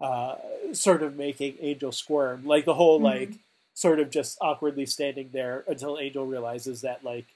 [0.00, 0.36] uh,
[0.72, 3.04] sort of making Angel squirm, like the whole Mhm.
[3.04, 3.30] like
[3.74, 7.26] sort of just awkwardly standing there until Angel realizes that like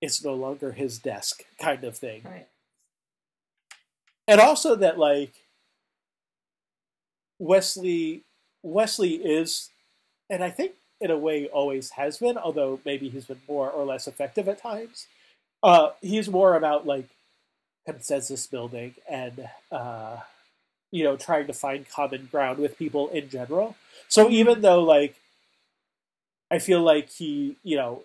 [0.00, 2.46] it's no longer his desk kind of thing Right.
[4.26, 5.32] and also that like
[7.38, 8.24] Wesley
[8.62, 9.70] Wesley is
[10.30, 13.84] and I think in a way always has been although maybe he's been more or
[13.84, 15.06] less effective at times.
[15.62, 17.08] Uh he's more about like
[17.86, 20.18] consensus building and uh
[20.90, 23.76] you know trying to find common ground with people in general.
[24.08, 25.16] So even though like
[26.50, 28.02] I feel like he you know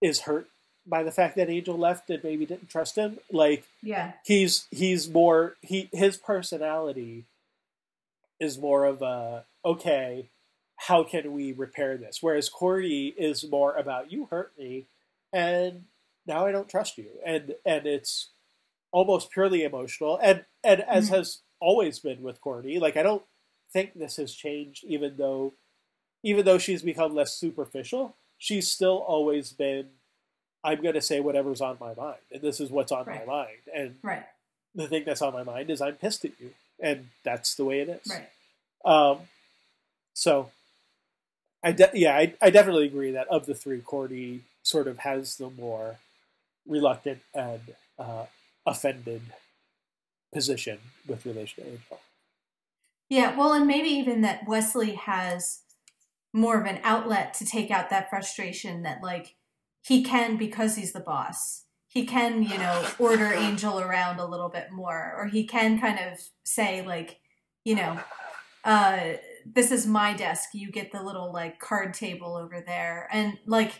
[0.00, 0.48] is hurt
[0.86, 4.12] by the fact that Angel left and maybe didn't trust him like Yeah.
[4.24, 7.24] he's he's more he his personality
[8.38, 10.26] is more of a okay
[10.76, 14.86] how can we repair this whereas cordy is more about you hurt me
[15.32, 15.84] and
[16.26, 18.30] now i don't trust you and and it's
[18.92, 21.16] almost purely emotional and and as Mhm.
[21.16, 23.24] has always been with cordy like i don't
[23.72, 25.54] think this has changed even though
[26.22, 29.88] even though she's become less superficial she's still always been
[30.62, 33.26] i'm going to say whatever's on my mind and this is what's on Right.
[33.26, 34.26] my mind and Right.
[34.74, 37.80] the thing that's on my mind is I'm pissed at you, and that's the way
[37.80, 38.06] it is.
[38.12, 38.28] Right.
[38.84, 39.20] Um,
[40.12, 40.50] so,
[41.62, 45.36] I de- yeah, I, I definitely agree that of the three, Cordy sort of has
[45.36, 45.96] the more
[46.66, 47.60] reluctant and
[47.98, 48.26] uh,
[48.64, 49.22] offended
[50.32, 52.00] position with relation to Angel.
[53.08, 55.60] Yeah, well, and maybe even that Wesley has
[56.32, 59.36] more of an outlet to take out that frustration that, like,
[59.82, 61.62] he can because he's the boss.
[61.88, 65.98] He can, you know, order Angel around a little bit more, or he can kind
[65.98, 67.20] of say, like,
[67.64, 68.00] you know,
[68.64, 69.14] uh,
[69.54, 70.50] this is my desk.
[70.52, 73.08] You get the little, like, card table over there.
[73.12, 73.72] And, like,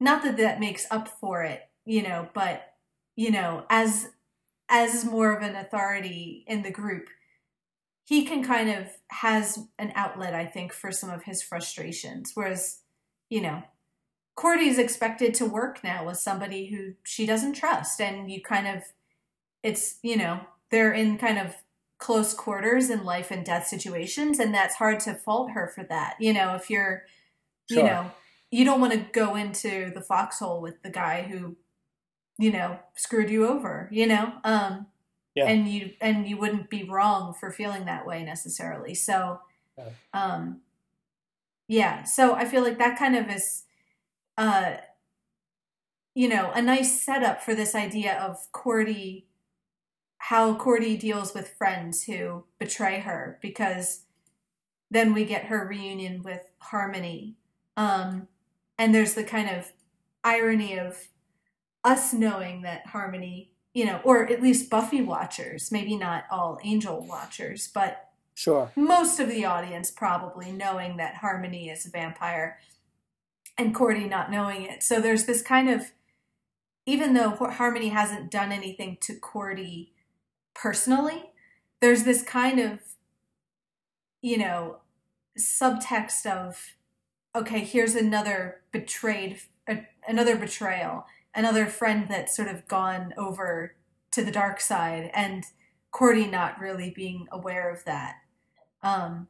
[0.00, 2.62] not that that makes up for it, you know, but,
[3.16, 4.08] you know, as
[4.70, 7.08] as more of an authority in the group,
[8.04, 12.80] he can kind of has an outlet i think for some of his frustrations whereas
[13.30, 13.62] you know
[14.36, 18.82] Cordy's expected to work now with somebody who she doesn't trust, and you kind of,
[19.62, 20.40] it's you know
[20.70, 21.54] they're in kind of
[22.04, 26.16] close quarters in life and death situations, and that's hard to fault her for that.
[26.20, 27.04] You know, if you're,
[27.70, 28.10] you know,
[28.50, 31.56] you don't want to go into the foxhole with the guy who,
[32.38, 33.88] you know, screwed you over.
[33.90, 34.86] You know, um,
[35.34, 35.46] Yeah.
[35.46, 38.94] and you and you wouldn't be wrong for feeling that way necessarily.
[38.94, 39.40] So,
[39.78, 39.88] Yeah.
[40.12, 40.60] um,
[41.68, 42.04] yeah.
[42.04, 43.64] So I feel like that kind of is,
[44.36, 44.76] uh,
[46.14, 49.26] you know, a nice setup for this idea of Cordy,
[50.18, 54.04] how Cordy deals with friends who betray her, because
[54.90, 57.36] then we get her reunion with Harmony.
[57.76, 58.28] Um,
[58.78, 59.72] and there's the kind of
[60.22, 61.08] irony of
[61.84, 67.04] us knowing that Harmony, you know, or at least Buffy watchers, maybe not all Angel
[67.06, 68.72] watchers, but Sure.
[68.74, 72.58] most of the audience probably knowing that Harmony is a vampire
[73.56, 74.82] and Cordy not knowing it.
[74.82, 75.92] So there's this kind of,
[76.86, 79.93] even though Harmony hasn't done anything to Cordy
[80.54, 81.30] personally,
[81.80, 82.80] there's this kind of,
[84.22, 84.78] you know,
[85.38, 86.76] subtext of,
[87.34, 89.40] okay, here's another betrayed,
[90.06, 93.74] another betrayal, another friend that's sort of gone over
[94.12, 95.44] to the dark side, and
[95.90, 98.16] Cordy not really being aware of that.
[98.82, 99.28] Um,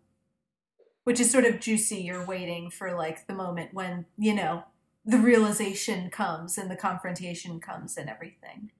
[1.05, 1.97] which is sort of juicy.
[1.97, 4.65] You're waiting for like the moment when, you know,
[5.05, 8.71] the realization comes and the confrontation comes and everything.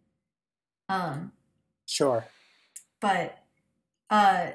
[0.89, 1.33] Um,
[1.87, 2.27] Sure.
[3.01, 3.39] but
[4.11, 4.51] uh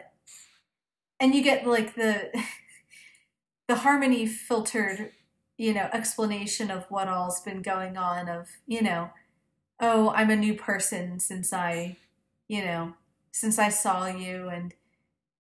[1.19, 2.31] and you get like the
[3.68, 5.11] the harmony filtered
[5.57, 9.10] you know explanation of what all's been going on of you know
[9.80, 11.97] oh i'm a new person since i
[12.47, 12.93] you know
[13.31, 14.73] since i saw you and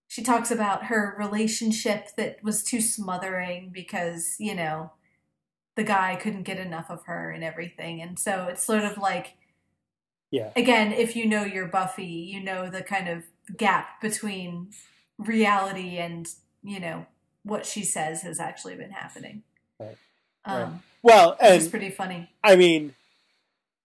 [0.07, 4.91] she talks about her relationship that was too smothering because you know
[5.75, 9.35] the guy couldn't get enough of her and everything and so it's sort of like
[10.31, 10.51] Yeah.
[10.55, 13.23] again, if you know your Buffy, you know the kind of
[13.57, 14.69] gap between
[15.17, 16.27] reality and
[16.63, 17.05] you know
[17.43, 19.43] what she says has actually been happening.
[19.79, 19.97] Right.
[20.45, 22.29] Um, Well, which is pretty funny.
[22.43, 22.95] I mean,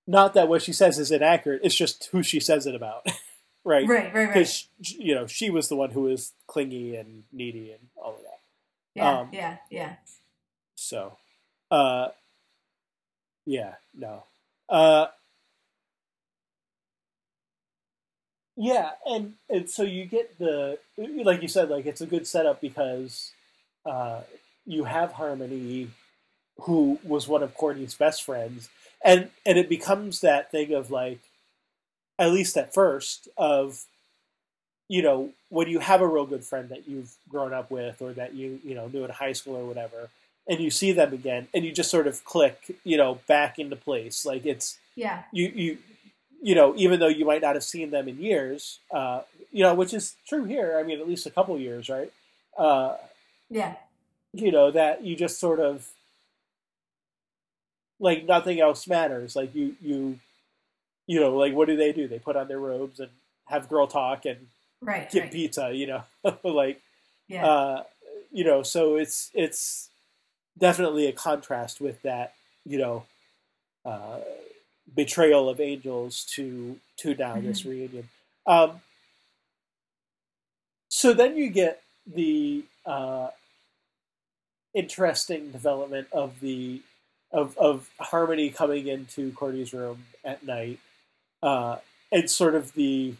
[0.06, 1.60] not that what she says is inaccurate.
[1.64, 3.06] It's just who she says it about,
[3.64, 3.86] right?
[3.86, 4.28] Right, right, right.
[4.28, 8.22] Because you know she was the one who was clingy and needy and all of
[8.22, 8.40] that.
[8.94, 9.94] Yeah, um, yeah, yeah.
[10.76, 11.16] So,
[11.70, 12.08] uh,
[13.46, 14.24] yeah, no,
[14.68, 15.06] uh,
[18.56, 22.60] yeah, and and so you get the like you said, like it's a good setup
[22.60, 23.32] because
[23.84, 24.20] uh,
[24.66, 25.90] you have Harmony,
[26.62, 28.68] who was one of Courtney's best friends,
[29.04, 31.20] and and it becomes that thing of like,
[32.18, 33.84] at least at first, of
[34.88, 38.12] you know when you have a real good friend that you've grown up with or
[38.12, 40.10] that you you know knew in high school or whatever
[40.46, 43.76] and you see them again and you just sort of click you know back into
[43.76, 44.24] place.
[44.26, 45.78] Like it's Yeah, you you
[46.44, 49.74] you know even though you might not have seen them in years uh you know
[49.74, 52.12] which is true here i mean at least a couple years right?
[52.56, 52.96] Uh
[53.50, 53.74] yeah,
[54.32, 55.88] you know that you just sort of
[58.00, 59.36] like nothing else matters.
[59.36, 60.18] Like you you
[61.06, 62.08] you know like what do they do?
[62.08, 63.10] They put on their robes and
[63.46, 64.48] have girl talk and
[64.80, 65.32] right, get right.
[65.32, 66.02] pizza you know?
[66.44, 66.80] Like
[67.28, 67.82] Yeah, uh,
[68.32, 69.90] you know, so it's it's
[70.58, 72.34] definitely a contrast with that,
[72.64, 73.04] you know,
[73.84, 74.20] uh,
[74.94, 78.08] betrayal of angels to to now this reunion.
[78.46, 78.80] Um,
[80.88, 83.28] so then you get the uh,
[84.74, 86.82] interesting development of the
[87.32, 90.78] of of Harmony coming into Cordy's room at night,
[91.42, 91.76] uh,
[92.12, 93.14] and sort of the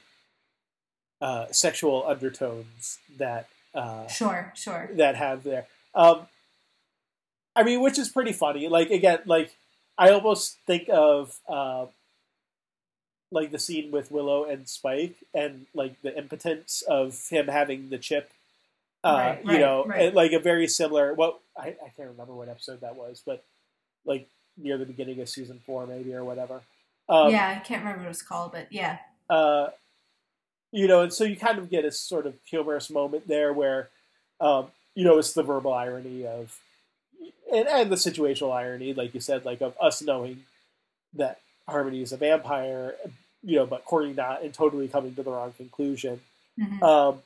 [1.21, 4.91] uh, sexual undertones that uh, sure, sure.
[4.95, 5.67] that have there.
[5.95, 6.27] Um,
[7.57, 8.69] I mean, which is pretty funny.
[8.69, 9.57] Like again, like
[9.97, 11.87] I almost think of uh,
[13.31, 17.99] like the scene with Willow and Spike, and like the impotence of him having the
[17.99, 18.31] chip.
[19.03, 20.15] Uh, Right, you right, know, right.
[20.15, 21.13] like a very similar.
[21.13, 23.45] Well, I, I can't remember what episode that was, but
[24.07, 26.63] like near the beginning of season four, maybe or whatever.
[27.09, 28.99] Um, yeah, I can't remember what it's called, but yeah,
[29.29, 29.69] uh,
[30.73, 33.91] you know, and so you kind of get a sort of humorous moment there where,
[34.41, 36.59] um, you know, it's the verbal irony of,
[37.53, 40.45] and, and the situational irony, like you said, like of us knowing
[41.15, 42.95] that Harmony is a vampire,
[43.43, 46.21] you know, but Courtney not, and totally coming to the wrong conclusion.
[46.59, 46.83] Mhm.
[46.83, 47.23] Um,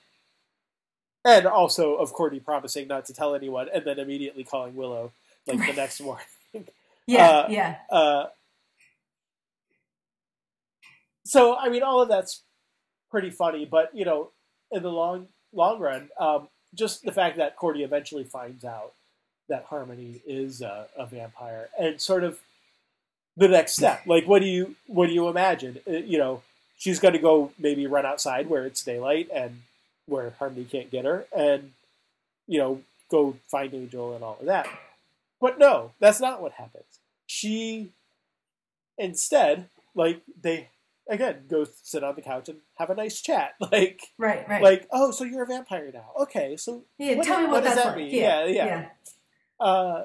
[1.24, 5.12] and also of Courtney promising not to tell anyone, and then immediately calling Willow
[5.46, 6.26] like the next morning.
[7.06, 8.26] yeah, uh, yeah, Uh,
[11.24, 12.42] so I mean, all of that's
[13.10, 14.30] pretty funny, but you know,
[14.70, 18.92] in the long long run, um, just the fact that Cordy eventually finds out
[19.48, 22.40] that Harmony is a, a vampire, and sort of
[23.36, 24.02] the next step.
[24.06, 25.78] Like, what do you what do you imagine?
[25.86, 26.42] Uh, you know,
[26.76, 29.62] she's going to go maybe run outside where it's daylight and
[30.06, 31.72] where Harmony can't get her, and
[32.46, 32.80] you know,
[33.10, 34.68] go find Angel and all of that.
[35.40, 36.84] But no, that's not what happens.
[37.26, 37.90] She
[38.96, 40.68] instead, like, they
[41.08, 43.54] again go sit on the couch and have a nice chat.
[43.72, 44.62] Like, right, right.
[44.62, 46.10] Like, oh, so you're a vampire now?
[46.22, 47.96] Okay, so yeah, what, tell me what, what does that like.
[47.96, 48.14] mean?
[48.14, 48.66] Yeah, yeah.
[48.66, 48.88] yeah.
[49.60, 50.05] Uh,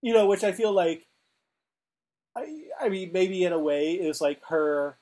[0.00, 1.06] you know, which I feel like,
[2.36, 4.96] I, I mean, maybe in a way is like her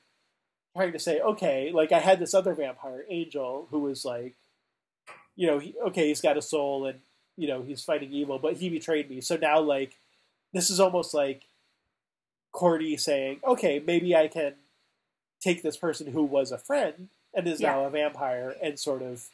[0.75, 4.35] trying to say, okay, like I had this other vampire, Angel, who was like,
[5.35, 6.99] you know, he, okay, he's got a soul and
[7.35, 9.21] you know he's fighting evil, but he betrayed me.
[9.21, 9.97] So now, like,
[10.53, 11.43] this is almost like
[12.51, 14.53] Cordy saying, okay, maybe I can
[15.39, 17.73] take this person who was a friend and is yeah.
[17.73, 19.27] now a vampire and sort of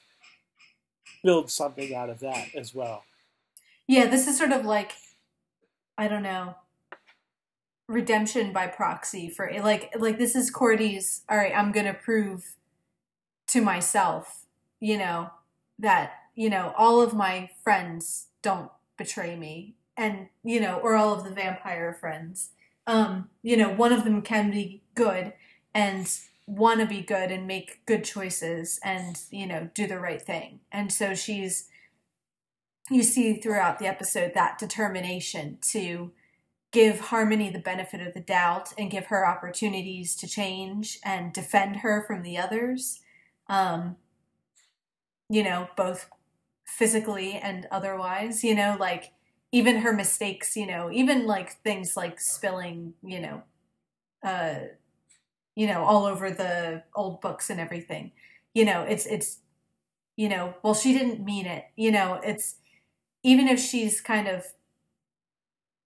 [1.23, 3.05] build something out of that as well.
[3.87, 4.93] Yeah, this is sort of like,
[5.97, 6.55] I don't know,
[7.87, 12.55] redemption by proxy for like like this is Cordy's all right, I'm to prove
[13.47, 14.45] to myself,
[14.79, 15.31] you know,
[15.79, 21.13] that, you know, all of my friends don't betray me and, you know, or all
[21.13, 22.51] of the vampire friends
[22.87, 25.33] um, you know, one of them can be good
[25.73, 26.11] and
[26.45, 30.59] want to be good and make good choices and, you know, do the right thing.
[30.71, 31.69] And so she's,
[32.89, 36.11] you see throughout the episode that determination to
[36.71, 41.77] give Harmony the benefit of the doubt and give her opportunities to change and defend
[41.77, 42.99] her from the others.
[43.47, 43.97] Um,
[45.29, 46.09] you know, both
[46.65, 49.11] physically and otherwise, you know, like
[49.51, 53.43] even her mistakes, you know, even like things like spilling, you know,
[54.23, 54.55] uh,
[55.55, 58.11] you know, all over the old books and everything.
[58.55, 59.39] You know, it's it's
[60.15, 61.65] you know, well she didn't mean it.
[61.75, 62.55] You know, it's
[63.23, 64.45] even if she's kind of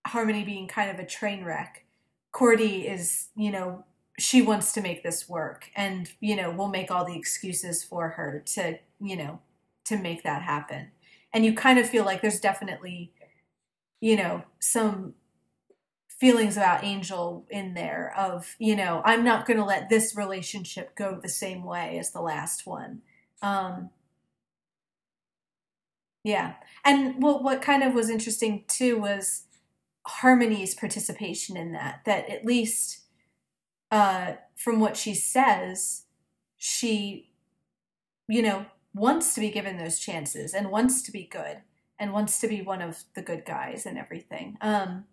[0.05, 1.85] Harmony being kind of a train wreck,
[2.31, 3.83] Cordy is, you know,
[4.17, 8.09] she wants to make this work and, you know, we'll make all the excuses for
[8.09, 9.39] her to, you know,
[9.85, 10.91] to make that happen.
[11.33, 13.11] And you kind of feel like there's definitely
[13.99, 15.13] you know, some
[16.07, 20.95] feelings about Angel in there of, you know, I'm not going to let this relationship
[20.95, 23.01] go the same way as the last one.
[23.41, 23.89] Um,
[26.27, 26.55] yeah.
[26.83, 29.43] And what what kind of was interesting too was
[30.05, 33.05] Harmony's participation in that, that at least
[33.91, 36.03] uh, from what she says,
[36.57, 37.31] she,
[38.27, 41.61] you know, wants to be given those chances and wants to be good
[41.97, 44.57] and wants to be one of the good guys and everything.
[44.59, 45.05] Um,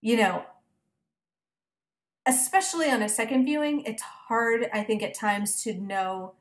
[0.00, 0.44] you know,
[2.26, 6.34] especially on a second viewing, it's hard, I think, at times to know.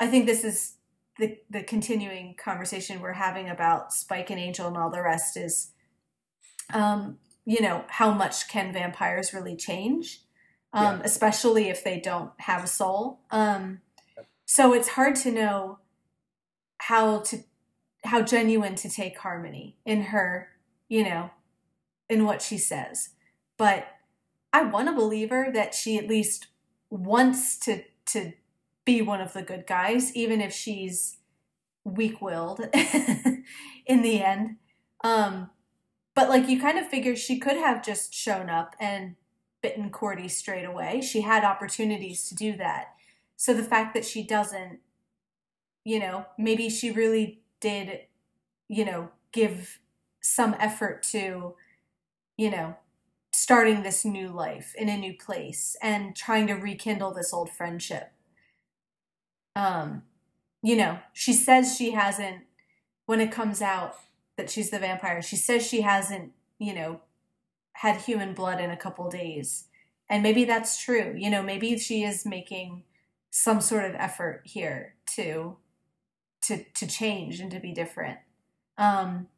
[0.00, 0.74] I think this is
[1.20, 5.72] the the continuing conversation we're having about Spike and Angel and all the rest is,
[6.72, 10.22] um, you know, how much can vampires really change,
[10.72, 11.02] um, yeah.
[11.04, 13.20] especially if they don't have a soul.
[13.30, 13.82] Um,
[14.46, 15.78] so it's hard to know
[16.78, 17.44] how to
[18.02, 20.48] how genuine to take harmony in her,
[20.88, 21.30] you know,
[22.08, 23.10] in what she says.
[23.58, 23.86] But
[24.54, 26.48] I want to believe her that she at least
[26.88, 28.32] wants to to
[28.90, 31.18] be one of the good guys, even if she's
[31.84, 32.60] weak willed
[33.86, 34.56] in the end.
[35.04, 35.50] Um,
[36.14, 39.14] but like you kind of figure she could have just shown up and
[39.62, 41.00] bitten Cordy straight away.
[41.00, 42.94] She had opportunities to do that.
[43.36, 44.80] So the fact that she doesn't,
[45.84, 48.00] you know, maybe she really did,
[48.68, 49.78] you know, give
[50.20, 51.54] some effort to,
[52.36, 52.76] you know,
[53.32, 58.12] starting this new life in a new place and trying to rekindle this old friendship.
[59.56, 60.02] Um,
[60.62, 62.44] you know, she says she hasn't,
[63.06, 63.94] when it comes out
[64.36, 67.00] that she's the vampire, she says she hasn't, you know,
[67.72, 69.64] had human blood in a couple days.
[70.08, 71.14] And maybe that's true.
[71.16, 72.84] You know, maybe she is making
[73.30, 75.56] some sort of effort here to
[76.42, 78.18] to to change and to be different.
[78.76, 79.28] Um,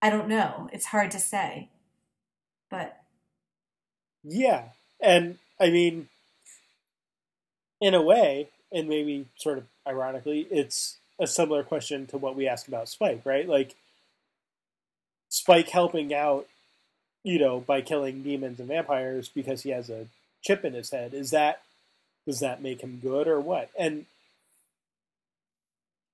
[0.00, 0.68] I don't know.
[0.72, 1.70] It's hard to say,
[2.70, 2.98] but
[4.22, 4.68] yeah,
[5.00, 6.08] and I mean,
[7.80, 12.48] in a way, and maybe sort of ironically, it's a similar question to what we
[12.48, 13.48] asked about Spike, right?
[13.48, 13.74] Like
[15.28, 16.46] Spike helping out,
[17.22, 20.06] you know, by killing demons and vampires because he has a
[20.42, 21.14] chip in his head.
[21.14, 21.62] Is that
[22.26, 23.70] does that make him good or what?
[23.78, 24.06] And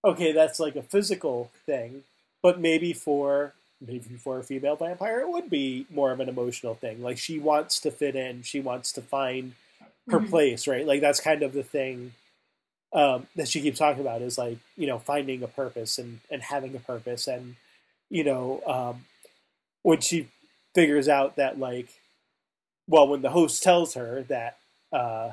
[0.04, 2.04] okay, that's like a physical thing,
[2.42, 6.74] but maybe for maybe for a female vampire it would be more of an emotional
[6.74, 7.02] thing.
[7.02, 9.54] Like she wants to fit in, she wants to find
[10.10, 10.30] her mm-hmm.
[10.30, 10.86] place, right?
[10.86, 12.12] Like that's kind of the thing
[12.92, 16.42] um, that she keeps talking about is like you know finding a purpose and and
[16.42, 17.26] having a purpose.
[17.26, 17.56] And
[18.10, 19.04] you know um,
[19.82, 20.28] when she
[20.74, 21.88] figures out that like
[22.86, 24.58] well when the host tells her that
[24.92, 25.32] uh,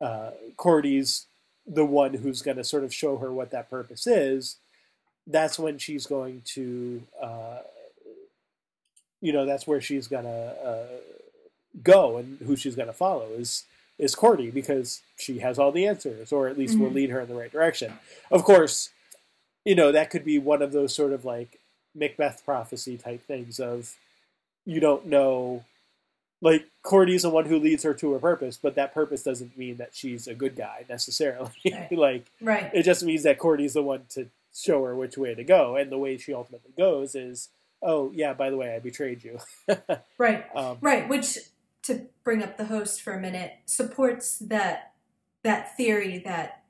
[0.00, 1.26] uh, Cordy's
[1.66, 4.56] the one who's going to sort of show her what that purpose is
[5.26, 7.58] that's when she's going to uh,
[9.20, 10.86] you know that's where she's going to uh,
[11.82, 13.64] go and who she's going to follow is
[13.98, 16.82] is Cordy because she has all the answers, or at least mm-hmm.
[16.82, 17.94] will lead her in the right direction.
[18.30, 18.90] Of course,
[19.64, 21.60] you know that could be one of those sort of like
[21.94, 23.94] Macbeth prophecy type things of
[24.64, 25.64] you don't know.
[26.42, 29.78] Like Cordy's the one who leads her to her purpose, but that purpose doesn't mean
[29.78, 31.50] that she's a good guy necessarily.
[31.64, 31.92] Right.
[31.92, 32.70] like, right?
[32.74, 35.90] It just means that Cordy's the one to show her which way to go, and
[35.90, 37.48] the way she ultimately goes is,
[37.82, 39.38] oh yeah, by the way, I betrayed you.
[40.18, 40.44] right.
[40.54, 41.08] Um, right.
[41.08, 41.38] Which
[41.86, 44.92] to bring up the host for a minute, supports that
[45.42, 46.64] that theory that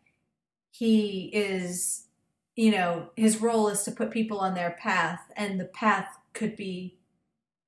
[0.71, 2.09] he is,
[2.55, 6.57] you know, his role is to put people on their path, and the path could
[6.57, 6.99] be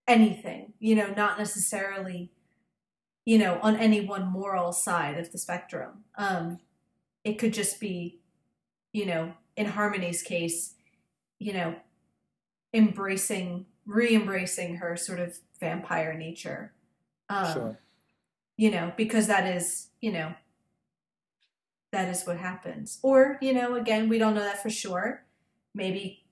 [0.06, 2.30] anything, you know, not necessarily,
[3.24, 6.04] you know, on any one moral side of the spectrum.
[6.16, 6.58] Um,
[7.24, 8.20] it could just be,
[8.92, 10.74] you know, in Harmony's case,
[11.38, 11.76] you know,
[12.74, 16.72] embracing, re-embracing her sort of vampire nature
[17.28, 17.78] um, sure.
[18.56, 20.34] You know, because that is, you know,
[21.92, 22.98] that is what happens.
[23.02, 25.24] Or, you know, again, we don't know that for sure.
[25.74, 26.24] Maybe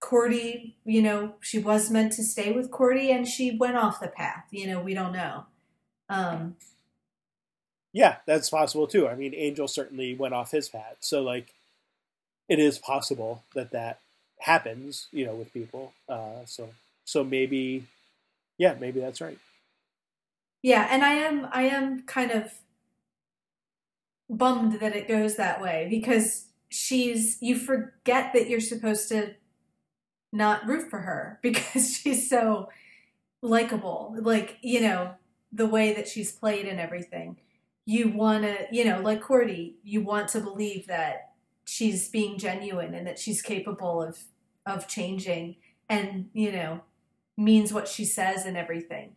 [0.00, 4.08] Cordy, you know, she was meant to stay with Cordy and she went off the
[4.08, 4.44] path.
[4.50, 5.46] You know, we don't know.
[6.08, 6.56] Um,
[7.92, 9.08] yeah, that's possible too.
[9.08, 10.96] I mean, Angel certainly went off his path.
[11.00, 11.54] So, like,
[12.48, 14.00] it is possible that that
[14.40, 15.92] happens, you know, with people.
[16.08, 16.68] Uh, so,
[17.04, 17.86] so maybe,
[18.58, 19.38] yeah, maybe that's right.
[20.66, 22.52] Yeah, and I am I am kind of
[24.28, 29.34] bummed that it goes that way because she's you forget that you're supposed to
[30.32, 32.68] not root for her because she's so
[33.42, 34.16] likable.
[34.20, 35.12] Like, you know,
[35.52, 37.36] the way that she's played and everything.
[37.84, 41.34] You want to, you know, like Cordy, you want to believe that
[41.64, 44.18] she's being genuine and that she's capable of
[44.66, 46.80] of changing and, you know,
[47.36, 49.14] means what she says and everything.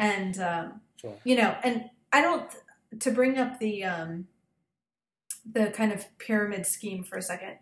[0.00, 1.16] And um Sure.
[1.24, 2.50] You know, and I don't
[2.98, 4.26] to bring up the um
[5.50, 7.56] the kind of pyramid scheme for a second.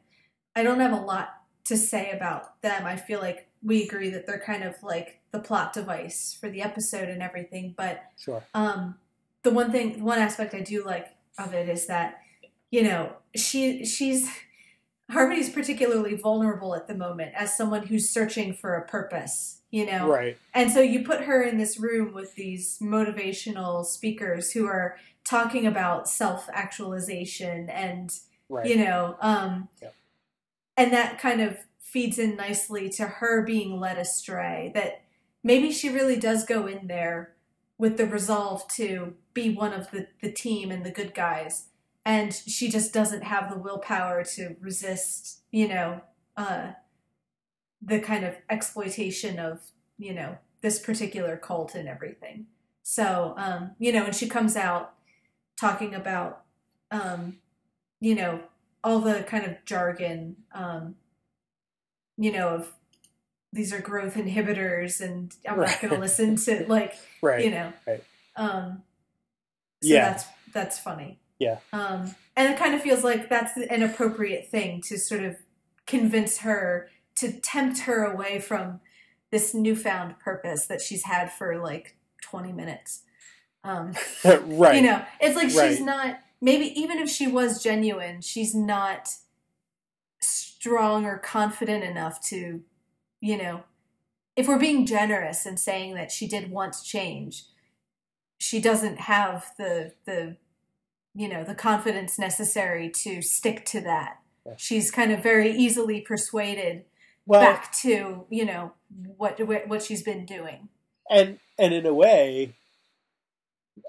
[0.57, 1.35] I don't have a lot
[1.67, 2.85] to say about them.
[2.85, 6.63] I feel like we agree that they're kind of like the plot device for the
[6.63, 8.43] episode and everything, but sure.
[8.55, 8.97] Um
[9.43, 11.09] the one thing one aspect I do like
[11.39, 12.21] of it is that
[12.71, 14.29] you know, she she's
[15.11, 20.09] Harmony's particularly vulnerable at the moment as someone who's searching for a purpose, you know?
[20.09, 20.39] Right.
[20.55, 25.67] And so you put her in this room with these motivational speakers who are talking
[25.67, 28.13] about self actualization and,
[28.49, 28.67] right.
[28.67, 29.95] you know, um, yep.
[30.77, 34.71] and that kind of feeds in nicely to her being led astray.
[34.75, 35.03] That
[35.43, 37.35] maybe she really does go in there
[37.79, 41.67] with the resolve to be one of the, the team and the good guys
[42.09, 46.01] and she just doesn't have the willpower to resist you know
[46.37, 46.73] uh,
[47.81, 49.61] the kind of exploitation of
[49.99, 52.47] you know this particular cult and everything
[52.83, 54.95] so um, you know and she comes out
[55.57, 56.45] talking about
[56.91, 57.39] um,
[58.01, 58.41] you know
[58.83, 60.95] all the kind of jargon um,
[62.17, 62.75] you know of
[63.53, 65.71] these are growth inhibitors and i'm right.
[65.71, 67.45] not going to listen to like right.
[67.45, 68.05] you know right.
[68.37, 68.83] um
[69.83, 70.11] so yeah.
[70.11, 71.59] that's that's funny yeah.
[71.73, 75.37] Um, and it kind of feels like that's an appropriate thing to sort of
[75.87, 76.89] convince her
[77.19, 78.81] to tempt her away from
[79.31, 83.03] this newfound purpose that she's had for like 20 minutes.
[83.65, 84.77] Um, right.
[84.77, 85.71] You know, it's like right.
[85.71, 89.09] she's not, maybe even if she was genuine, she's not
[90.21, 92.63] strong or confident enough to,
[93.21, 93.65] you know,
[94.37, 97.45] if we're being generous and saying that she did once change,
[98.39, 100.37] she doesn't have the the
[101.13, 104.21] you know the confidence necessary to stick to that
[104.57, 106.85] she's kind of very easily persuaded
[107.29, 108.73] well, back to you know
[109.17, 109.39] what
[109.69, 110.69] what she's been doing
[111.11, 112.53] and and in a way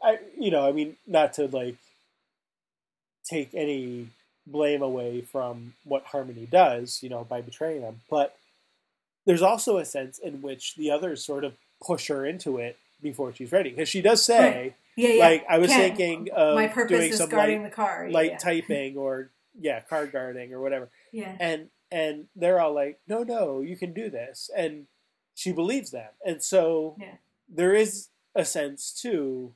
[0.04, 1.78] i you know i mean not to like
[3.28, 4.10] take any
[4.46, 8.36] blame away from what harmony does you know by betraying them but
[9.26, 11.54] there's also a sense in which the others sort of
[11.86, 14.74] push her into it before she's ready because she does say.
[14.96, 15.24] Yeah, yeah.
[15.24, 18.10] Like I was Can, thinking of my purpose doing is some guarding light, the car,
[18.10, 18.38] light yeah.
[18.38, 19.30] typing, or
[19.60, 20.90] yeah, card guarding or whatever.
[21.12, 21.36] Yeah.
[21.40, 24.86] And and they're all like, no, no, you can do this, and
[25.36, 27.16] she believes them, and so yeah.
[27.48, 29.54] there is a sense too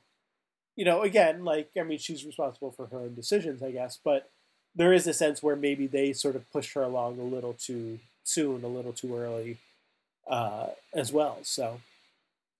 [0.76, 4.30] you know, again, like I mean, she's responsible for her own decisions, I guess, but
[4.74, 8.00] there is a sense where maybe they sort of pushed her along a little too
[8.24, 9.58] soon, a little too early,
[10.28, 11.38] uh, as well.
[11.42, 11.80] So,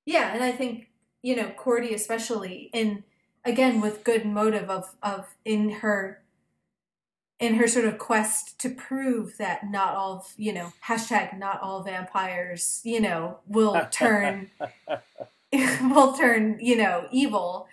[0.07, 0.89] yeah, and I think
[1.23, 3.03] you know Cordy, especially in
[3.45, 6.21] again with good motive of of in her
[7.41, 11.83] in her sort of quest to prove that not all you know hashtag not all
[11.83, 14.51] vampires you know will turn
[15.53, 17.67] will turn you know evil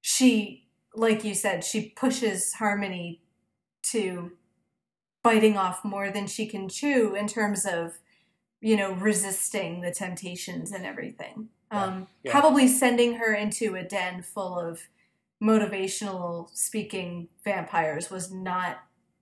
[0.00, 3.20] she like you said she pushes harmony
[3.82, 4.32] to
[5.22, 7.98] biting off more than she can chew in terms of
[8.60, 12.32] you know resisting the temptations and everything um Yeah.
[12.32, 14.82] probably sending her into a den full of
[15.42, 18.78] motivational speaking vampires was not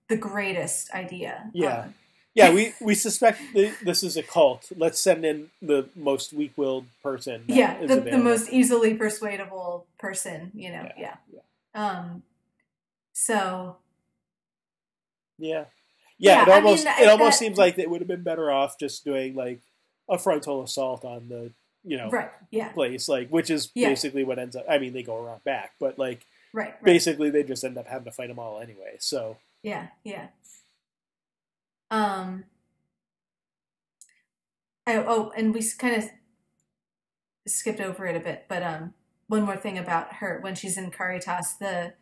[0.09, 1.81] the greatest idea Yeah.
[1.81, 1.93] Um,
[2.33, 4.71] yeah, we we suspect th- this is a cult.
[4.77, 7.43] Let's send in the most weak-willed person.
[7.47, 11.41] yeah the, the most easily persuadable person you know Yeah, yeah,
[11.73, 12.23] um
[13.13, 13.77] so
[15.39, 15.65] Yeah.
[16.19, 18.07] Yeah, Yeah, it I almost mean, it I- almost that- seems like they would have
[18.07, 19.61] been better off just doing like
[20.09, 21.51] a frontal assault on the
[21.83, 23.89] you know right yeah place, like which is Yeah.
[23.89, 24.65] basically what ends up.
[24.69, 26.83] I mean, they go around back, but like right, right.
[26.83, 28.95] basically they just end up having to fight them all anyway.
[28.99, 29.37] So
[29.67, 30.27] Yeah, yeah.
[31.91, 32.45] Um.
[34.87, 36.09] Oh, oh, and we kind of
[37.45, 38.93] skipped over it a bit, but um,
[39.27, 41.95] one more thing about her when she's in Caritas, the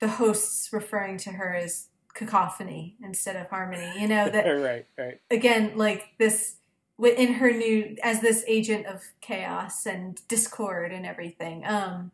[0.00, 3.92] the hosts referring to her as cacophony instead of harmony.
[4.00, 6.56] You know that right, right, again, like this
[6.98, 11.64] in her new as this agent of chaos and discord and everything.
[11.64, 12.10] Um,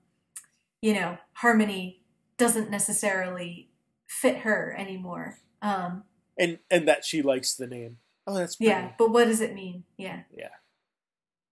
[0.83, 2.03] you know, harmony
[2.37, 3.71] doesn't necessarily
[4.09, 5.39] fit her anymore.
[5.63, 6.05] Um,
[6.37, 7.99] and and that she likes the name.
[8.27, 8.71] Oh, that's pretty.
[8.71, 9.85] yeah, but what does it mean?
[9.97, 10.23] Yeah.
[10.37, 10.49] Yeah.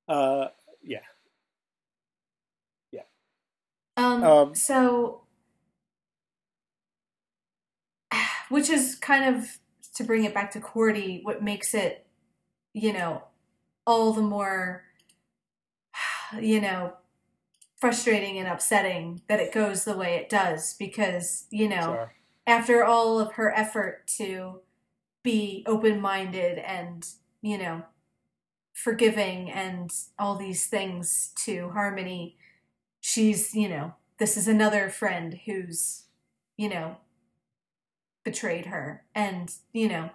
[0.08, 0.48] Uh,
[0.82, 1.00] yeah.
[2.92, 3.02] Yeah.
[3.96, 5.22] Um, Um, so,
[8.48, 9.58] which is kind of
[9.94, 12.06] to bring it back to Cordy, what makes it,
[12.74, 13.24] you know,
[13.86, 14.84] all the more,
[16.40, 16.92] you know,
[17.80, 22.08] frustrating and upsetting that it goes the way it does because, you know.
[22.46, 24.60] After all of her effort to
[25.22, 27.06] be open minded and,
[27.42, 27.82] you know,
[28.72, 32.36] forgiving and all these things to Harmony,
[33.00, 36.04] she's, you know, this is another friend who's,
[36.56, 36.96] you know,
[38.24, 40.10] betrayed her and, you know,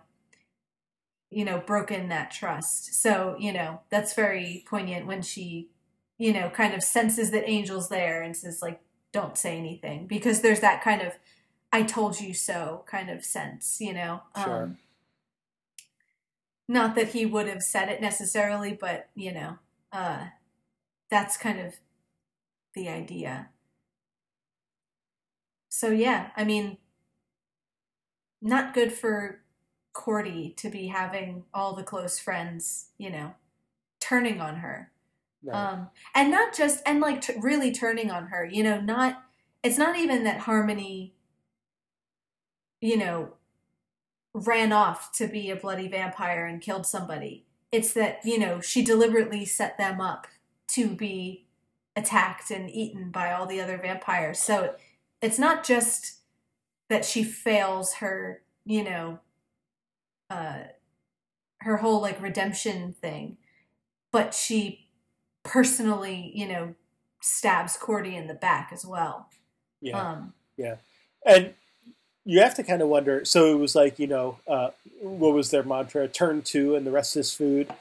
[1.29, 2.93] you know, broken that trust.
[3.01, 5.69] So, you know, that's very poignant when she,
[6.17, 8.81] you know, kind of senses that Angel's there and says, like,
[9.13, 11.13] don't say anything because there's that kind of
[11.71, 14.21] I told you so kind of sense, you know.
[14.43, 14.63] Sure.
[14.63, 14.77] Um,
[16.67, 19.57] not that he would have said it necessarily, but you know,
[19.91, 20.25] uh,
[21.09, 21.75] that's kind of
[22.73, 23.49] the idea.
[25.69, 26.77] So yeah, I mean,
[28.41, 29.41] not good for
[29.93, 33.33] Cordy to be having all the close friends, you know,
[33.99, 34.91] turning on her
[35.43, 35.55] Right.
[35.55, 39.23] um and not just and like t- really turning on her you know not
[39.63, 41.15] it's not even that harmony
[42.81, 43.33] you know
[44.33, 48.83] ran off to be a bloody vampire and killed somebody it's that you know she
[48.83, 50.27] deliberately set them up
[50.67, 51.45] to be
[51.95, 54.75] attacked and eaten by all the other vampires so
[55.21, 56.19] it's not just
[56.89, 59.19] that she fails her you know
[60.29, 60.59] uh
[61.59, 63.37] her whole like redemption thing
[64.11, 64.87] but she
[65.43, 66.75] personally, you know,
[67.21, 69.29] stabs Cordy in the back as well.
[69.81, 69.99] yeah.
[69.99, 70.75] Um, yeah.
[71.25, 71.53] and
[72.25, 73.25] you have to kind of wonder.
[73.25, 74.69] So it was like you know, uh,
[75.01, 76.07] what was their mantra?
[76.07, 77.71] Turn two, and the rest is food.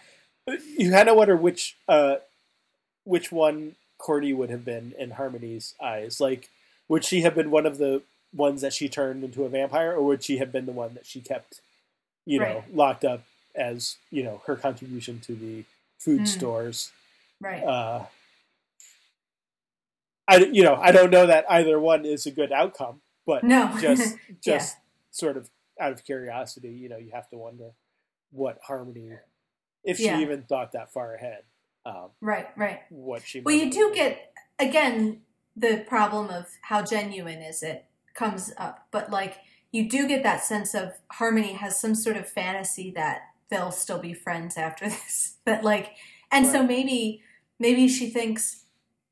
[0.76, 2.16] You kind of wonder which uh,
[3.04, 6.20] which one Cordy would have been in Harmony's eyes.
[6.20, 6.48] Like,
[6.88, 8.02] would she have been one of the
[8.34, 11.04] ones that she turned into a vampire, or would she have been the one that
[11.06, 11.60] she kept,
[12.24, 15.64] you know, locked up as you know her contribution to the
[15.98, 16.28] food Mm.
[16.28, 16.92] stores?
[17.40, 17.62] right.
[17.62, 18.06] uh,
[20.28, 23.00] I you know I don't know that either one is a good outcome,
[23.30, 23.76] but no.
[23.80, 24.34] just Yeah.
[24.58, 24.76] just
[25.10, 25.50] sort of
[25.80, 27.70] out of curiosity, you know, you have to wonder
[28.30, 29.12] what Harmony,
[29.84, 30.20] if she Yeah.
[30.20, 31.42] even thought that far ahead,
[31.86, 32.80] um, right, right.
[32.90, 33.40] what she.
[33.40, 33.94] Well, you do done.
[33.94, 35.22] get, again,
[35.56, 38.86] the problem of how genuine is it comes up.
[38.90, 39.38] But, like,
[39.72, 43.98] you do get that sense of Harmony has some sort of fantasy that they'll still
[43.98, 45.36] be friends after this.
[45.44, 45.94] but like,
[46.30, 47.22] and so maybe,
[47.58, 48.64] maybe she thinks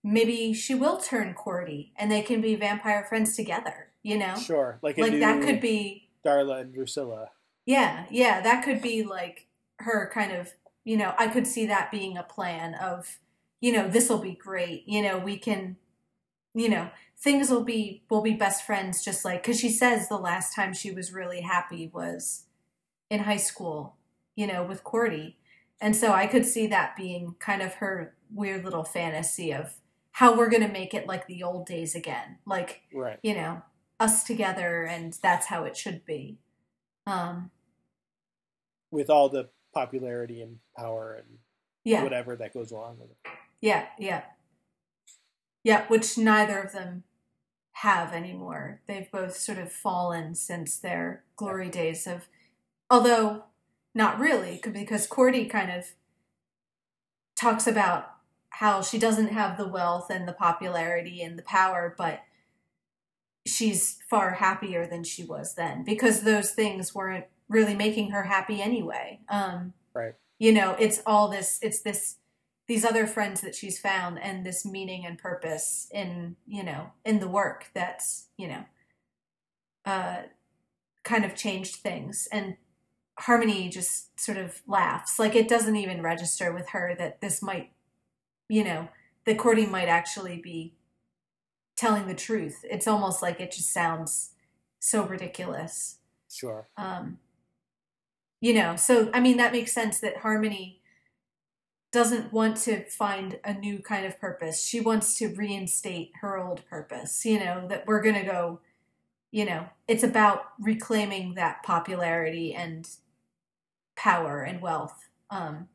[0.04, 4.36] maybe she will turn Cordy and they can be vampire friends together, you know?
[4.36, 7.30] sure, like Like, that could be Darla and Drusilla.
[7.66, 9.46] Yeah, yeah, that could be like
[9.78, 10.52] her kind of,
[10.84, 13.18] you know, I could see that being a plan of,
[13.60, 14.84] you know, this will be great.
[14.86, 15.76] You know, we can,
[16.54, 20.16] you know, things will be will be best friends just like cuz she says the
[20.16, 22.44] last time she was really happy was
[23.10, 23.96] in high school,
[24.34, 25.36] you know, with Cordy.
[25.80, 29.74] And so I could see that being kind of her weird little fantasy of
[30.12, 32.38] how we're going to make it like the old days again.
[32.44, 33.18] Like, Right.
[33.22, 33.62] you know,
[34.00, 36.38] us together and that's how it should be.
[37.06, 37.50] Um
[38.90, 41.38] With all the popularity and power and
[41.84, 42.02] yeah.
[42.02, 43.16] whatever that goes along with it.
[43.60, 44.22] Yeah, yeah.
[45.64, 47.04] Yeah, which neither of them
[47.72, 48.80] have anymore.
[48.86, 52.28] They've both sort of fallen since their glory days of
[52.90, 53.44] although
[53.94, 55.92] not really because Cordy kind of
[57.38, 58.14] talks about
[58.50, 62.22] how she doesn't have the wealth and the popularity and the power, but
[63.48, 68.60] she's far happier than she was then because those things weren't really making her happy
[68.60, 69.20] anyway.
[69.28, 70.14] Um, Right.
[70.38, 72.16] You know, it's all this, it's this,
[72.68, 77.18] these other friends that she's found and this meaning and purpose in, you know, in
[77.18, 78.64] the work that's, you know,
[79.84, 80.22] uh,
[81.02, 82.28] kind of changed things.
[82.30, 82.56] And
[83.18, 85.18] Harmony just sort of laughs.
[85.18, 87.72] Like it doesn't even register with her that this might,
[88.48, 88.88] you know,
[89.24, 90.74] that Cordy might actually be
[91.78, 92.64] telling the truth.
[92.64, 94.32] It's almost like it just sounds
[94.80, 95.98] so ridiculous.
[96.30, 96.68] Sure.
[96.76, 97.18] Um,
[98.40, 100.80] you know, so I mean, that makes sense that Harmony
[101.90, 104.66] doesn't want to find a new kind of purpose.
[104.66, 108.60] She wants to reinstate her old purpose, you know, that we're going to go,
[109.30, 112.86] you know, it's about reclaiming that popularity and
[113.96, 115.08] power and wealth.
[115.30, 115.68] Um,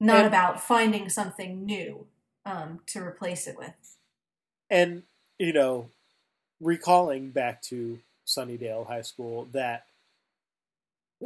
[0.00, 2.06] not And- about finding something new
[2.44, 3.96] um, to replace it with.
[4.70, 5.02] and
[5.38, 5.88] you know,
[6.60, 9.86] recalling back to Sunnydale High School, that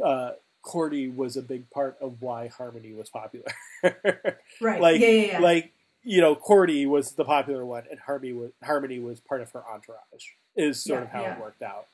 [0.03, 0.31] uh,
[0.61, 3.51] Cordy was a big part of why Harmony was popular.
[4.61, 4.79] Right.
[4.81, 5.39] Like- yeah, yeah, yeah.
[5.39, 5.73] Like
[6.05, 9.63] you know, Cordy was the popular one, and Harmony was Harmony was part of her
[9.67, 10.25] entourage.
[10.55, 11.35] Is sort Yeah, of how yeah.
[11.35, 11.87] it worked out.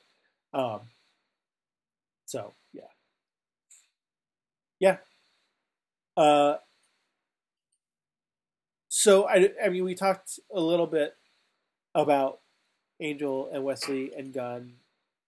[0.52, 0.80] Um,
[2.26, 2.82] so yeah,
[4.80, 4.96] yeah.
[6.16, 6.56] Uh,
[8.88, 11.14] so I, I mean, we talked a little bit
[11.94, 12.38] about
[13.00, 14.74] Angel and Wesley and Gunn,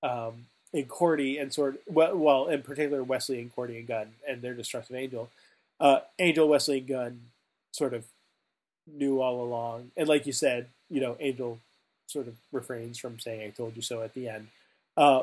[0.02, 4.42] um, and Cordy and sort well, well, in particular Wesley and Cordy and Gunn and
[4.42, 5.30] their destructive Angel.
[5.80, 7.20] Uh, Angel, Wesley, and Gunn
[7.72, 8.04] sort of
[8.86, 11.58] knew all along, and like you said, you know, Angel
[12.06, 14.48] sort of refrains from saying "I told you so" at the end.
[14.96, 15.22] Uh,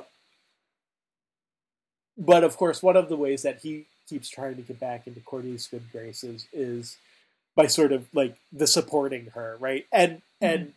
[2.18, 5.20] but of course, one of the ways that he keeps trying to get back into
[5.22, 6.98] Cordy's good graces is
[7.56, 9.86] by sort of like the supporting her, right?
[9.92, 10.74] And and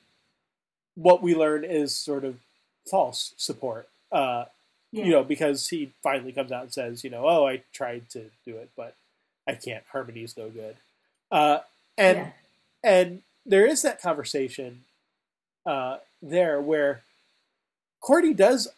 [0.95, 2.37] what we learn is sort of
[2.91, 3.89] false support.
[4.11, 4.45] Uh,
[4.91, 5.05] yeah.
[5.05, 8.25] you know, because he finally comes out and says, you know, oh, I tried to
[8.45, 8.95] do it, but
[9.49, 9.85] I can't.
[9.91, 10.77] Harmony's no good.
[11.31, 11.61] Uh,
[11.97, 12.31] and yeah.
[12.85, 14.85] and there is that conversation
[15.65, 17.03] uh, there where
[18.01, 18.69] Cordy does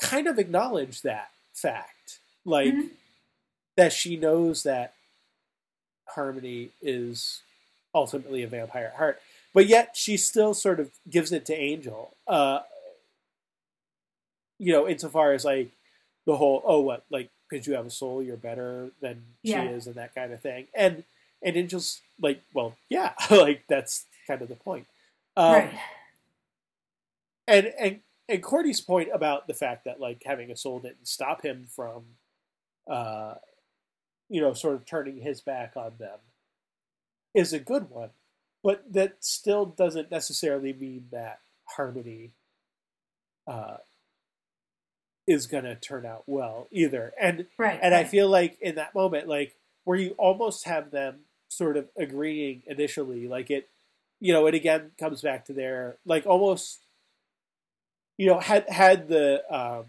[0.00, 2.90] kind of acknowledge that fact, like Mhm.
[3.76, 4.94] that she knows that
[6.14, 7.42] Harmony is
[7.94, 9.20] ultimately a vampire at heart,
[9.52, 12.16] but yet she still sort of gives it to Angel.
[12.26, 12.60] Uh,
[14.58, 15.70] you know, insofar as like
[16.26, 19.66] the whole oh what like because you have a soul you're better than Yeah.
[19.66, 21.02] she is and that kind of thing and
[21.42, 24.86] and Angel's like well yeah like that's kind of the point
[25.36, 25.74] um, right.
[27.48, 31.42] and and and Cordy's point about the fact that like having a soul didn't stop
[31.42, 32.02] him from
[32.88, 33.34] uh
[34.28, 36.18] you know sort of turning his back on them
[37.34, 38.10] is a good one
[38.62, 41.40] but that still doesn't necessarily mean that
[41.76, 42.32] harmony
[43.46, 43.76] uh
[45.26, 47.78] is going to turn out well either and Right.
[47.82, 49.54] and I feel like in that moment, like
[49.84, 53.68] where you almost have them sort of agreeing initially, like it,
[54.20, 56.80] you know, it again comes back to their like almost,
[58.16, 59.86] you know, had had the um,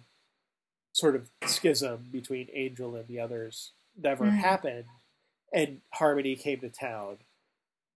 [0.94, 4.36] sort of schism between Angel and the others never Mhm.
[4.38, 4.86] happened,
[5.54, 7.18] and Harmony came to town.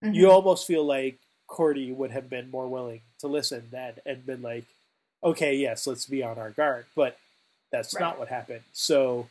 [0.02, 0.14] Mhm.
[0.14, 4.42] You almost feel like Cordy would have been more willing to listen then and been
[4.42, 4.64] like,
[5.22, 7.18] okay, yes, let's be on our guard, but
[7.72, 8.00] that's Right.
[8.00, 8.62] not what happened.
[8.72, 9.28] So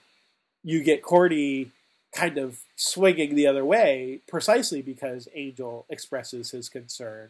[0.63, 1.71] you get Cordy
[2.13, 7.29] kind of swinging the other way precisely because Angel expresses his concern.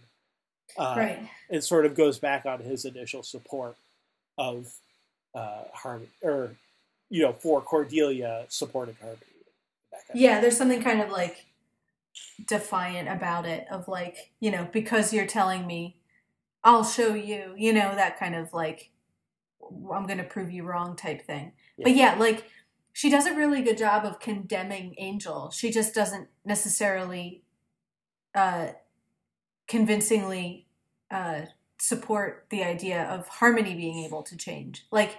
[0.78, 1.30] Uh, right.
[1.50, 3.76] and sort of goes back on his initial support
[4.38, 4.74] of
[5.36, 6.56] uh, Harmony, or
[7.10, 9.20] you know, for Cordelia supporting Harmony.
[9.92, 11.46] That kind of Yeah, there's something kind of like
[12.48, 15.98] defiant about it of like, you know, because you're telling me
[16.64, 18.92] I'll show you, you know, that kind of like
[19.94, 21.54] I'm going to prove you wrong type thing.
[21.82, 22.50] But yeah, like
[22.94, 25.52] she does a really good job of condemning Angel.
[25.52, 27.44] She just doesn't necessarily
[28.34, 28.70] uh
[29.68, 30.68] convincingly
[31.12, 31.42] uh
[31.80, 34.86] support the idea of harmony being able to change.
[34.92, 35.18] Like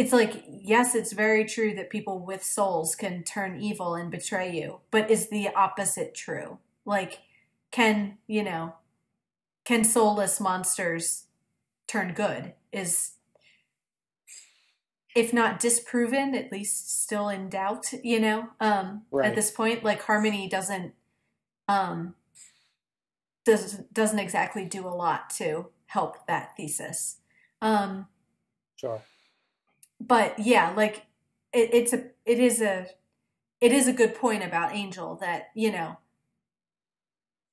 [0.00, 4.50] it's like yes, it's very true that people with souls can turn evil and betray
[4.56, 6.58] you, but is the opposite true?
[6.84, 7.20] Like
[7.70, 8.74] can, you know,
[9.64, 11.26] can soulless monsters
[11.86, 12.54] turn good?
[12.72, 13.12] Is
[15.14, 19.28] if not disproven, at least still in doubt, you know, um, Right.
[19.28, 20.94] at this point, like harmony doesn't,
[21.68, 22.14] um,
[23.44, 27.16] does, doesn't exactly do a lot to help that thesis.
[27.60, 28.06] Um,
[28.76, 29.02] Sure.
[30.00, 31.06] But yeah, like
[31.52, 32.86] it, it's a, it is a,
[33.60, 35.98] it is a good point about Angel that, you know,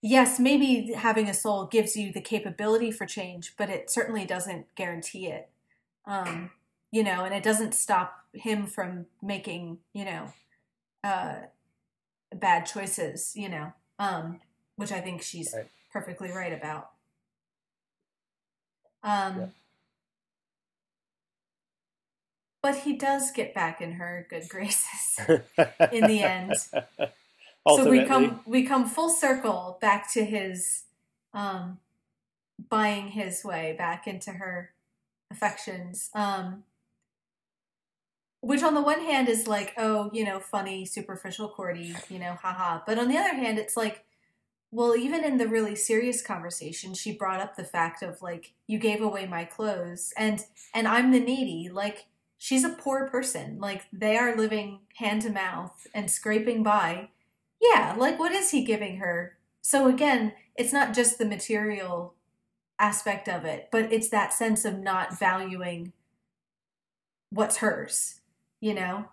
[0.01, 4.73] yes, maybe having a soul gives you the capability for change, but it certainly doesn't
[4.75, 5.49] guarantee it.
[6.05, 6.51] Um,
[6.91, 10.33] you know, and it doesn't stop him from making, you know,
[11.03, 11.35] uh,
[12.33, 14.39] bad choices, you know, um,
[14.77, 15.69] which I think she's Right.
[15.91, 16.91] perfectly right about.
[19.03, 19.47] Um, Yeah.
[22.67, 25.19] But he does get back in her good graces
[25.89, 26.53] in the end.
[27.65, 30.83] so we come we come full circle back to his
[31.33, 31.79] um
[32.69, 34.73] buying his way back into her
[35.31, 36.09] affections.
[36.13, 36.65] Um
[38.41, 42.33] which on the one hand is like oh you know funny superficial cordy you know
[42.33, 42.81] haha.
[42.85, 44.03] But on the other hand it's like
[44.71, 48.77] well even in the really serious conversation she brought up the fact of like you
[48.77, 51.69] gave away my clothes and and i'm the needy.
[51.71, 52.07] Like
[52.37, 57.09] she's a poor person like they are living hand to mouth and scraping by
[57.61, 59.37] yeah, like what is he giving her?
[59.61, 62.13] So again, it's not just the material
[62.79, 65.93] aspect of it, but it's that sense of not valuing
[67.31, 68.21] what's hers,
[68.59, 69.05] you know?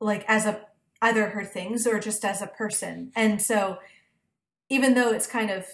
[0.00, 0.66] Like as a
[1.02, 3.12] either her things or just as a person.
[3.14, 3.78] And so
[4.68, 5.66] even though it's kind of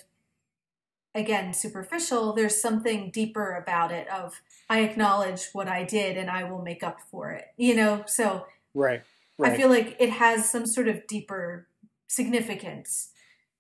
[1.15, 6.45] again superficial, there's something deeper about it of I acknowledge what I did and I
[6.45, 7.47] will make up for it.
[7.57, 9.03] You know, so right.
[9.37, 9.53] Right.
[9.53, 11.67] I feel like it has some sort of deeper
[12.07, 13.11] significance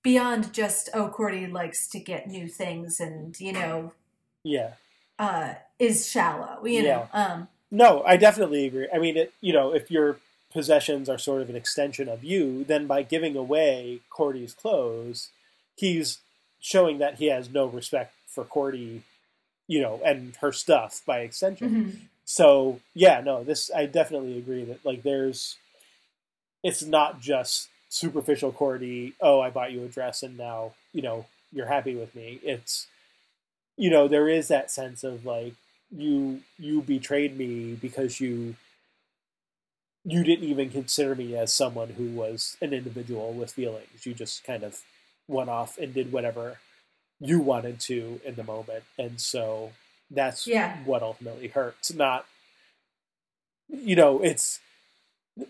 [0.02, 3.93] beyond just oh Cordy likes to get new things and you know
[4.44, 4.74] yeah.
[5.18, 8.86] uh is shallow you know um No, I definitely agree.
[8.94, 10.18] I mean, it, you know, if your
[10.52, 15.31] possessions are sort of an extension of you, then by giving away Cordy's clothes,
[15.74, 16.18] he's
[16.60, 19.02] showing that he has no respect for Cordy,
[19.66, 21.70] you know, and her stuff by extension.
[21.70, 22.01] mhm.
[22.24, 25.57] So yeah, no, this I definitely agree that like there's,
[26.62, 29.15] it's not just superficial Cordy.
[29.20, 32.41] Oh, I bought you a dress and now you know you're happy with me.
[32.43, 32.86] It's,
[33.77, 35.55] you know, there is that sense of like
[35.91, 38.57] you you betrayed me because you
[40.05, 44.05] you didn't even consider me as someone who was an individual with feelings.
[44.05, 44.81] You just kind of
[45.28, 46.59] went off and did whatever
[47.25, 49.73] you wanted to in the moment, and so
[50.11, 50.77] that's Yeah.
[50.85, 51.93] what ultimately hurts.
[51.93, 52.27] Not,
[53.69, 54.61] you know, it's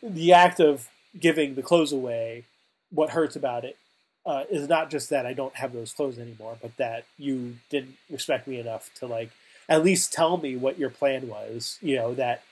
[0.02, 0.88] the act of
[1.18, 2.44] giving the clothes away.
[2.90, 3.76] What hurts about it
[4.24, 7.96] uh, is not just that I don't have those clothes anymore, but that you didn't
[8.10, 9.30] respect me enough to like
[9.68, 11.78] at least tell me what your plan was.
[11.82, 12.42] You know that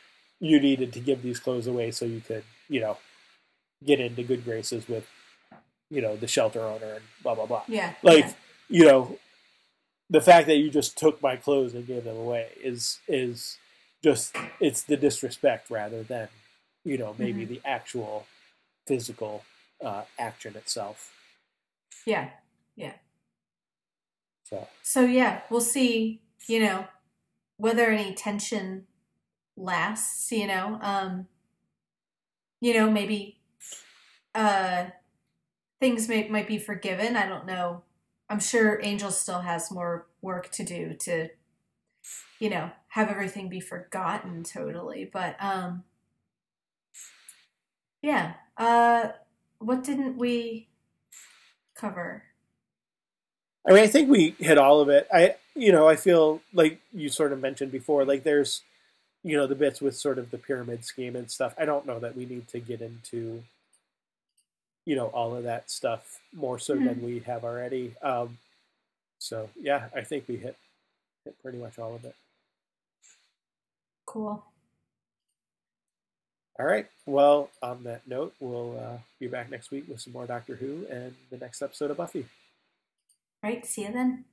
[0.40, 2.98] you needed to give these clothes away so you could, you know,
[3.84, 5.06] get into good graces with,
[5.90, 7.62] you know, the shelter owner and blah blah blah.
[7.68, 8.32] yeah Like, yeah.
[8.72, 9.18] You know,
[10.10, 13.58] the fact that you just took my clothes and gave them away is is
[14.02, 16.28] just it's the disrespect rather than,
[16.84, 17.48] you know, maybe Mhm.
[17.48, 18.26] the actual
[18.86, 19.44] physical
[19.84, 21.12] uh, action itself.
[22.06, 22.30] Yeah,
[22.76, 22.94] yeah
[24.44, 26.86] So so yeah we'll see you know
[27.56, 28.86] whether any tension
[29.56, 31.28] lasts you know um
[32.60, 33.38] you know maybe
[34.34, 34.86] uh
[35.80, 37.82] things may, might be forgiven i don't know
[38.32, 41.28] i'm sure angel still has more work to do to
[42.40, 45.84] you know have everything be forgotten totally but um
[48.00, 49.08] yeah uh
[49.58, 50.68] what didn't we
[51.74, 52.24] cover
[53.66, 55.06] I mean, I think we hit all of it.
[55.12, 58.62] I, you know, I feel like you sort of mentioned before, like there's,
[59.22, 61.54] you know, the bits with sort of the pyramid scheme and stuff.
[61.56, 63.44] I don't know that we need to get into,
[64.84, 67.94] you know, all of that stuff more so than we have already.
[68.02, 68.38] Um,
[69.18, 70.56] so yeah, I think we hit
[71.24, 72.14] hit pretty much all of it.
[74.06, 74.44] cool
[76.58, 76.86] All right.
[77.06, 80.86] Well, on that note, we'll uh, be back next week with some more Doctor Who
[80.90, 82.26] and the next episode of Buffy.
[83.42, 84.24] right see you then